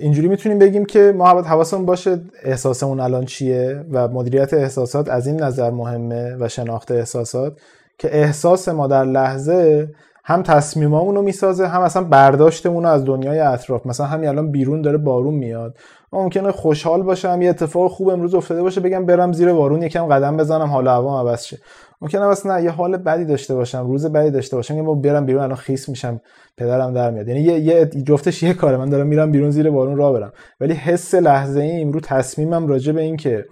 اینجوری 0.00 0.28
می‌تونیم 0.28 0.58
بگیم 0.58 0.84
که 0.84 1.12
ما 1.16 1.34
باید 1.34 1.46
حواسمون 1.46 1.86
باشه 1.86 2.20
احساسمون 2.42 3.00
الان 3.00 3.24
چیه 3.24 3.84
و 3.92 4.08
مدیریت 4.08 4.54
احساسات 4.54 5.08
از 5.08 5.26
این 5.26 5.42
نظر 5.42 5.70
مهمه 5.70 6.36
و 6.40 6.48
شناخت 6.48 6.90
احساسات 6.90 7.58
که 7.98 8.16
احساس 8.16 8.68
ما 8.68 8.86
در 8.86 9.04
لحظه 9.04 9.88
هم 10.28 10.42
تصمیمامون 10.42 11.14
رو 11.14 11.22
می‌سازه 11.22 11.66
هم 11.66 11.80
اصلا 11.80 12.04
برداشتمون 12.04 12.82
رو 12.82 12.88
از 12.88 13.04
دنیای 13.04 13.38
اطراف. 13.38 13.86
مثلا 13.86 14.06
همین 14.06 14.28
الان 14.28 14.50
بیرون 14.50 14.82
داره 14.82 14.98
بارون 14.98 15.34
میاد. 15.34 15.78
ممکنه 16.12 16.52
خوشحال 16.52 17.02
باشم 17.02 17.42
یه 17.42 17.50
اتفاق 17.50 17.90
خوب 17.90 18.08
امروز 18.08 18.34
افتاده 18.34 18.62
باشه 18.62 18.80
بگم 18.80 19.06
برم 19.06 19.32
زیر 19.32 19.52
بارون 19.52 19.82
یکم 19.82 20.06
قدم 20.06 20.36
بزنم 20.36 20.66
حالا 20.66 20.94
هوا 20.94 21.20
عوض 21.20 21.44
شه. 21.44 21.58
ممکنه 22.00 22.26
اصلا 22.26 22.60
یه 22.60 22.70
حال 22.70 22.96
بدی 22.96 23.24
داشته 23.24 23.54
باشم 23.54 23.86
روز 23.86 24.06
بدی 24.06 24.30
داشته 24.30 24.56
باشم 24.56 24.84
با 24.84 24.94
برم 24.94 25.26
بیرون 25.26 25.42
الان 25.42 25.56
خیس 25.56 25.88
میشم 25.88 26.20
پدرم 26.56 26.94
در 26.94 27.10
میاد. 27.10 27.28
یعنی 27.28 27.40
یه, 27.40 27.60
یه 27.60 27.86
جفتش 27.86 28.42
یه 28.42 28.54
کاره 28.54 28.76
من 28.76 28.88
دارم 28.88 29.06
میرم 29.06 29.30
بیرون 29.30 29.50
زیر 29.50 29.70
بارون 29.70 29.96
راه 29.96 30.12
برم. 30.12 30.32
ولی 30.60 30.74
حس 30.74 31.14
لحظه 31.14 31.60
ایم 31.60 31.92
رو 31.92 32.00
تصمیمم 32.00 32.66
راجع 32.66 32.92
به 32.92 33.00
این 33.02 33.16
که 33.16 33.44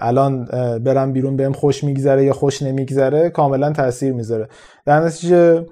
الان 0.00 0.44
برم 0.78 1.12
بیرون 1.12 1.36
بهم 1.36 1.52
خوش 1.52 1.84
میگذره 1.84 2.24
یا 2.24 2.32
خوش 2.32 2.62
نمیگذره 2.62 3.30
کاملا 3.30 3.72
تاثیر 3.72 4.12
می‌ذاره. 4.12 4.48
در 4.86 5.00
نتیجه 5.00 5.66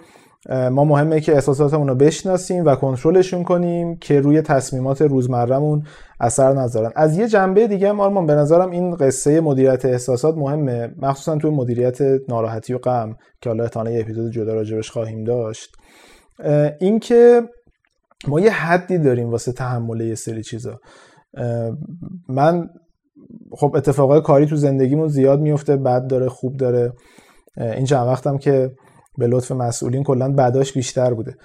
ما 0.49 0.85
مهمه 0.85 1.21
که 1.21 1.35
احساساتمون 1.35 1.88
رو 1.88 1.95
بشناسیم 1.95 2.65
و 2.65 2.75
کنترلشون 2.75 3.45
کنیم 3.45 3.97
که 3.97 4.21
روی 4.21 4.43
تصمیمات 4.43 5.03
روزمرهمون 5.03 5.83
اثر 6.21 6.53
نذارن. 6.53 6.93
از 6.97 7.19
یه 7.19 7.29
جنبه 7.29 7.67
دیگه 7.67 7.88
هم 7.88 8.01
آرمان 8.01 8.27
به 8.27 8.35
نظرم 8.35 8.71
این 8.71 8.95
قصه 8.95 9.41
مدیریت 9.41 9.85
احساسات 9.85 10.37
مهمه. 10.37 10.95
مخصوصا 10.99 11.37
توی 11.37 11.51
مدیریت 11.51 11.99
ناراحتی 12.29 12.75
و 12.75 12.79
غم 12.79 13.17
که 13.41 13.51
حالا 13.51 13.65
احتمالاً 13.65 13.91
یه 13.91 14.01
اپیزود 14.01 14.33
جدا 14.33 14.55
راجبش 14.55 14.91
خواهیم 14.91 15.25
داشت. 15.25 15.77
اینکه 16.81 17.43
ما 18.29 18.41
یه 18.41 18.51
حدی 18.51 18.99
داریم 18.99 19.31
واسه 19.31 19.53
تحمل 19.53 20.01
یه 20.01 20.15
سری 20.15 20.43
چیزا. 20.43 20.81
من 22.29 22.69
خب 23.51 23.73
اتفاقای 23.77 24.21
کاری 24.21 24.47
تو 24.47 24.57
زندگیمون 24.57 25.09
زیاد 25.09 25.40
میفته 25.40 25.77
بد 25.77 26.07
داره 26.07 26.29
خوب 26.29 26.57
داره. 26.57 26.92
این 27.57 27.85
چند 27.85 28.07
وقتم 28.07 28.38
که 28.38 28.73
به 29.18 29.27
لطف 29.27 29.53
مسئولین 29.53 30.03
کلا 30.03 30.33
بداش 30.33 30.73
بیشتر 30.73 31.14
بوده. 31.14 31.37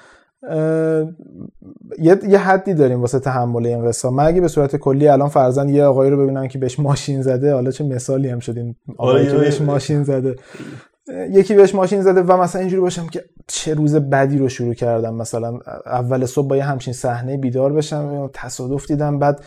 یه،, 2.00 2.20
یه 2.30 2.38
حدی 2.38 2.74
داریم 2.74 3.02
واسه 3.02 3.20
تحمل 3.20 3.66
این 3.66 3.86
قصه. 3.88 4.10
من 4.10 4.26
اگه 4.26 4.42
به 4.42 4.48
صورت 4.48 4.76
کلی 4.76 5.08
الان 5.08 5.30
فرزن 5.30 5.70
یه 5.70 5.84
آقایی 5.84 6.12
رو 6.12 6.18
ببینم 6.18 6.48
که 6.48 6.60
بهش 6.60 6.80
ماشین 6.80 7.22
زده 7.22 7.54
حالا 7.54 7.72
چه 7.72 7.84
مثالی 7.84 8.30
هم 8.30 8.40
شدیم. 8.40 8.78
آقایی 8.98 9.28
که 9.28 9.38
بهش 9.38 9.62
ماشین 9.62 10.04
زده. 10.04 10.36
یکی 11.30 11.56
بهش 11.56 11.76
ماشین 11.76 12.02
زده 12.02 12.22
و 12.22 12.38
مثلا 12.38 12.62
اینجوری 12.62 12.82
باشم 12.82 13.08
که 13.08 13.24
چه 13.48 13.74
روز 13.74 13.96
بدی 13.96 14.38
رو 14.38 14.50
شروع 14.50 14.74
کردم. 14.74 15.16
مثلا 15.16 15.60
اول 15.86 16.26
صبح 16.26 16.48
با 16.48 16.58
یه 16.58 16.64
همچین 16.64 16.94
صحنه 16.94 17.38
بیدار 17.38 17.74
بشم 17.74 18.30
تصادف 18.34 18.88
دیدم 18.88 19.20
بعد 19.20 19.42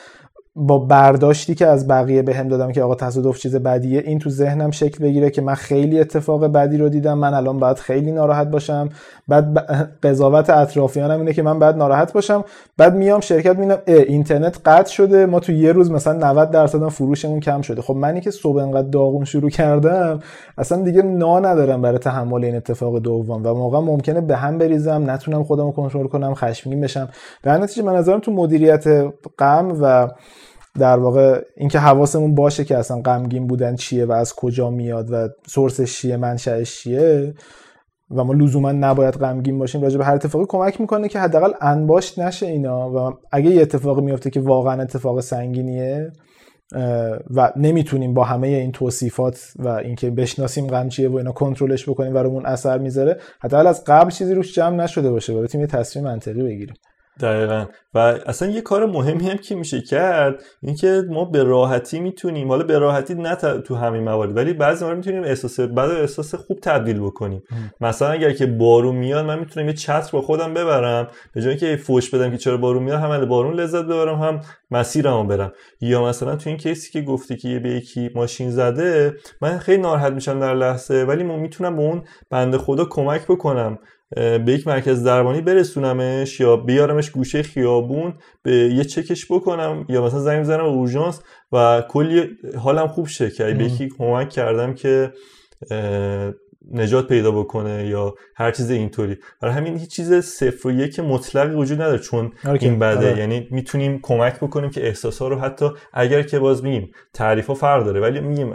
با 0.55 0.79
برداشتی 0.79 1.55
که 1.55 1.67
از 1.67 1.89
بقیه 1.89 2.23
بهم 2.23 2.49
به 2.49 2.57
دادم 2.57 2.73
که 2.73 2.83
آقا 2.83 2.95
تصادف 2.95 3.39
چیز 3.39 3.57
بدیه 3.57 4.01
این 4.01 4.19
تو 4.19 4.31
ذهنم 4.31 4.71
شکل 4.71 5.05
بگیره 5.05 5.31
که 5.31 5.43
من 5.43 5.55
خیلی 5.55 6.01
اتفاق 6.01 6.47
بدی 6.47 6.79
رو 6.79 6.89
دیدم 6.89 7.19
من 7.19 7.35
الان 7.35 7.59
باید 7.59 7.77
خیلی 7.77 8.13
ناراحت 8.13 8.47
باشم. 8.47 8.89
بعد 9.29 9.59
قضاوت 10.03 10.51
اطرافیانم 10.51 11.19
اینه 11.19 11.33
که 11.33 11.43
من 11.43 11.59
باید 11.59 11.77
ناراحت 11.77 12.13
باشم. 12.13 12.45
بعد 12.77 12.95
میام 12.95 13.21
شرکت 13.21 13.57
می‌بینم 13.57 13.79
اینترنت 13.87 14.59
قطع 14.65 14.93
شده 14.93 15.27
ما 15.27 15.41
تو 15.41 15.53
یه 15.53 15.73
روز 15.73 15.91
مثلا 15.91 16.31
90 16.31 16.51
درصد 16.51 16.89
فروشمون 16.89 17.41
کم 17.41 17.61
شده. 17.61 17.83
خب 17.83 17.95
منی 17.95 18.21
که 18.21 18.31
صبح 18.31 18.63
انقدر 18.63 18.89
داغون 18.89 19.25
شروع 19.25 19.51
کردم 19.51 20.21
اصلا 20.59 20.83
دیگه 20.83 21.03
نا 21.03 21.41
ندارم 21.41 21.83
برای 21.83 21.99
تحمل 21.99 22.45
این 22.45 22.57
اتفاق 22.57 22.99
دوم. 22.99 23.47
و 23.47 23.55
موقع 23.55 23.79
ممکنه 23.79 24.21
به 24.21 24.37
هم 24.37 24.59
بریزم 24.59 25.11
نتونم 25.11 25.45
خودم 25.45 25.65
رو 25.65 25.73
کنترل 25.73 26.07
کنم 26.07 26.35
خشمگین 26.35 26.81
بشم. 26.81 27.09
در 27.43 27.59
نتیجه 27.59 27.83
من 27.83 27.97
نظرم 27.97 28.21
تو 28.21 28.33
مدیریت 28.33 28.85
غم 29.39 29.77
و 29.81 30.09
در 30.79 30.99
واقع 30.99 31.43
اینکه 31.57 31.79
حواسمون 31.79 32.35
باشه 32.35 32.65
که 32.65 32.77
اصلا 32.77 33.01
غمگین 33.03 33.47
بودن 33.47 33.77
چیه 33.77 34.05
و 34.05 34.13
از 34.13 34.35
کجا 34.35 34.71
میاد 34.71 35.13
و 35.13 35.29
سورسش 35.47 35.99
چیه 35.99 36.17
منشأش 36.17 36.81
چیه 36.81 37.35
و 38.11 38.25
ما 38.25 38.33
لزوما 38.33 38.73
نباید 38.73 39.15
غمگین 39.15 39.59
باشیم 39.59 39.83
راجع 39.83 39.99
به 39.99 40.05
هر 40.05 40.15
اتفاقی 40.15 40.45
کمک 40.49 40.81
می‌کنه 40.81 41.09
که 41.09 41.19
حداقل 41.19 41.53
انباشت 41.61 42.19
نشه 42.19 42.47
اینا 42.47 42.91
و 42.91 43.15
اگه 43.33 43.51
یه 43.51 43.63
اتفاقی 43.63 44.03
میفته 44.03 44.31
که 44.31 44.41
واقعا 44.41 44.83
اتفاق 44.83 45.21
سنگینیه 45.21 46.11
و 47.31 47.53
نمی‌تونیم 47.57 48.15
با 48.15 48.25
همه 48.25 48.49
این 48.49 48.73
توصیفات 48.73 49.53
و 49.59 49.69
اینکه 49.69 50.11
بشناسیم 50.11 50.67
غم 50.67 50.89
چیه 50.89 51.09
و 51.09 51.17
اینا 51.17 51.33
کنترلش 51.33 51.89
بکنیم 51.89 52.15
و 52.15 52.19
رومون 52.19 52.47
اثر 52.47 52.79
می‌ذاره 52.79 53.17
حداقل 53.41 53.67
از 53.67 53.85
قبل 53.85 54.11
چیزی 54.11 54.35
روش 54.35 54.55
جمع 54.55 54.77
نشده 54.77 55.11
باشه. 55.11 55.33
و 55.33 55.43
بتونیم 55.43 55.67
یه 55.67 55.73
تصمیم 55.73 56.05
منطقی 56.05 56.43
بگیریم. 56.43 56.75
دقیقا. 57.21 57.67
و 57.95 57.99
اصلا 57.99 58.51
یه 58.51 58.61
کار 58.61 58.87
مهمی 58.87 59.29
هم 59.29 59.37
که 59.37 59.55
میشه 59.55 59.81
کرد 59.81 60.43
اینکه 60.63 61.03
ما 61.09 61.25
به 61.25 61.43
راحتی 61.43 62.01
می‌تونیم 62.01 62.49
حالا 62.49 62.65
به 62.65 62.79
راحتی 62.79 63.15
نه 63.15 63.35
تو 63.35 63.75
همین 63.75 64.03
موارد 64.03 64.37
ولی 64.37 64.53
بعضی 64.53 64.85
موارد 64.85 64.97
می‌تونیم 64.99 65.25
احساس 65.25 65.61
بعد 65.61 65.91
احساس 65.91 66.35
خوب 66.35 66.59
تبدیل 66.63 67.01
بکنیم. 67.01 67.43
مثلا 67.81 68.09
اگر 68.09 68.33
که 68.33 68.47
بارون 68.47 68.97
میاد 68.97 69.25
من 69.25 69.39
می‌تونم 69.39 69.67
یه 69.67 69.73
چتر 69.73 70.11
با 70.13 70.23
خودم 70.23 70.55
ببرم 70.55 71.09
به 71.35 71.43
جای 71.43 71.57
که 71.57 71.77
فوش 71.77 72.11
بدم 72.11 72.31
که 72.31 72.39
چرا 72.39 72.57
بارون 72.57 72.83
میاد 72.83 73.01
هم 73.01 73.25
بارون 73.25 73.55
لذت 73.55 73.85
ببرم 73.85 74.19
هم 74.23 74.41
مسیرمو 74.71 75.25
برم. 75.25 75.53
یا 75.81 76.05
مثلا 76.05 76.37
تو 76.37 76.51
این 76.51 76.59
کیسی 76.59 76.93
که 76.93 77.03
گفتی 77.03 77.37
که 77.37 77.49
یه 77.49 77.59
به 77.59 77.69
یکی 77.71 78.11
ماشین 78.15 78.51
زده 78.51 79.15
من 79.43 79.59
خیلی 79.59 79.83
ناراحت 79.83 80.13
میشم 80.13 80.41
در 80.41 80.55
لحظه 80.55 81.05
ولی 81.09 81.25
ما 81.25 81.37
می‌تونم 81.37 81.77
به 81.77 81.83
اون 81.83 82.03
بنده 82.31 82.59
خدا 82.59 82.85
کمک 82.85 83.23
بکنم. 83.29 83.79
به 84.17 84.45
یک 84.47 84.67
مرکز 84.67 85.05
درمانی 85.05 85.41
برسونمش 85.41 86.41
یا 86.41 86.57
بیارمش 86.57 87.11
گوشه 87.11 87.43
خیابون 87.43 88.15
به 88.43 88.53
یه 88.53 88.85
چکش 88.85 89.33
بکنم 89.33 89.87
یا 89.89 90.05
مثلا 90.05 90.21
زنگ 90.21 90.41
بزنم 90.41 90.65
اورژانس 90.65 91.21
و 91.53 91.83
کلی 91.89 92.29
حالم 92.59 92.87
خوب 92.87 93.07
شه 93.07 93.31
که 93.31 93.45
به 93.45 93.65
یکی 93.65 93.89
کمک 93.89 94.31
کردم 94.31 94.75
که 94.75 95.13
نجات 96.73 97.09
پیدا 97.09 97.31
بکنه 97.31 97.87
یا 97.87 98.15
هر 98.37 98.51
چیز 98.51 98.71
اینطوری. 98.71 99.17
برای 99.43 99.55
همین 99.55 99.79
هیچ 99.79 99.91
چیز 99.91 100.15
صفر 100.15 100.69
و 100.69 100.73
یک 100.73 101.01
مطلقی 101.01 101.55
وجود 101.55 101.83
نداره 101.83 101.99
چون 101.99 102.33
این 102.61 102.79
بده. 102.79 103.11
آره. 103.11 103.19
یعنی 103.19 103.49
می‌تونیم 103.51 103.99
کمک 104.03 104.41
بکنیم 104.41 104.71
که 104.71 104.87
احساس 104.87 105.19
ها 105.19 105.29
رو 105.29 105.39
حتی 105.39 105.69
اگر 105.93 106.23
که 106.23 106.39
باز 106.39 106.65
میگیم 106.65 106.91
تعریف 107.15 107.47
ها 107.47 107.55
فرق 107.55 107.85
داره 107.85 108.01
ولی 108.01 108.21
میگیم 108.21 108.51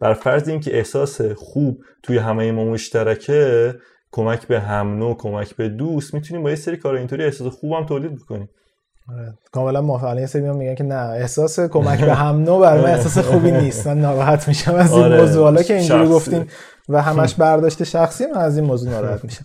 بر 0.00 0.14
فرض 0.14 0.48
این 0.48 0.60
که 0.60 0.76
احساس 0.76 1.20
خوب 1.20 1.82
توی 2.02 2.18
همه 2.18 2.52
ما 2.52 2.64
مشترکه 2.64 3.74
کمک 4.12 4.46
به 4.46 4.60
هم 4.60 4.98
نوع 4.98 5.16
کمک 5.16 5.56
به 5.56 5.68
دوست 5.68 6.14
می‌تونیم 6.14 6.42
با 6.42 6.50
یه 6.50 6.56
سری 6.56 6.76
کار 6.76 6.94
اینطوری 6.94 7.24
احساس 7.24 7.52
خوبم 7.52 7.86
تولید 7.86 8.14
بکنیم. 8.14 8.48
آره. 9.12 9.34
کاملا 9.52 9.80
موافقم 9.80 10.18
یه 10.18 10.26
سری 10.26 10.42
میگن 10.42 10.74
که 10.74 10.84
نه 10.84 10.94
احساس 10.94 11.60
کمک 11.60 12.04
به 12.04 12.14
هم 12.14 12.36
نوع 12.36 12.60
برای 12.60 12.82
من 12.82 12.90
احساس 12.98 13.18
خوبی 13.18 13.50
نیست. 13.50 13.86
من 13.86 14.00
ناراحت 14.00 14.48
میشم 14.48 14.74
از 14.74 14.92
این 14.92 15.02
آره. 15.02 15.20
موضوع. 15.20 15.42
حالا 15.42 15.62
که 15.62 15.74
اینجوری 15.74 16.08
گفتیم 16.08 16.46
و 16.88 17.02
همش 17.02 17.34
برداشت 17.34 17.84
شخصی 17.84 18.26
من 18.26 18.40
از 18.40 18.56
این 18.56 18.66
موضوع 18.66 18.90
ناراحت 18.90 19.24
میشم. 19.24 19.44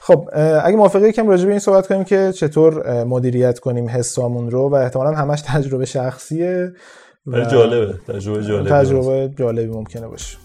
خب 0.00 0.28
اگه 0.64 0.76
موافقی 0.76 1.08
یکم 1.08 1.28
راجع 1.28 1.44
به 1.44 1.50
این 1.50 1.58
صحبت 1.58 1.86
کنیم 1.86 2.04
که 2.04 2.32
چطور 2.32 3.04
مدیریت 3.04 3.58
کنیم 3.58 3.88
حسامون 3.88 4.50
رو 4.50 4.68
و 4.68 4.74
احتمالا 4.74 5.12
همش 5.12 5.42
تجربه 5.46 5.84
شخصیه 5.84 6.72
و 7.26 7.40
جالبه. 7.40 7.94
تجربه 8.08 8.42
جالبه 8.42 8.70
تجربه 8.70 9.30
جالبی 9.38 9.72
ممکنه 9.72 10.06
باشه. 10.06 10.36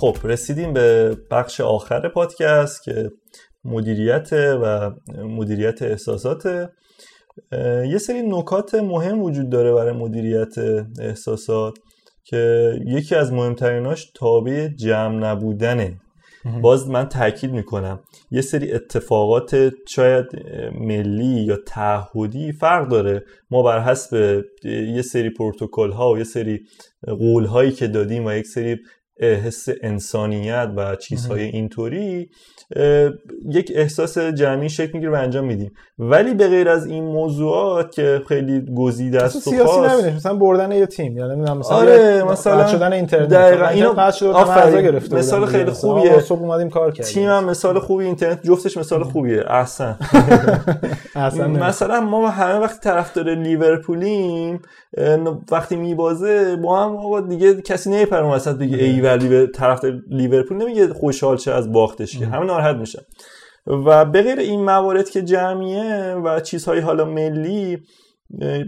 خب 0.00 0.16
رسیدیم 0.24 0.72
به 0.72 1.16
بخش 1.30 1.60
آخر 1.60 2.08
پادکست 2.08 2.82
که 2.82 3.10
مدیریت 3.64 4.32
و 4.32 4.90
مدیریت 5.24 5.82
احساسات. 5.82 6.46
یه 7.88 7.98
سری 7.98 8.22
نکات 8.22 8.74
مهم 8.74 9.22
وجود 9.22 9.50
داره 9.50 9.72
برای 9.72 9.92
مدیریت 9.92 10.54
احساسات 11.00 11.74
که 12.24 12.72
یکی 12.86 13.14
از 13.14 13.32
مهمتریناش 13.32 14.10
تابع 14.14 14.68
جمع 14.68 15.14
نبودنه. 15.14 16.00
باز 16.62 16.88
من 16.88 17.08
تاکید 17.08 17.52
می‌کنم 17.52 18.00
یه 18.30 18.40
سری 18.40 18.72
اتفاقات 18.72 19.72
شاید 19.88 20.26
ملی 20.74 21.44
یا 21.44 21.58
تعهدی 21.66 22.52
فرق 22.52 22.88
داره. 22.88 23.24
ما 23.50 23.62
بر 23.62 23.80
حسب 23.80 24.42
یه 24.64 25.02
سری 25.02 25.30
پروتکل 25.30 25.90
ها 25.90 26.12
و 26.12 26.18
یه 26.18 26.24
سری 26.24 26.60
قول 27.06 27.44
هایی 27.44 27.72
که 27.72 27.86
دادیم 27.86 28.26
و 28.26 28.32
یک 28.32 28.46
سری 28.46 28.76
حس 29.20 29.68
انسانیت 29.82 30.68
و 30.76 30.96
چیزهای 30.96 31.42
اینطوری 31.42 32.30
یک 33.50 33.72
احساس 33.74 34.18
جمعی 34.18 34.68
شکل 34.68 34.90
می‌گیره 34.92 35.12
و 35.12 35.14
انجام 35.14 35.44
میدیم. 35.44 35.72
ولی 35.98 36.34
به 36.34 36.48
غیر 36.48 36.68
از 36.68 36.86
این 36.86 37.04
موضوعات 37.04 37.92
که 37.92 38.22
خیلی 38.28 38.64
گزیده 38.74 39.22
است 39.22 39.36
و 39.36 39.40
سیاسی 39.40 39.80
نمی‌دونم 39.80 40.16
مثلا 40.16 40.34
بردن 40.34 40.72
یه 40.72 40.86
تیم 40.86 41.16
یا 41.16 41.26
نمی‌دونم 41.26 41.58
مثلا 41.58 41.76
آره 41.76 42.24
مثلا 42.24 42.66
شدن 42.66 42.92
اینترنت. 42.92 43.28
دقیقاً 43.28 43.66
اینو 43.66 43.92
گرفته 44.82 45.16
مثال 45.16 45.46
خیلی 45.46 45.70
خوبیه. 45.70 46.20
صبح 46.20 46.40
اومدیم 46.40 46.70
کار 46.70 46.92
کردیم. 46.92 47.12
تیم 47.12 47.28
هم 47.28 47.44
مثال 47.44 47.78
خوبی 47.78 48.04
اینترنت 48.04 48.42
جفتش 48.42 48.76
مثال 48.76 49.04
خوبیه. 49.04 49.44
احسن 49.48 49.96
مثلا 51.60 52.00
ما 52.00 52.30
همه 52.30 52.58
وقتی 52.58 52.80
طرفدار 52.80 53.34
لیورپولیم 53.34 54.62
وقتی 55.50 55.76
میبازه 55.76 56.56
با 56.56 56.84
هم 56.84 56.96
آقا 56.96 57.20
دیگه 57.20 57.62
کسی 57.62 57.90
نمیپره 57.90 58.26
وسط 58.26 58.56
بگه 58.56 58.76
ای 58.76 59.00
ولی 59.16 59.28
به 59.28 59.46
طرف 59.46 59.84
لیورپول 60.10 60.56
نمیگه 60.56 60.88
خوشحال 60.88 61.36
شه 61.36 61.52
از 61.52 61.72
باختش 61.72 62.18
که. 62.18 62.26
همه 62.26 62.46
ناراحت 62.46 62.76
میشن. 62.76 63.02
و 63.66 64.04
به 64.04 64.22
غیر 64.22 64.38
این 64.38 64.64
موارد 64.64 65.10
که 65.10 65.22
جمعیه 65.22 66.14
و 66.24 66.40
چیزهای 66.40 66.80
حالا 66.80 67.04
ملی 67.04 67.78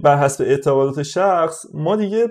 بر 0.03 0.17
حسب 0.17 0.45
اعتقادات 0.45 1.03
شخص 1.03 1.67
ما 1.75 1.97
دیگه 1.97 2.29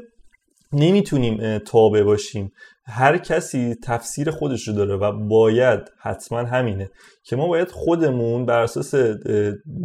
نمی‌تونیم 0.73 1.57
تابع 1.57 2.03
باشیم. 2.03 2.51
هر 2.91 3.17
کسی 3.17 3.75
تفسیر 3.83 4.31
خودش 4.31 4.67
رو 4.67 4.73
داره 4.73 4.95
و 4.95 5.27
باید 5.27 5.79
حتما 5.99 6.39
همینه 6.39 6.89
که 7.23 7.35
ما 7.35 7.47
باید 7.47 7.71
خودمون 7.71 8.45
بر 8.45 8.59
اساس 8.59 8.93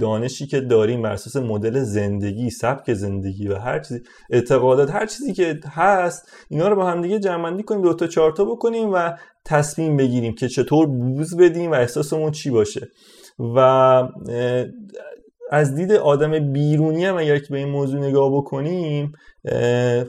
دانشی 0.01 0.47
که 0.47 0.61
داریم 0.61 1.03
بر 1.03 1.13
اساس 1.13 1.37
مدل 1.37 1.83
زندگی 1.83 2.51
سبک 2.51 2.95
زندگی 2.95 3.49
و 3.49 3.55
هر 3.55 3.79
چیزی 3.79 4.01
اعتقادات 4.31 4.91
هر 4.91 5.07
چیزی 5.07 5.33
که 5.33 5.61
هست 5.67 6.33
اینا 6.51 6.69
رو 6.69 6.77
با 6.77 6.91
هم 6.91 7.03
دیگه 7.03 7.19
جمعندی 7.19 7.63
کنیم 7.63 7.83
دو 7.83 7.95
تا 7.95 8.07
چهار 8.07 8.33
تا 8.33 8.45
بکنیم 8.45 8.91
و 8.93 9.13
تصمیم 9.45 9.97
بگیریم 9.97 10.35
که 10.35 10.49
چطور 10.49 10.87
بوز 10.87 11.37
بدیم 11.37 11.71
و 11.71 11.75
احساسمون 11.75 12.31
چی 12.31 12.51
باشه. 12.51 12.89
و 13.39 13.59
از 15.51 15.75
دید 15.75 15.93
آدم 15.93 16.53
بیرونی 16.53 17.05
هم 17.05 17.17
اگر 17.17 17.39
که 17.39 17.47
به 17.51 17.59
این 17.59 17.69
موضوع 17.69 18.01
نگاه 18.01 18.37
بکنیم 18.37 19.13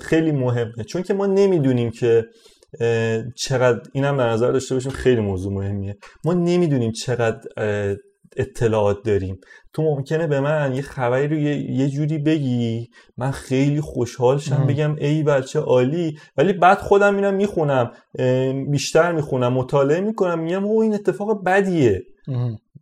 خیلی 0.01 0.31
مهمه. 0.31 0.83
چون 0.87 1.03
که 1.03 1.13
ما 1.13 1.25
نمی‌دونیم 1.25 1.91
که 1.91 2.25
چقدر 3.35 3.81
اینم 3.93 4.17
در 4.17 4.29
نظر 4.29 4.51
داشته 4.51 4.75
باشیم 4.75 4.91
خیلی 4.91 5.21
موضوع 5.21 5.53
مهمیه. 5.53 5.97
ما 6.25 6.33
نمی‌دونیم 6.33 6.91
چقدر 6.91 7.39
اطلاعات 8.37 8.97
داریم. 9.05 9.39
تو 9.73 9.83
ممکنه 9.83 10.27
به 10.27 10.39
من 10.39 10.73
یه 10.73 10.81
خبری 10.81 11.27
رو 11.27 11.35
یه, 11.37 11.89
جوری 11.89 12.17
بگی 12.17 12.89
من 13.17 13.31
خیلی 13.31 13.81
خوشحال 13.81 14.37
شم 14.37 14.67
بگم 14.67 14.95
ای 14.95 15.23
بچه 15.23 15.59
عالی 15.59 16.17
ولی 16.37 16.53
بعد 16.53 16.77
خودم 16.77 17.15
میرم 17.15 17.33
می‌خونم 17.33 17.91
بیشتر 18.71 19.11
می‌خونم 19.11 19.53
مطالعه 19.53 20.01
می‌کنم 20.01 20.39
میگم 20.39 20.65
او 20.65 20.81
این 20.81 20.93
اتفاق 20.93 21.43
بدیه. 21.45 22.03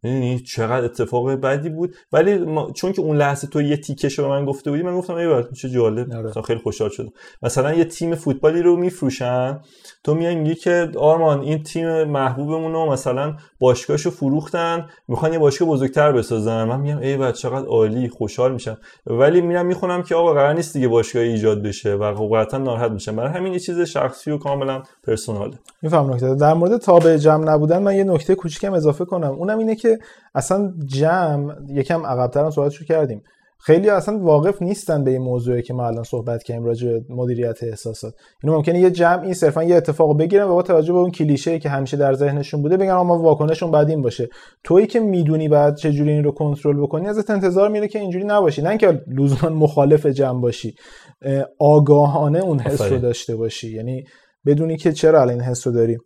یعنی 0.04 0.40
چقدر 0.40 0.86
اتفاق 0.86 1.32
بدی 1.32 1.70
بود. 1.70 1.96
ولی 2.14 2.46
چون 2.74 2.92
که 2.92 3.02
اون 3.02 3.18
لحظه 3.18 3.48
تو 3.48 3.62
یه 3.62 3.78
تیکش 3.78 4.20
رو 4.20 4.30
من 4.30 4.46
گفته 4.46 4.72
بودی 4.72 4.84
من 4.84 4.98
گفتم 4.98 5.14
ای 5.14 5.44
چه 5.54 5.70
جالب. 5.70 6.14
آره. 6.14 6.30
مثلا 6.30 6.42
خیلی 6.42 6.60
خوشحال 6.60 6.90
شدم. 6.90 7.12
مثلا 7.44 7.74
یه 7.74 7.86
تیم 7.86 8.16
فوتبالی 8.16 8.62
رو 8.62 8.76
میفروشن 8.76 9.60
تو 10.04 10.16
میای 10.16 10.36
میگی 10.36 10.56
که 10.56 10.92
آرمان 10.98 11.40
این 11.40 11.64
تیم 11.64 12.04
محبوبمون 12.04 12.74
رو 12.74 12.92
مثلا 12.92 13.36
باشگاهشو 13.60 14.10
فروختن 14.10 14.88
می‌خوان 15.08 15.34
یه 15.34 15.40
باشگاه 15.40 15.70
بزرگتر 15.70 16.12
بسازن. 16.12 16.64
من 16.64 16.80
میگم 16.80 16.98
ای 16.98 17.18
بابا 17.18 17.32
چقدر 17.32 17.66
عالی 17.66 18.10
خوشحال 18.10 18.54
میشم. 18.54 18.78
ولی 19.08 19.42
میرم 19.42 19.66
می‌خونم 19.66 20.04
که 20.04 20.16
آقا 20.16 20.34
قرار 20.34 20.54
نیست 20.54 20.74
دیگه 20.74 20.88
باشگاه 20.88 21.24
ایجاد 21.24 21.64
بشه 21.64 21.94
و 21.94 22.36
قطعا 22.36 22.60
ناراحت 22.60 22.92
میشم. 22.92 23.16
برای 23.16 23.32
همین 23.32 23.54
یه 23.54 23.60
چیز 23.60 23.80
شخصی 23.80 24.32
و 24.32 24.38
کاملا 24.38 24.84
پرسوناله 25.04 25.58
میفهم 25.82 26.14
نکته. 26.14 26.36
در 26.36 26.54
مورد 26.54 26.78
تابع 26.78 27.18
جمع 27.18 27.54
نبودن 27.54 27.82
من 27.82 27.96
یه 27.96 28.04
نکته 28.04 28.36
کوچیکم 28.36 28.74
اضافه 28.74 29.06
کنم. 29.06 29.32
اونم 29.32 29.58
اینه 29.58 29.76
که 29.76 29.95
اصلا 30.36 30.74
جمع 30.86 31.54
یکم 31.70 32.06
عقب‌تر 32.06 32.44
هم 32.44 32.50
صحبتشو 32.50 32.86
کردیم. 32.86 33.22
خیلی 33.60 33.90
اصلا 33.90 34.20
واقف 34.20 34.62
نیستن 34.62 35.04
به 35.04 35.12
این 35.12 35.22
موضوعی 35.22 35.62
که 35.62 35.74
ما 35.74 35.88
الان 35.88 36.04
صحبت 36.04 36.44
کردیم 36.44 36.64
راجع 36.64 36.88
به 36.88 37.02
مدیریت 37.10 37.64
احساسات. 37.64 38.14
اینو 38.44 38.56
ممکنه 38.56 38.80
یه 38.80 38.92
جمعی 38.92 39.34
صرفا 39.34 39.64
یه 39.64 39.76
اتفاق 39.76 40.20
بگیرن 40.20 40.48
و 40.48 40.54
با 40.54 40.62
توجه 40.62 40.94
به 40.94 41.00
اون 41.00 41.12
کلیشه 41.12 41.60
که 41.60 41.70
همیشه 41.70 41.98
در 41.98 42.14
ذهنشون 42.14 42.62
بوده 42.62 42.78
بگن 42.78 42.94
ما 42.94 43.20
واکنشون 43.20 43.72
بعد 43.72 43.90
این 43.90 44.02
باشه. 44.02 44.30
تویی 44.64 44.88
که 44.88 45.00
می‌دونی 45.00 45.50
بعد 45.50 45.76
چه 45.76 45.92
جوری 45.92 46.12
این 46.12 46.24
رو 46.24 46.32
کنترل 46.32 46.82
بکنی 46.82 47.08
ازت 47.08 47.30
انتظار 47.30 47.70
میره 47.70 47.88
که 47.88 48.00
اینجوری 48.00 48.26
نباشی. 48.26 48.62
نه 48.62 48.70
اینکه 48.70 49.02
لزوما 49.08 49.56
مخالف 49.56 50.06
جمع 50.06 50.42
باشی 50.42 50.76
آگاهانه 51.60 52.40
اون 52.40 52.60
حس 52.60 52.82
رو 52.82 52.98
داشته 52.98 53.36
باشی. 53.36 53.76
یعنی 53.76 54.04
بدونی 54.46 54.78
که 54.78 54.92
چرا 54.92 55.22
الان 55.22 55.34
این 55.34 55.44
حس 55.44 55.68
رو 55.68 55.74
داری. 55.74 55.98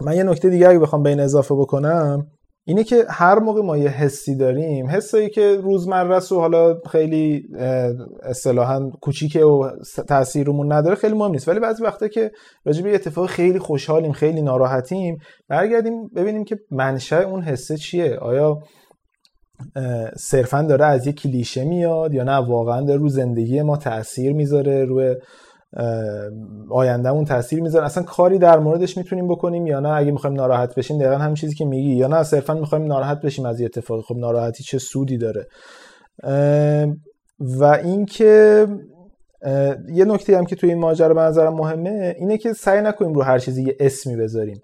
من 0.00 0.16
یه 0.16 0.22
نکته 0.22 0.50
دیگه 0.50 0.68
اگه 0.68 0.78
بخوام 0.78 1.02
بین 1.02 1.20
اضافه 1.20 1.54
بکنم 1.54 2.26
اینه 2.66 2.84
که 2.84 3.04
هر 3.08 3.38
موقع 3.38 3.62
ما 3.62 3.76
یه 3.76 3.88
حسی 3.88 4.36
داریم 4.36 4.86
حسایی 4.86 5.30
که 5.30 5.56
روزمره 5.56 6.18
و 6.18 6.34
حالا 6.34 6.80
خیلی 6.90 7.48
اصطلاحا 8.22 8.90
کوچیکه 9.00 9.44
و 9.44 9.70
تاثیرمون 10.08 10.72
نداره 10.72 10.94
خیلی 10.94 11.14
مهم 11.14 11.30
نیست. 11.30 11.48
ولی 11.48 11.60
بعضی 11.60 11.82
وقتا 11.82 12.08
که 12.08 12.30
راجع 12.64 12.82
به 12.82 12.94
اتفاق 12.94 13.26
خیلی 13.26 13.58
خوشحالیم 13.58 14.12
خیلی 14.12 14.42
ناراحتیم 14.42 15.18
برگردیم 15.48 16.08
ببینیم 16.08 16.44
که 16.44 16.58
منشأ 16.70 17.22
اون 17.22 17.42
حسه 17.42 17.76
چیه. 17.76 18.16
آیا 18.16 18.58
صرفا 20.16 20.62
داره 20.62 20.84
از 20.84 21.06
یه 21.06 21.12
کلیشه 21.12 21.64
میاد 21.64 22.14
یا 22.14 22.24
نه؟ 22.24 22.32
واقعا 22.32 22.80
داره 22.80 23.00
رو 23.00 23.08
زندگی 23.08 23.62
ما 23.62 23.76
تاثیر 23.76 24.32
می‌ذاره 24.32 24.84
روی 24.84 25.14
آیندهمون 26.70 27.24
تاثیر 27.24 27.62
می‌ذاره. 27.62 27.86
اصلا 27.86 28.02
کاری 28.02 28.38
در 28.38 28.58
موردش 28.58 28.96
می‌تونیم 28.96 29.28
بکنیم 29.28 29.66
یا 29.66 29.80
نه؟ 29.80 29.88
اگه 29.88 30.10
می‌خوایم 30.10 30.36
ناراحت 30.36 30.74
بشیم 30.74 30.98
دقیقا 30.98 31.16
همین 31.16 31.34
چیزی 31.34 31.54
که 31.54 31.64
میگی. 31.64 31.94
یا 31.94 32.06
نه 32.06 32.22
صرفا 32.22 32.54
می‌خوایم 32.54 32.84
ناراحت 32.86 33.20
بشیم 33.20 33.46
از 33.46 33.60
یه 33.60 33.66
اتفاق. 33.66 34.04
خب 34.04 34.16
ناراحتی 34.16 34.64
چه 34.64 34.78
سودی 34.78 35.18
داره؟ 35.18 35.46
و 37.40 37.64
اینکه 37.64 38.66
یه 39.88 40.04
نکته 40.04 40.38
هم 40.38 40.44
که 40.44 40.56
توی 40.56 40.68
این 40.68 40.78
ماجرا 40.78 41.14
به 41.14 41.20
نظرم 41.20 41.54
مهمه 41.54 42.16
اینه 42.18 42.38
که 42.38 42.52
سعی 42.52 42.82
نکنیم 42.82 43.12
رو 43.12 43.22
هر 43.22 43.38
چیزی 43.38 43.62
یه 43.62 43.76
اسمی 43.80 44.16
بذاریم. 44.16 44.60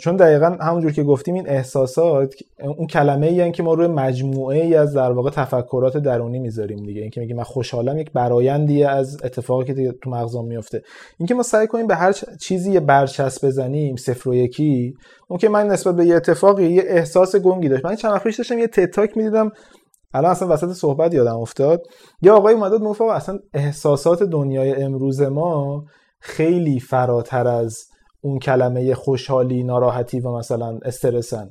چون 0.00 0.16
دقیقا 0.16 0.56
همونجور 0.60 0.92
که 0.92 1.02
گفتیم 1.02 1.34
این 1.34 1.48
احساسات 1.48 2.34
اون 2.76 2.86
کلمه 2.86 3.26
ای 3.26 3.52
که 3.52 3.62
ما 3.62 3.74
روی 3.74 3.86
مجموعه 3.86 4.64
ای 4.64 4.74
از 4.74 4.94
در 4.94 5.12
واقع 5.12 5.30
تفکرات 5.30 5.96
درونی 5.96 6.38
می‌ذاریم 6.38 6.82
دیگه. 6.82 7.00
اینکه 7.00 7.20
میگه 7.20 7.34
من 7.34 7.42
خوشحالم 7.42 7.98
یک 7.98 8.12
برایندی 8.12 8.84
از 8.84 9.18
اتفاقی 9.24 9.74
که 9.74 9.94
تو 10.02 10.10
مغزم 10.10 10.44
میفته 10.44 10.82
اینکه 11.18 11.34
ما 11.34 11.42
سعی 11.42 11.66
کنیم 11.66 11.86
به 11.86 11.94
هر 11.94 12.14
چیزی 12.40 12.72
یه 12.72 12.80
برچسب 12.80 13.46
بزنیم 13.46 13.96
صفر 13.96 14.28
و 14.28 14.34
یکی 14.34 14.94
اون 15.28 15.38
که 15.38 15.48
من 15.48 15.66
نسبت 15.66 15.96
به 15.96 16.06
یه 16.06 16.14
اتفاقی 16.14 16.66
یه 16.66 16.82
احساس 16.86 17.36
گنگی 17.36 17.68
داشت. 17.68 17.84
من 17.84 17.96
چند 17.96 18.12
وقت 18.12 18.24
داشتم 18.24 18.58
یه 18.58 18.66
تتاک 18.66 19.16
می‌دیدم. 19.16 19.50
الان 20.14 20.30
اصلا 20.30 20.48
وسط 20.48 20.72
صحبت 20.72 21.14
یادم 21.14 21.36
افتاد. 21.36 21.82
یه 22.22 22.32
آقای 22.32 22.54
اومد 22.54 22.72
گفت 22.72 23.00
اصلا 23.00 23.38
احساسات 23.54 24.22
دنیای 24.22 24.82
امروز 24.82 25.22
ما 25.22 25.84
خیلی 26.20 26.80
فراتر 26.80 27.48
از 27.48 27.84
اون 28.24 28.38
کلمه 28.38 28.94
خوشحالی 28.94 29.62
ناراحتی 29.62 30.20
و 30.20 30.32
مثلا 30.32 30.78
استرسن. 30.84 31.50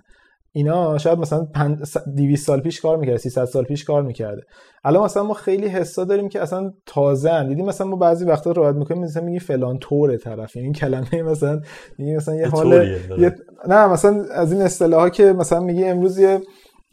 اینا 0.55 0.97
شاید 0.97 1.19
مثلا 1.19 1.47
200 2.15 2.47
سال 2.47 2.61
پیش 2.61 2.82
کار 2.82 2.97
می‌کرده 2.97 3.17
300 3.17 3.45
سال 3.45 3.63
پیش 3.63 3.84
کار 3.84 4.01
می‌کرده 4.03 4.41
الان 4.84 5.03
مثلا 5.03 5.24
ما 5.24 5.34
خیلی 5.34 5.67
حسا 5.67 6.03
داریم 6.03 6.30
که 6.30 6.41
اصلا 6.41 6.74
تازه 6.86 7.43
دیدیم 7.43 7.65
مثلا 7.65 7.88
ما 7.88 7.95
بعضی 7.95 8.26
وقتا 8.26 8.51
راحت 8.51 8.76
می‌کنیم 8.76 9.03
مثلا 9.03 9.24
میگی 9.24 9.39
فلان 9.39 9.78
طور 9.80 10.17
طرف 10.17 10.55
یعنی 10.55 10.65
این 10.65 10.74
کلمه 10.74 11.24
مثلا 11.32 11.61
میگی 11.97 12.15
مثلا 12.15 12.36
یه 12.36 12.47
حال 12.47 12.97
نه 13.67 13.88
مثلا 13.88 14.24
از 14.32 14.53
این 14.53 14.61
اصطلاحا 14.61 15.09
که 15.09 15.34
مثلا 15.34 15.59
میگی 15.59 15.84
امروز 15.84 16.17
یه 16.17 16.41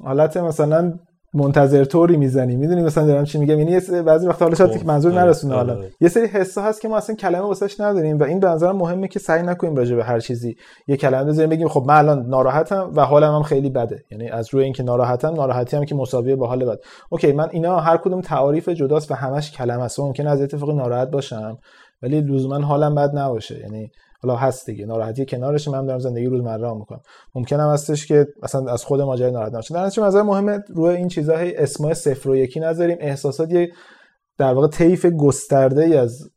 حالت 0.04 0.36
مثلا 0.36 0.98
منتظر 1.34 1.84
طوری 1.84 2.16
می‌زنی. 2.16 2.56
می‌دونی 2.56 2.82
مثلا 2.82 3.06
دارم 3.06 3.24
چی 3.24 3.38
میگم؟ 3.38 3.58
یعنی 3.58 4.02
بعضی 4.02 4.26
وقتا 4.26 4.44
حالا 4.44 4.54
شاید 4.54 4.70
خب، 4.70 4.86
منظور 4.86 5.12
آره، 5.12 5.22
نرسونه 5.22 5.54
حالا. 5.54 5.76
آره. 5.76 5.90
یه 6.00 6.08
سری 6.08 6.26
حسا 6.26 6.62
هست 6.62 6.80
که 6.80 6.88
ما 6.88 6.96
اصلا 6.96 7.16
کلمه 7.16 7.44
واسش 7.46 7.80
نداریم 7.80 8.18
و 8.18 8.22
این 8.22 8.40
به 8.40 8.46
نظرم 8.46 8.76
مهمه 8.76 9.08
که 9.08 9.18
سعی 9.18 9.42
نکنیم 9.42 9.76
راجع 9.76 9.96
به 9.96 10.04
هر 10.04 10.20
چیزی 10.20 10.56
یه 10.86 10.96
کلمه 10.96 11.24
بذاریم. 11.24 11.50
بگیم 11.50 11.68
خب 11.68 11.84
من 11.86 11.94
الان 11.94 12.26
ناراحتم 12.26 12.90
و 12.94 13.04
حالم 13.04 13.34
هم 13.34 13.42
خیلی 13.42 13.70
بده. 13.70 14.04
یعنی 14.10 14.28
از 14.28 14.54
روی 14.54 14.64
اینکه 14.64 14.82
ناراحتم 14.82 15.34
ناراحتی 15.34 15.76
هم 15.76 15.84
که 15.84 15.94
مساویه 15.94 16.36
با 16.36 16.46
حال 16.46 16.64
بد. 16.64 16.78
اوکی 17.10 17.32
من 17.32 17.48
اینا 17.50 17.80
هر 17.80 17.96
کدوم 17.96 18.20
تعاریف 18.20 18.68
جداست 18.68 19.10
و 19.10 19.14
همش 19.14 19.52
کلمه 19.52 19.82
است. 19.82 20.00
ممکن 20.00 20.26
از 20.26 20.42
اتفاقی 20.42 20.72
ناراحت 20.72 21.10
باشم. 21.10 21.58
ولی 22.02 22.20
لزوما 22.20 22.58
حالم 22.58 22.94
بد 22.94 23.18
نباشه. 23.18 23.58
یعنی 23.58 23.90
حالا 24.22 24.36
هست 24.36 24.66
دیگه 24.66 24.86
ناراحتی 24.86 25.26
کنارش 25.26 25.68
من 25.68 25.86
دارم 25.86 25.98
زندگی 25.98 26.26
روزمره 26.26 26.74
می‌کنم. 26.74 27.00
ممکنه 27.34 27.72
هستش 27.72 28.06
که 28.06 28.26
اصلا 28.42 28.72
از 28.72 28.84
خود 28.84 29.00
ماجرا 29.00 29.30
ناراحت 29.30 29.54
نشم 29.54 29.74
در 29.74 29.86
نتیجه 29.86 30.06
نظر 30.06 30.22
مهمه 30.22 30.58
روی 30.68 30.96
این 30.96 31.08
چیزا 31.08 31.36
هی 31.36 31.56
اسمای 31.56 31.94
صفر 31.94 32.30
و 32.30 32.36
یکی 32.36 32.60
نذاریم. 32.60 32.96
احساسات 33.00 33.50
یه 33.50 33.72
در 34.38 34.54
واقع 34.54 34.68
طیف 34.68 35.06
گسترده 35.06 35.84
ای 35.84 35.96
از 35.96 36.30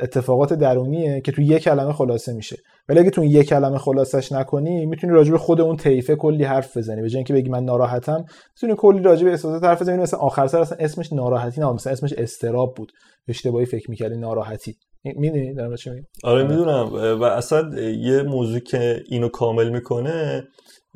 اتفاقات 0.00 0.52
درونیه 0.52 1.20
که 1.20 1.32
تو 1.32 1.42
یک 1.42 1.62
کلمه 1.62 1.92
خلاصه 1.92 2.32
میشه. 2.32 2.56
ولی 2.88 3.00
اگه 3.00 3.10
تو 3.10 3.24
یک 3.24 3.48
کلمه 3.48 3.78
خلاصش 3.78 4.32
نکنی 4.32 4.86
می‌تونی 4.86 5.12
راجع 5.12 5.32
به 5.32 5.38
خود 5.38 5.60
اون 5.60 5.76
طیفه 5.76 6.16
کلی 6.16 6.44
حرف 6.44 6.76
بزنی. 6.76 7.02
به 7.02 7.08
جای 7.08 7.16
اینکه 7.16 7.34
بگی 7.34 7.50
من 7.50 7.64
ناراحتم 7.64 8.24
می‌تونی 8.56 8.74
کلی 8.78 9.02
راجع 9.02 9.24
به 9.24 9.30
احساسات 9.30 9.64
حرف 9.64 9.82
بزنی. 9.82 9.98
مثلا 9.98 10.20
آخر 10.20 10.46
سر 10.46 10.60
اصلا 10.60 10.78
اسمش 10.80 11.12
ناراحتی 11.12 11.60
نه 11.60 11.72
مثلا 11.72 11.92
اسمش 11.92 12.12
استراب 12.12 12.74
بود. 12.76 12.92
اشتباهی 13.28 13.66
فکر 13.66 13.90
می‌کردی 13.90 14.16
ناراحتی. 14.16 14.76
می‌دونی؟ 15.04 15.54
در 15.54 15.76
چی 15.76 15.90
آره 16.24 16.42
می‌دونم. 16.42 16.92
و 17.20 17.24
اصلا 17.24 17.80
یه 17.80 18.22
موضوع 18.22 18.58
که 18.58 19.02
اینو 19.08 19.28
کامل 19.28 19.70
می‌کنه 19.70 20.44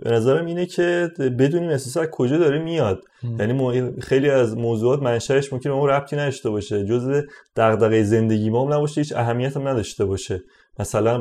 به 0.04 0.10
نظرم 0.10 0.46
اینه 0.46 0.66
که 0.66 1.10
بدونیم 1.38 1.70
احساس 1.70 1.96
از 1.96 2.08
کجا 2.12 2.38
داره 2.38 2.58
میاد. 2.58 3.00
یعنی 3.38 3.92
خیلی 4.00 4.30
از 4.30 4.56
موضوعات 4.56 5.02
منشأش 5.02 5.52
ممکنه 5.52 5.72
اون 5.72 5.88
ربطی 5.88 6.16
نداشته 6.16 6.50
باشه. 6.50 6.84
جزء 6.84 7.20
دغدغه 7.56 8.02
زندگی 8.02 8.50
ما 8.50 8.64
هم 8.64 8.74
نباشه 8.74 9.00
هیچ 9.00 9.12
اهمیت 9.16 9.56
هم 9.56 9.68
نداشته 9.68 10.04
باشه. 10.04 10.40
مثلا 10.78 11.16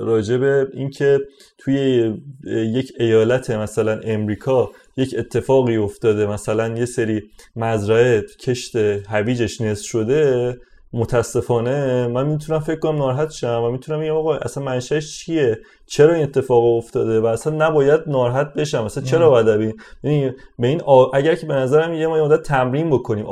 راجع 0.00 0.36
به 0.36 0.68
اینکه 0.74 1.20
توی 1.58 2.12
یک 2.46 2.92
ایالت 2.98 3.50
مثلا 3.50 4.00
امریکا 4.04 4.70
یک 4.96 5.14
اتفاقی 5.18 5.76
افتاده 5.76 6.26
مثلا 6.26 6.78
یه 6.78 6.84
سری 6.84 7.22
مزرعه 7.56 8.22
کشت 8.40 8.76
هویجش 9.08 9.60
نصف 9.60 9.84
شده 9.84 10.56
متاسفانه 10.92 12.06
من 12.06 12.26
می‌تونم 12.26 12.60
فکر 12.60 12.78
کنم 12.78 12.98
ناراحت 12.98 13.30
شم 13.30 13.62
و 13.62 13.70
می‌تونم 13.70 14.00
بگم 14.00 14.16
آقا 14.16 14.34
اصلا 14.34 14.64
منشأش 14.64 15.18
چیه؟ 15.18 15.58
چرا 15.86 16.14
این 16.14 16.22
اتفاق 16.22 16.64
افتاده 16.64 17.20
و 17.20 17.26
اصلا 17.26 17.68
نباید 17.68 18.00
ناراحت 18.06 18.54
بشم؟ 18.54 18.84
اصلا 18.84 19.04
چرا 19.04 19.30
باید 19.30 19.74
یعنی 20.02 20.32
به 20.58 20.68
این 20.68 20.80
اگر 21.14 21.34
که 21.34 21.46
به 21.46 21.54
نظرم 21.54 21.92
یه 21.92 22.06
ما 22.06 22.24
مدت 22.24 22.42
تمرین 22.42 22.90
بکنیم 22.90 23.26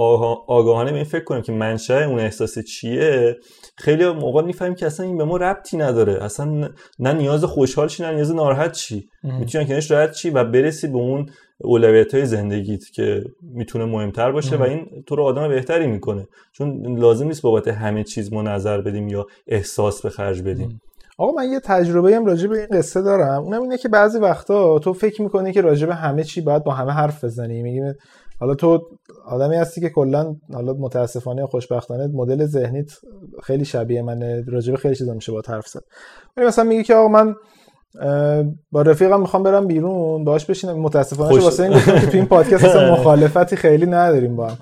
آگاهانه 0.47 0.91
به 0.91 0.97
این 0.97 1.05
فکر 1.05 1.25
کنیم 1.25 1.43
که 1.43 1.53
منشأ 1.53 2.07
اون 2.07 2.19
احساس 2.19 2.59
چیه 2.59 3.37
خیلی 3.77 4.13
موقع 4.13 4.43
می‌فهمیم 4.43 4.75
که 4.75 4.87
اصلا 4.87 5.07
این 5.07 5.19
به 5.19 5.25
ما 5.25 5.37
ربطی 5.37 5.77
نداره. 5.77 6.25
اصلا 6.25 6.69
نه 6.99 7.13
نیاز 7.13 7.45
خوشحال 7.45 7.89
چی 7.89 8.03
نه 8.03 8.15
نیاز 8.15 8.35
ناراحت 8.35 8.73
چی 8.73 9.09
می‌تونی 9.23 9.67
کنش 9.67 9.91
راحت 9.91 10.13
چی 10.13 10.31
و 10.31 10.45
برسی 10.45 10.89
به 10.89 10.99
اون 10.99 11.27
اولویت 11.59 12.15
های 12.15 12.27
زندگیت 12.27 12.91
که 12.95 13.25
می‌تونه 13.43 13.85
مهمتر 13.85 14.33
باشه 14.33 14.57
و 14.57 14.63
این 14.63 14.87
تو 15.07 15.17
رو 15.17 15.25
آدم 15.25 15.49
بهتری 15.49 15.87
می‌کنه. 15.87 16.27
چون 16.53 16.99
لازم 16.99 17.27
نیست 17.27 17.43
بابت 17.43 17.69
همه 17.69 18.05
چیز 18.05 18.33
ما 18.33 18.43
نظر 18.43 18.81
بدیم 18.81 19.09
یا 19.09 19.27
احساس 19.47 20.03
به 20.03 20.11
خرج 20.11 20.43
بدیم. 20.43 20.81
آقا 21.19 21.33
من 21.33 21.53
یه 21.53 21.61
تجربه 21.61 22.17
هم 22.17 22.27
راجع 22.27 22.49
به 22.49 22.59
این 22.59 22.67
قصه 22.79 23.03
دارم. 23.03 23.43
اونم 23.43 23.63
اینه 23.63 23.79
که 23.79 23.89
بعضی 23.89 24.19
وقتا 24.19 24.79
تو 24.79 24.93
فکر 24.93 25.23
می‌کنی 25.23 25.53
که 25.53 25.61
راجع 25.61 25.87
به 25.87 25.95
همه 25.95 26.25
چی 26.25 26.41
باید 26.41 26.65
با 26.65 26.73
همه 26.73 26.93
حرف 26.93 27.25
بزنی. 27.25 27.63
میگی 27.63 27.81
حالا 28.41 28.55
تو 28.55 28.81
آدمی 29.27 29.57
هستی 29.57 29.81
که 29.81 29.91
کلا 29.91 30.37
حالا 30.53 30.73
متاسفانه 30.73 31.41
یا 31.41 31.47
خوشبختانه 31.47 32.07
مدل 32.07 32.47
ذهنیت 32.47 32.91
خیلی 33.43 33.65
شبیه 33.65 34.03
من 34.03 34.45
راجع 34.47 34.73
به 34.73 34.79
خیلی 34.79 34.95
چیزا 34.95 35.15
میشه 35.15 35.33
با 35.33 35.43
حرف 35.49 35.67
زد. 35.67 35.83
ولی 36.37 36.47
مثلا 36.47 36.65
میگی 36.65 36.83
که 36.83 36.95
آقا 36.95 37.09
من 37.09 37.35
با 38.73 38.83
رفیقم 38.83 39.21
می‌خوام 39.21 39.43
برم 39.43 39.67
بیرون 39.67 40.25
باش 40.25 40.47
بشینم. 40.47 40.79
متاسفانه 40.79 41.31
خوش... 41.31 41.43
واسه 41.43 41.63
این 41.63 41.73
گفتم 41.73 41.99
که 41.99 42.07
تو 42.07 42.17
این 42.17 42.27
پادکست 42.27 42.65
اصلا 42.65 42.93
مخالفتی 42.95 43.57
خیلی 43.57 43.87
نداریم 43.87 44.37
با 44.37 44.49
هم. 44.49 44.57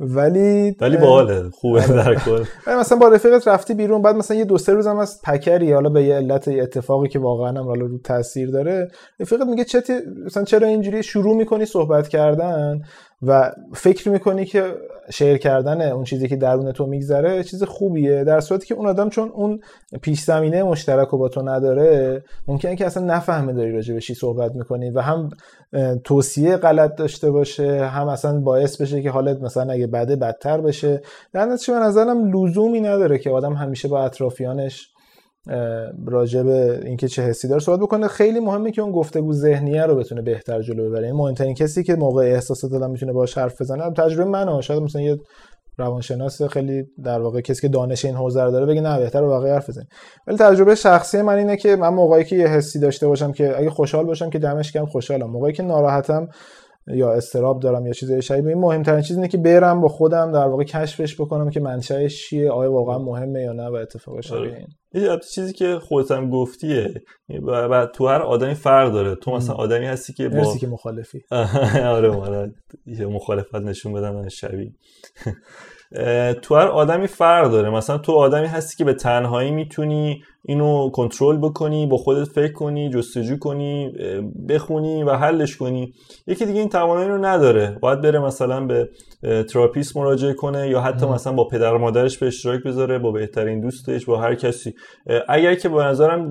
ولی 0.00 0.76
ولی 0.80 0.96
باحاله 0.96 1.50
خوبه 1.50 1.82
آره. 1.82 1.92
در 1.92 2.14
کل. 2.14 2.44
مثلا 2.66 2.98
با 2.98 3.08
رفیقت 3.08 3.48
رفتی 3.48 3.74
بیرون 3.74 4.02
بعد 4.02 4.16
مثلا 4.16 4.36
یه 4.36 4.44
دو 4.44 4.58
سه 4.58 4.72
روزم 4.72 4.98
از 4.98 5.20
پکری 5.24 5.72
حالا 5.72 5.88
به 5.88 6.02
یه 6.02 6.14
علت 6.14 6.48
اتفاقی 6.48 7.08
که 7.08 7.18
واقعا 7.18 7.48
هم 7.48 7.64
حالا 7.64 7.86
رو 7.86 7.98
تاثیر 7.98 8.50
داره 8.50 8.88
رفیقت 9.20 9.46
میگه 9.46 9.64
چه 9.64 9.82
مثلا 10.26 10.44
چرا 10.44 10.68
اینجوری 10.68 11.02
شروع 11.02 11.36
می‌کنی 11.36 11.64
صحبت 11.64 12.08
کردن؟ 12.08 12.80
و 13.22 13.52
فکر 13.74 14.08
می‌کنی 14.08 14.44
که 14.44 14.74
شیر 15.10 15.36
کردن 15.36 15.92
اون 15.92 16.04
چیزی 16.04 16.28
که 16.28 16.36
درون 16.36 16.72
تو 16.72 16.86
میگذره 16.86 17.44
چیز 17.44 17.62
خوبیه 17.62 18.24
در 18.24 18.40
صورتی 18.40 18.66
که 18.66 18.74
اون 18.74 18.86
آدم 18.86 19.08
چون 19.08 19.28
اون 19.28 19.60
پیش 20.02 20.22
زمینه 20.22 20.62
مشترک 20.62 21.14
و 21.14 21.18
با 21.18 21.28
تو 21.28 21.42
نداره 21.42 22.22
ممکنه 22.48 22.76
که 22.76 22.86
اصلا 22.86 23.04
نفهمه 23.04 23.52
داری 23.52 23.72
راجع 23.72 23.94
به 23.94 24.00
چی 24.00 24.14
صحبت 24.14 24.54
می‌کنی 24.54 24.90
و 24.90 25.00
هم 25.00 25.30
توصیه 26.04 26.56
غلط 26.56 26.94
داشته 26.94 27.30
باشه 27.30 27.86
هم 27.86 28.08
اصلا 28.08 28.40
باعث 28.40 28.80
بشه 28.80 29.02
که 29.02 29.10
حالت 29.10 29.40
مثلا 29.42 29.72
اگه 29.72 29.86
بده 29.86 30.16
بدتر 30.16 30.60
بشه. 30.60 31.02
در 31.32 31.44
نتیجه 31.44 31.74
به 31.74 31.80
نظرم 31.80 32.32
لزومی 32.36 32.80
نداره 32.80 33.18
که 33.18 33.30
آدم 33.30 33.52
همیشه 33.52 33.88
با 33.88 34.04
اطرافیانش 34.04 34.88
راجع 36.06 36.42
به 36.42 36.80
اینکه 36.84 37.08
چه 37.08 37.22
حسی 37.22 37.48
داره 37.48 37.60
صحبت 37.60 37.80
بکنه. 37.80 38.08
خیلی 38.08 38.40
مهمه 38.40 38.70
که 38.70 38.82
اون 38.82 38.92
گفتگو 38.92 39.32
ذهنیه 39.32 39.82
رو 39.82 39.96
بتونه 39.96 40.22
بهتر 40.22 40.62
جلو 40.62 40.90
ببره. 40.90 41.06
این 41.06 41.16
مهمترین 41.16 41.54
کسی 41.54 41.82
که 41.84 41.94
موقع 41.94 42.24
احساسات 42.24 42.70
دادن 42.70 42.90
می‌تونه 42.90 43.12
باهاش 43.12 43.38
حرف 43.38 43.60
بزنه 43.60 43.90
تجربه 43.90 44.30
منه. 44.30 44.60
شاید 44.60 44.82
مثلا 44.82 45.02
یه 45.02 45.18
روانشناس 45.78 46.42
خیلی 46.42 46.84
در 47.04 47.20
واقع 47.20 47.40
کسی 47.40 47.60
که 47.60 47.68
دانش 47.68 48.04
این 48.04 48.14
حوزه 48.14 48.42
رو 48.42 48.50
داره 48.50 48.66
بگه 48.66 48.80
نه 48.80 48.98
بهتر 48.98 49.22
واقعا 49.22 49.54
حرف 49.54 49.68
بزنیم 49.68 49.88
ولی 50.26 50.36
تجربه 50.36 50.74
شخصی 50.74 51.22
من 51.22 51.38
اینه 51.38 51.56
که 51.56 51.76
من 51.76 51.88
موقعی 51.88 52.24
که 52.24 52.36
یه 52.36 52.46
حسی 52.46 52.78
داشته 52.78 53.06
باشم 53.06 53.32
که 53.32 53.58
اگه 53.58 53.70
خوشحال 53.70 54.04
باشم 54.04 54.30
که 54.30 54.38
دمش 54.38 54.72
گرم 54.72 54.86
خوشحالم. 54.86 55.30
موقعی 55.30 55.52
که 55.52 55.62
ناراحتم 55.62 56.28
یا 56.94 57.12
استراب 57.12 57.60
دارم 57.60 57.86
یا 57.86 57.92
چیزای 57.92 58.22
شبیه. 58.22 58.48
این 58.48 58.58
مهمترین 58.58 59.00
چیز 59.00 59.16
اینه 59.16 59.28
که 59.28 59.38
برم 59.38 59.80
با 59.80 59.88
خودم 59.88 60.32
در 60.32 60.46
واقع 60.46 60.64
کشفش 60.64 61.20
بکنم 61.20 61.50
که 61.50 61.60
منشأش 61.60 62.28
چیه 62.28 62.50
آیا 62.50 62.72
واقعا 62.72 62.98
مهمه 62.98 63.42
یا 63.42 63.52
نه 63.52 63.68
و 63.68 63.74
اتفاق 63.74 64.20
شبیه 64.20 64.40
آره. 64.40 64.66
این. 64.92 65.02
یه 65.04 65.18
چیزی 65.34 65.52
که 65.52 65.78
خودت 65.78 66.10
هم 66.10 66.30
گفتیه 66.30 66.94
و 67.46 67.86
تو 67.86 68.06
هر 68.06 68.22
آدمی 68.22 68.54
فرق 68.54 68.92
داره. 68.92 69.14
تو 69.14 69.30
مثلا 69.30 69.54
آدمی 69.54 69.86
هستی 69.86 70.12
که 70.12 70.28
با 70.28 70.56
که 70.56 70.66
مخالفی. 70.66 71.22
آره 71.96 72.10
من 72.10 72.52
یه 72.86 73.06
مخالفت 73.06 73.54
نشون 73.54 73.92
بدم 73.92 74.28
شبیه. 74.28 74.72
تو 76.42 76.54
هر 76.54 76.66
آدمی 76.66 77.06
فرق 77.06 77.50
داره. 77.50 77.70
مثلا 77.70 77.98
تو 77.98 78.12
آدمی 78.12 78.46
هستی 78.46 78.76
که 78.76 78.84
به 78.84 78.94
تنهایی 78.94 79.50
می‌تونی 79.50 80.22
اینو 80.48 80.90
کنترل 80.90 81.36
بکنی 81.36 81.86
با 81.86 81.96
خودت 81.96 82.24
فکر 82.24 82.52
کنی 82.52 82.90
جستجو 82.90 83.38
کنی 83.38 83.92
بخونی 84.48 85.02
و 85.02 85.10
حلش 85.10 85.56
کنی. 85.56 85.92
یکی 86.26 86.46
دیگه 86.46 86.60
این 86.60 86.68
توانایی 86.68 87.08
رو 87.08 87.24
نداره. 87.24 87.78
باید 87.80 88.00
بره 88.00 88.18
مثلا 88.18 88.66
به 88.66 88.88
تراپیست 89.44 89.96
مراجعه 89.96 90.32
کنه 90.32 90.68
یا 90.68 90.80
حتی 90.80 91.06
مثلا 91.06 91.32
با 91.32 91.48
پدر 91.48 91.74
و 91.74 91.78
مادرش 91.78 92.18
به 92.18 92.26
اشتراک 92.26 92.62
بذاره 92.62 92.98
با 92.98 93.12
بهترین 93.12 93.60
دوستش 93.60 94.06
با 94.06 94.18
هر 94.18 94.34
کسی. 94.34 94.74
اگر 95.28 95.54
که 95.54 95.68
به 95.68 95.84
نظرم 95.84 96.30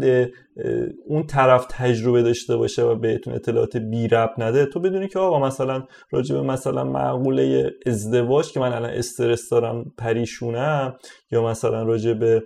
اون 1.07 1.23
طرف 1.23 1.65
تجربه 1.69 2.21
داشته 2.21 2.57
باشه 2.57 2.83
و 2.83 2.95
بهتون 2.95 3.33
اطلاعات 3.33 3.77
بی 3.77 4.07
رب 4.07 4.29
نده 4.37 4.65
تو 4.65 4.79
بدونی 4.79 5.07
که 5.07 5.19
آقا 5.19 5.39
مثلا 5.39 5.83
راجع 6.11 6.35
به 6.35 6.41
مثلا 6.41 6.83
معقوله 6.83 7.71
ازدواج 7.85 8.51
که 8.51 8.59
من 8.59 8.73
الان 8.73 8.89
استرس 8.89 9.49
دارم 9.49 9.85
پریشونم 9.97 10.95
یا 11.31 11.45
مثلا 11.45 11.83
راجع 11.83 12.13
به 12.13 12.43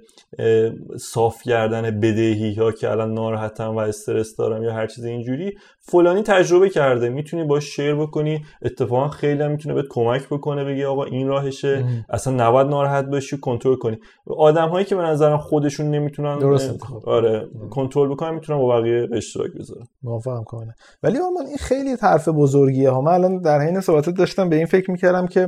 صاف 0.99 1.41
کردن 1.41 1.99
بدهی 1.99 2.53
ها 2.53 2.71
که 2.71 2.91
الان 2.91 3.13
ناراحتم 3.13 3.75
و 3.75 3.77
استرس 3.77 4.36
دارم 4.36 4.63
یا 4.63 4.73
هر 4.73 4.88
چیز 4.88 5.05
اینجوری 5.05 5.57
فلانی 5.79 6.23
تجربه 6.23 6.69
کرده. 6.69 7.09
می‌تونی 7.09 7.43
باش 7.43 7.63
شیر 7.75 7.95
بکنی. 7.95 8.45
اتفاقا 8.61 9.07
خیلی 9.07 9.43
هم 9.43 9.51
می‌تونه 9.51 9.75
بهت 9.75 9.86
کمک 9.89 10.27
بکنه 10.29 10.63
بگی 10.63 10.84
آقا 10.84 11.03
این 11.03 11.27
راهشه. 11.27 11.86
اصلا 12.09 12.47
نباید 12.47 12.67
ناراحت 12.67 13.05
باشی 13.05 13.38
کنترل 13.38 13.75
کنی. 13.75 13.97
آدم 14.27 14.69
هایی 14.69 14.86
که 14.86 14.95
به 14.95 15.01
نظرم 15.01 15.38
خودشون 15.38 15.89
نمی‌تونن 15.89 16.39
درست. 16.39 16.79
آره 17.05 17.47
کنترل 17.69 18.09
بکنن 18.09 18.34
می‌تونن 18.34 18.59
با 18.59 18.79
بقیه 18.79 19.07
به 19.07 19.17
اشتراک 19.17 19.51
بذارن. 19.59 19.88
موافقم 20.03 20.43
کنه 20.43 20.75
ولی 21.03 21.17
من 21.19 21.45
این 21.47 21.57
خیلی 21.57 21.95
حرف 22.01 22.29
بزرگیه 22.29 22.89
ها. 22.89 23.01
من 23.01 23.11
الان 23.11 23.41
در 23.41 23.59
حین 23.59 23.82
صحبتت 23.82 24.13
داشتم 24.13 24.49
به 24.49 24.55
این 24.55 24.65
فکر 24.65 24.91
می‌کردم 24.91 25.27
که 25.27 25.47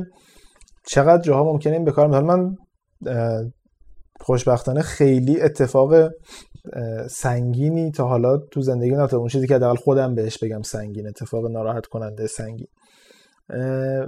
چقدر 0.86 1.22
جاها 1.22 1.44
ممکنه 1.44 1.72
این 1.72 1.84
به 1.84 1.92
کار 1.92 2.20
من 2.20 2.56
خوشبختانه 4.20 4.82
خیلی 4.82 5.40
اتفاق 5.40 6.10
سنگینی 7.10 7.90
تا 7.90 8.08
حالا 8.08 8.36
تو 8.36 8.60
زندگی 8.60 8.90
نتا 8.90 9.18
اون 9.18 9.28
چیزی 9.28 9.46
که 9.46 9.54
حداقل 9.54 9.76
خودم 9.76 10.14
بهش 10.14 10.38
بگم 10.38 10.62
سنگین 10.62 11.06
اتفاق 11.06 11.46
ناراحت 11.46 11.86
کننده 11.86 12.26
سنگین 12.26 12.66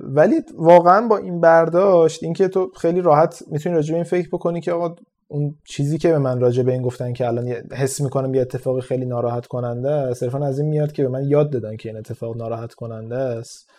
ولی 0.03 0.43
واقعا 0.59 1.09
با 1.09 1.17
این 1.17 1.41
برداشت 1.41 2.23
اینکه 2.23 2.49
تو 2.49 2.71
خیلی 2.81 3.01
راحت 3.01 3.43
می‌تونی 3.51 3.75
راجع 3.75 3.91
به 3.91 3.95
این 3.95 4.05
فکر 4.05 4.29
بکنی 4.29 4.61
که 4.61 4.73
آقا 4.73 4.95
اون 5.29 5.55
چیزی 5.65 5.99
که 5.99 6.09
به 6.09 6.19
من 6.19 6.41
راجع 6.41 6.63
به 6.63 6.73
این 6.73 6.83
گفتن 6.83 7.13
که 7.13 7.27
الان 7.27 7.49
حس 7.73 8.01
می‌کنم 8.01 8.35
یه 8.35 8.41
اتفاق 8.41 8.81
خیلی 8.81 9.07
ناراحت 9.07 9.47
کننده 9.47 9.91
است 9.91 10.21
صرفا 10.21 10.47
از 10.47 10.59
این 10.59 10.69
میاد 10.69 10.93
که 10.93 11.03
به 11.03 11.09
من 11.09 11.25
یاد 11.25 11.51
دادن 11.51 11.77
که 11.77 11.89
این 11.89 11.99
اتفاق 11.99 12.37
ناراحت 12.37 12.75
کننده 12.75 13.17
است. 13.17 13.71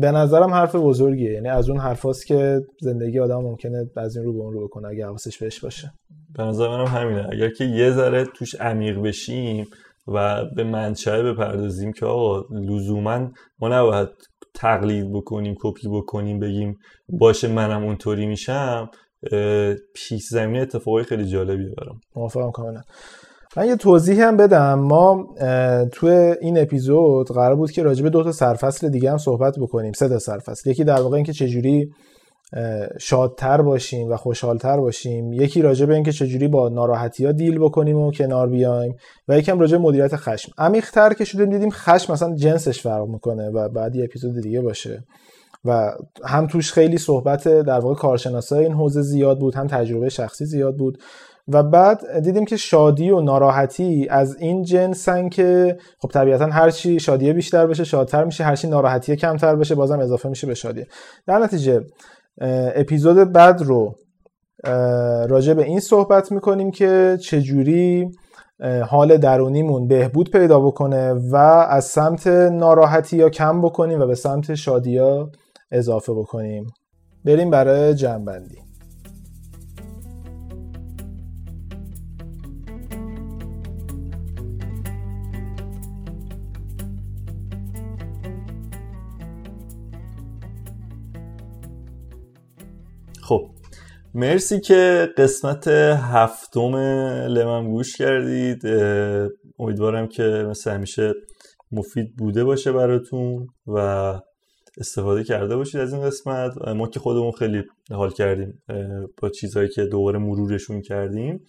به 0.00 0.10
نظرم 0.10 0.50
حرف 0.50 0.74
بزرگیه. 0.74 1.32
یعنی 1.32 1.48
از 1.48 1.68
اون 1.68 1.78
حرفاست 1.80 2.26
که 2.26 2.60
زندگی 2.80 3.20
آدم 3.20 3.42
ممکنه 3.42 3.90
از 3.96 4.16
این 4.16 4.24
رو 4.24 4.32
به 4.32 4.38
اون 4.38 4.52
رو 4.52 4.64
بکنه 4.64 4.88
اگه 4.88 5.06
حواسش 5.06 5.38
بهش 5.38 5.60
باشه. 5.60 5.92
به 6.36 6.42
نظر 6.42 6.68
منم 6.68 6.86
همینه. 6.86 7.28
اگر 7.32 7.50
که 7.50 7.64
یه 7.64 7.90
ذره 7.90 8.24
توش 8.24 8.54
عمیق 8.54 9.02
بشیم 9.02 9.66
و 10.06 10.44
به 10.56 10.64
منشأ 10.64 11.22
بپردازیم 11.22 11.92
که 11.92 12.06
آقا 12.06 12.44
لزوما 12.50 13.30
ما 13.58 13.68
نباید 13.68 14.08
تقلید 14.54 15.12
بکنیم 15.12 15.56
کپی 15.60 15.88
بکنیم 15.88 16.40
بگیم 16.40 16.78
باشه 17.08 17.48
منم 17.48 17.84
اونطوری 17.84 18.26
میشم 18.26 18.90
پیش 19.94 20.26
زمینه 20.28 20.60
اتفاقای 20.60 21.04
خیلی 21.04 21.24
جالبی 21.24 21.74
برام. 21.78 22.00
موافقم 22.16 22.50
کاملا. 22.50 22.80
من 23.56 23.66
یه 23.66 23.76
توضیح 23.76 24.26
هم 24.26 24.36
بدم. 24.36 24.74
ما 24.74 25.26
توی 25.92 26.10
این 26.40 26.58
اپیزود 26.58 27.28
قرار 27.28 27.56
بود 27.56 27.70
که 27.70 27.82
راجبه 27.82 28.10
دو 28.10 28.24
تا 28.24 28.32
سرفصل 28.32 28.88
دیگه 28.88 29.10
هم 29.10 29.18
صحبت 29.18 29.58
بکنیم. 29.58 29.92
سه 29.92 30.08
تا 30.08 30.18
سرفصل. 30.18 30.70
یکی 30.70 30.84
در 30.84 31.00
واقع 31.00 31.16
اینکه 31.16 31.32
چجوری 31.32 31.90
شادتر 33.00 33.62
باشیم 33.62 34.10
و 34.10 34.16
خوشحالتر 34.16 34.76
باشیم. 34.76 35.32
یکی 35.32 35.62
راجع 35.62 35.86
به 35.86 35.94
اینکه 35.94 36.12
چجوری 36.12 36.48
با 36.48 36.68
ناراحتی 36.68 37.26
ها 37.26 37.32
دیل 37.32 37.58
بکنیم 37.58 37.98
و 37.98 38.12
کنار 38.12 38.48
بیایم. 38.48 38.94
و 39.28 39.38
یکم 39.38 39.60
راجع 39.60 39.76
به 39.76 39.82
مدیریت 39.82 40.16
خشم. 40.16 40.52
عمیق‌تر 40.58 41.12
که 41.12 41.24
شدیم 41.24 41.50
دیدیم 41.50 41.70
خشم 41.70 42.12
مثلا 42.12 42.34
جنسش 42.34 42.82
فرق 42.82 43.06
می‌کنه 43.06 43.50
و 43.50 43.68
بعد 43.68 43.96
یه 43.96 44.04
اپیزود 44.04 44.40
دیگه 44.42 44.60
باشه. 44.60 45.04
و 45.64 45.92
هم 46.24 46.46
توش 46.46 46.72
خیلی 46.72 46.98
صحبت 46.98 47.48
در 47.48 47.78
واقع 47.78 47.94
کارشناسای 47.94 48.64
این 48.64 48.72
حوزه 48.72 49.02
زیاد 49.02 49.38
بود 49.38 49.54
هم 49.54 49.66
تجربه 49.66 50.08
شخصی 50.08 50.44
زیاد 50.44 50.76
بود. 50.76 50.98
و 51.48 51.62
بعد 51.62 52.20
دیدیم 52.24 52.44
که 52.44 52.56
شادی 52.56 53.10
و 53.10 53.20
ناراحتی 53.20 54.06
از 54.10 54.36
این 54.38 54.62
جنسن 54.62 55.28
که 55.28 55.76
خب 55.98 56.08
طبیعتا 56.08 56.46
هر 56.46 56.70
چی 56.70 57.00
شادی 57.00 57.32
بیشتر 57.32 57.66
بشه 57.66 57.84
شادتر 57.84 58.24
میشه 58.24 58.44
هر 58.44 58.56
چی 58.56 58.68
ناراحتی 58.68 59.16
کمتر 59.16 59.56
بشه 59.56 59.74
بازم 59.74 59.98
اضافه 59.98 60.28
میشه 60.28 60.46
به 60.46 60.54
شادی. 60.54 60.84
در 61.26 61.38
نتیجه 61.38 61.80
اپیزود 62.74 63.32
بعد 63.32 63.62
رو 63.62 63.94
راجع 65.28 65.54
به 65.54 65.64
این 65.64 65.80
صحبت 65.80 66.32
می‌کنیم 66.32 66.70
که 66.70 67.18
چجوری 67.22 68.08
حال 68.88 69.16
درونیمون 69.16 69.88
بهبود 69.88 70.30
پیدا 70.30 70.60
بکنه 70.60 71.12
و 71.12 71.36
از 71.68 71.84
سمت 71.84 72.26
ناراحتی 72.26 73.16
یا 73.16 73.28
کم 73.28 73.62
بکنیم 73.62 74.00
و 74.00 74.06
به 74.06 74.14
سمت 74.14 74.54
شادی 74.54 74.98
ها 74.98 75.30
اضافه 75.70 76.12
بکنیم. 76.12 76.66
بریم 77.24 77.50
برای 77.50 77.94
جنبندی. 77.94 78.71
خب 93.22 93.50
مرسی 94.14 94.60
که 94.60 95.08
قسمت 95.16 95.68
هفتم 95.68 96.76
لمم 97.28 97.70
گوش 97.70 97.96
کردید. 97.96 98.62
امیدوارم 99.58 100.08
که 100.08 100.22
مثل 100.22 100.70
همیشه 100.70 101.12
مفید 101.72 102.16
بوده 102.18 102.44
باشه 102.44 102.72
براتون 102.72 103.46
و 103.66 103.78
استفاده 104.78 105.24
کرده 105.24 105.56
باشید 105.56 105.80
از 105.80 105.92
این 105.92 106.02
قسمت. 106.02 106.68
ما 106.68 106.88
که 106.88 107.00
خودمون 107.00 107.32
خیلی 107.32 107.62
حال 107.90 108.10
کردیم 108.10 108.62
با 109.22 109.28
چیزهایی 109.28 109.68
که 109.68 109.84
دوباره 109.84 110.18
مرورشون 110.18 110.80
کردیم. 110.80 111.40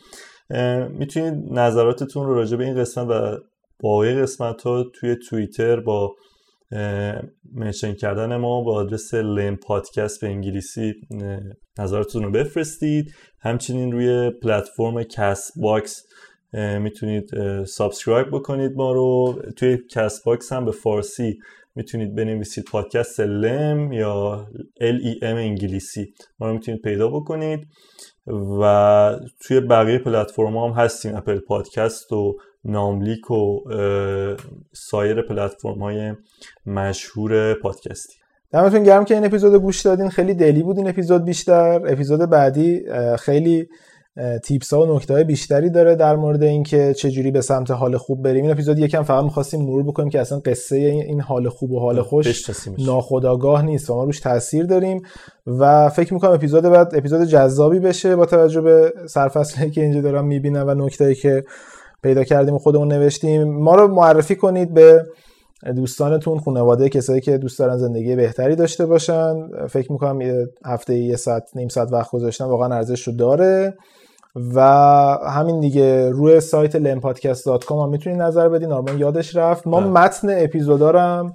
می‌تونید 0.90 1.34
نظراتتون 1.52 2.26
رو 2.26 2.36
راجع 2.36 2.58
به 2.58 2.64
این 2.64 2.76
قسمت 2.76 3.08
و 3.10 3.38
باقی 3.84 4.14
قسمت 4.14 4.62
ها 4.62 4.84
توی 4.84 5.16
توییتر 5.30 5.80
با 5.80 6.16
mention 7.54 7.94
کردن 7.94 8.36
ما 8.36 8.62
با 8.62 8.74
آدرس 8.76 9.14
Lem 9.14 9.56
Podcast 9.56 10.22
به 10.22 10.28
انگلیسی 10.28 10.94
نظراتتون 11.80 12.24
رو 12.24 12.32
بفرستید. 12.32 13.14
همچنین 13.42 13.92
روی 13.92 14.30
پلتفرم 14.30 15.04
Castbox 15.04 16.04
می‌تونید 16.54 17.30
subscribe 17.64 18.28
بکنید 18.28 18.72
ما 18.76 18.92
رو. 18.94 19.42
توی 19.58 19.78
Castbox 19.92 20.54
هم 20.54 20.66
به 20.66 20.72
فارسی 20.72 21.38
می‌تونید 21.76 22.16
بنویسید 22.16 22.66
پادکست 22.66 23.20
لم 23.20 23.94
یا 23.94 24.48
L-E-M 24.82 25.24
انگلیسی. 25.24 26.14
ما 26.40 26.48
رو 26.48 26.54
می‌تونید 26.54 26.82
پیدا 26.82 27.08
بکنید. 27.08 27.68
و 28.62 29.20
توی 29.42 29.60
بقیه 29.60 29.98
پلتفرم 29.98 30.58
هم 30.58 30.72
هستیم 30.72 31.16
Apple 31.16 31.40
Podcast 31.40 32.12
و 32.12 32.36
ناملیک 32.66 33.32
و 33.32 33.60
سایر 34.74 35.22
پلتفرم 35.22 35.80
های 35.80 36.14
مشهور 36.66 37.54
پادکستی. 37.54 38.16
دمتون 38.52 38.84
گرم 38.84 39.06
که 39.06 39.14
این 39.14 39.26
اپیزود 39.26 39.56
گوش 39.56 39.82
دادین. 39.82 40.10
خیلی 40.10 40.34
دلی 40.34 40.64
بود 40.64 40.78
این 40.78 40.88
اپیزود 40.88 41.26
بیشتر. 41.26 41.82
اپیزود 41.88 42.30
بعدی 42.30 42.84
خیلی 43.20 43.68
تیپس 44.44 44.74
ها 44.74 44.82
و 44.82 44.96
نکته 44.96 45.14
های 45.14 45.24
بیشتری 45.24 45.70
داره 45.70 45.96
در 45.96 46.16
مورد 46.16 46.44
اینکه 46.44 46.94
چجوری 46.94 47.32
به 47.32 47.42
سمت 47.42 47.72
حال 47.72 47.98
خوب 47.98 48.24
بریم. 48.24 48.44
این 48.44 48.52
اپیزود 48.52 48.80
یکم 48.80 49.04
فقط 49.04 49.24
می‌خواستیم 49.24 49.62
مرور 49.62 49.84
بکنیم 49.84 50.10
که 50.10 50.22
اصلا 50.22 50.40
قصه 50.40 50.76
این 50.76 51.22
حال 51.22 51.50
خوب 51.50 51.72
و 51.72 51.80
حال 51.80 52.02
خوش 52.02 52.50
ناخداگاه 52.78 53.66
نیست 53.66 53.90
و 53.90 53.96
ما 53.96 54.04
روش 54.04 54.20
تاثیر 54.20 54.66
داریم 54.66 55.02
و 55.48 55.90
فکر 55.90 56.14
می‌کنم 56.14 56.32
اپیزود 56.32 56.64
بعد 56.64 56.96
اپیزود 56.96 57.24
جذابی 57.24 57.80
بشه 57.80 58.16
با 58.16 58.26
توجه 58.26 58.62
به 58.62 58.94
سرفصلی 59.10 59.72
که 59.72 59.82
اینجا 59.82 60.02
دارم 60.02 60.26
می‌بینم 60.26 60.68
و 60.68 60.74
نکته 60.74 61.16
که 61.16 61.44
پیدا 62.04 62.24
کردیم 62.24 62.54
و 62.54 62.60
خودمون 62.60 62.88
نوشتیم. 62.88 63.44
ما 63.44 63.76
رو 63.76 63.88
معرفی 63.88 64.36
کنید 64.36 64.74
به 64.74 65.06
دوستانتون 65.76 66.40
خانواده 66.40 66.90
کسایی 66.90 67.22
که 67.22 67.38
دوست 67.38 67.60
دارن 67.60 67.78
زندگی 67.78 68.16
بهتری 68.16 68.56
داشته 68.56 68.86
باشن. 68.86 69.48
فکر 69.68 69.92
می‌کنم 69.92 70.20
هفته 70.66 70.96
یه 70.96 71.16
ساعت 71.16 71.50
نیم 71.56 71.68
ساعت 71.68 71.94
وقت 71.94 72.12
گذاشتن 72.12 72.46
واقعا 72.46 72.76
ارزش 72.76 73.08
رو 73.08 73.14
داره. 73.14 73.74
و 74.56 74.62
همین 75.28 75.60
دیگه 75.60 76.10
روی 76.10 76.40
سایت 76.40 76.78
lempodcast.com 76.78 77.72
هم 77.72 77.90
می‌تونید 77.90 78.22
نظر 78.22 78.50
بدین. 78.50 78.70
نارمان 78.70 79.00
یادش 79.00 79.36
رفت. 79.36 79.68
ما 79.68 79.80
بله. 79.80 79.90
متن 79.90 80.28
اپیزودارم. 80.44 81.34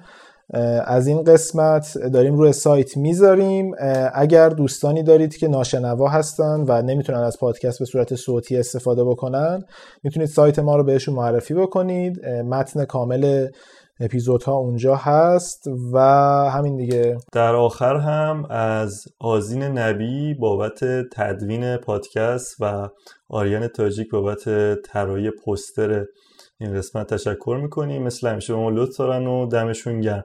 از 0.84 1.06
این 1.06 1.22
قسمت 1.22 1.98
داریم 1.98 2.38
روی 2.38 2.52
سایت 2.52 2.96
می‌ذاریم. 2.96 3.74
اگر 4.14 4.48
دوستانی 4.48 5.02
دارید 5.02 5.36
که 5.36 5.48
ناشنوا 5.48 6.08
هستن 6.08 6.64
و 6.68 6.82
نمی‌تونن 6.82 7.18
از 7.18 7.38
پادکست 7.38 7.78
به 7.78 7.84
صورت 7.84 8.14
صوتی 8.14 8.56
استفاده 8.56 9.04
بکنن 9.04 9.64
می‌تونید 10.02 10.28
سایت 10.28 10.58
ما 10.58 10.76
رو 10.76 10.84
بهشون 10.84 11.14
معرفی 11.14 11.54
بکنید. 11.54 12.26
متن 12.26 12.84
کامل 12.84 13.48
اپیزودها 14.00 14.52
اونجا 14.52 14.96
هست 14.96 15.64
و 15.92 15.98
همین 16.50 16.76
دیگه. 16.76 17.16
در 17.32 17.54
آخر 17.54 17.96
هم 17.96 18.46
از 18.50 19.04
آزین 19.20 19.62
نبی 19.62 20.34
بابت 20.34 20.84
تدوین 21.12 21.76
پادکست 21.76 22.56
و 22.60 22.88
آریان 23.28 23.68
تاجیک 23.68 24.10
بابت 24.10 24.44
طراحی 24.82 25.30
پستر 25.30 26.04
این 26.60 26.74
قسمت 26.74 27.14
تشکر 27.14 27.58
می‌کنیم 27.62 28.02
مثل 28.02 28.28
همیشه 28.28 28.52
به 28.52 28.58
ما 28.58 28.70
لطف 28.70 28.96
دارن 28.96 29.26
و 29.26 29.46
دمشون 29.46 30.00
گرم. 30.00 30.24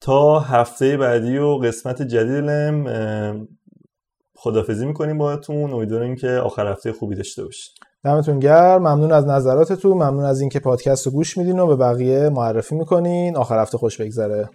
تا 0.00 0.40
هفته 0.40 0.96
بعدی 0.96 1.38
و 1.38 1.56
قسمت 1.56 2.02
جدیدم 2.02 2.84
خدافزی 4.36 4.86
می‌کنیم 4.86 5.18
باهاتون. 5.18 5.72
امیدواریم 5.72 6.16
که 6.16 6.28
آخر 6.28 6.66
هفته 6.66 6.92
خوبی 6.92 7.16
داشته 7.16 7.44
باشید 7.44 7.72
دمتون 8.04 8.38
گرم. 8.38 8.78
ممنون 8.78 9.12
از 9.12 9.26
نظراتتون. 9.26 9.92
ممنون 9.92 10.24
از 10.24 10.40
اینکه 10.40 10.60
پادکست 10.60 11.06
رو 11.06 11.12
گوش 11.12 11.38
میدین 11.38 11.58
و 11.58 11.66
به 11.66 11.76
بقیه 11.76 12.28
معرفی 12.28 12.74
می‌کنین. 12.74 13.36
آخر 13.36 13.62
هفته 13.62 13.78
خوش 13.78 14.00
بگذره. 14.00 14.48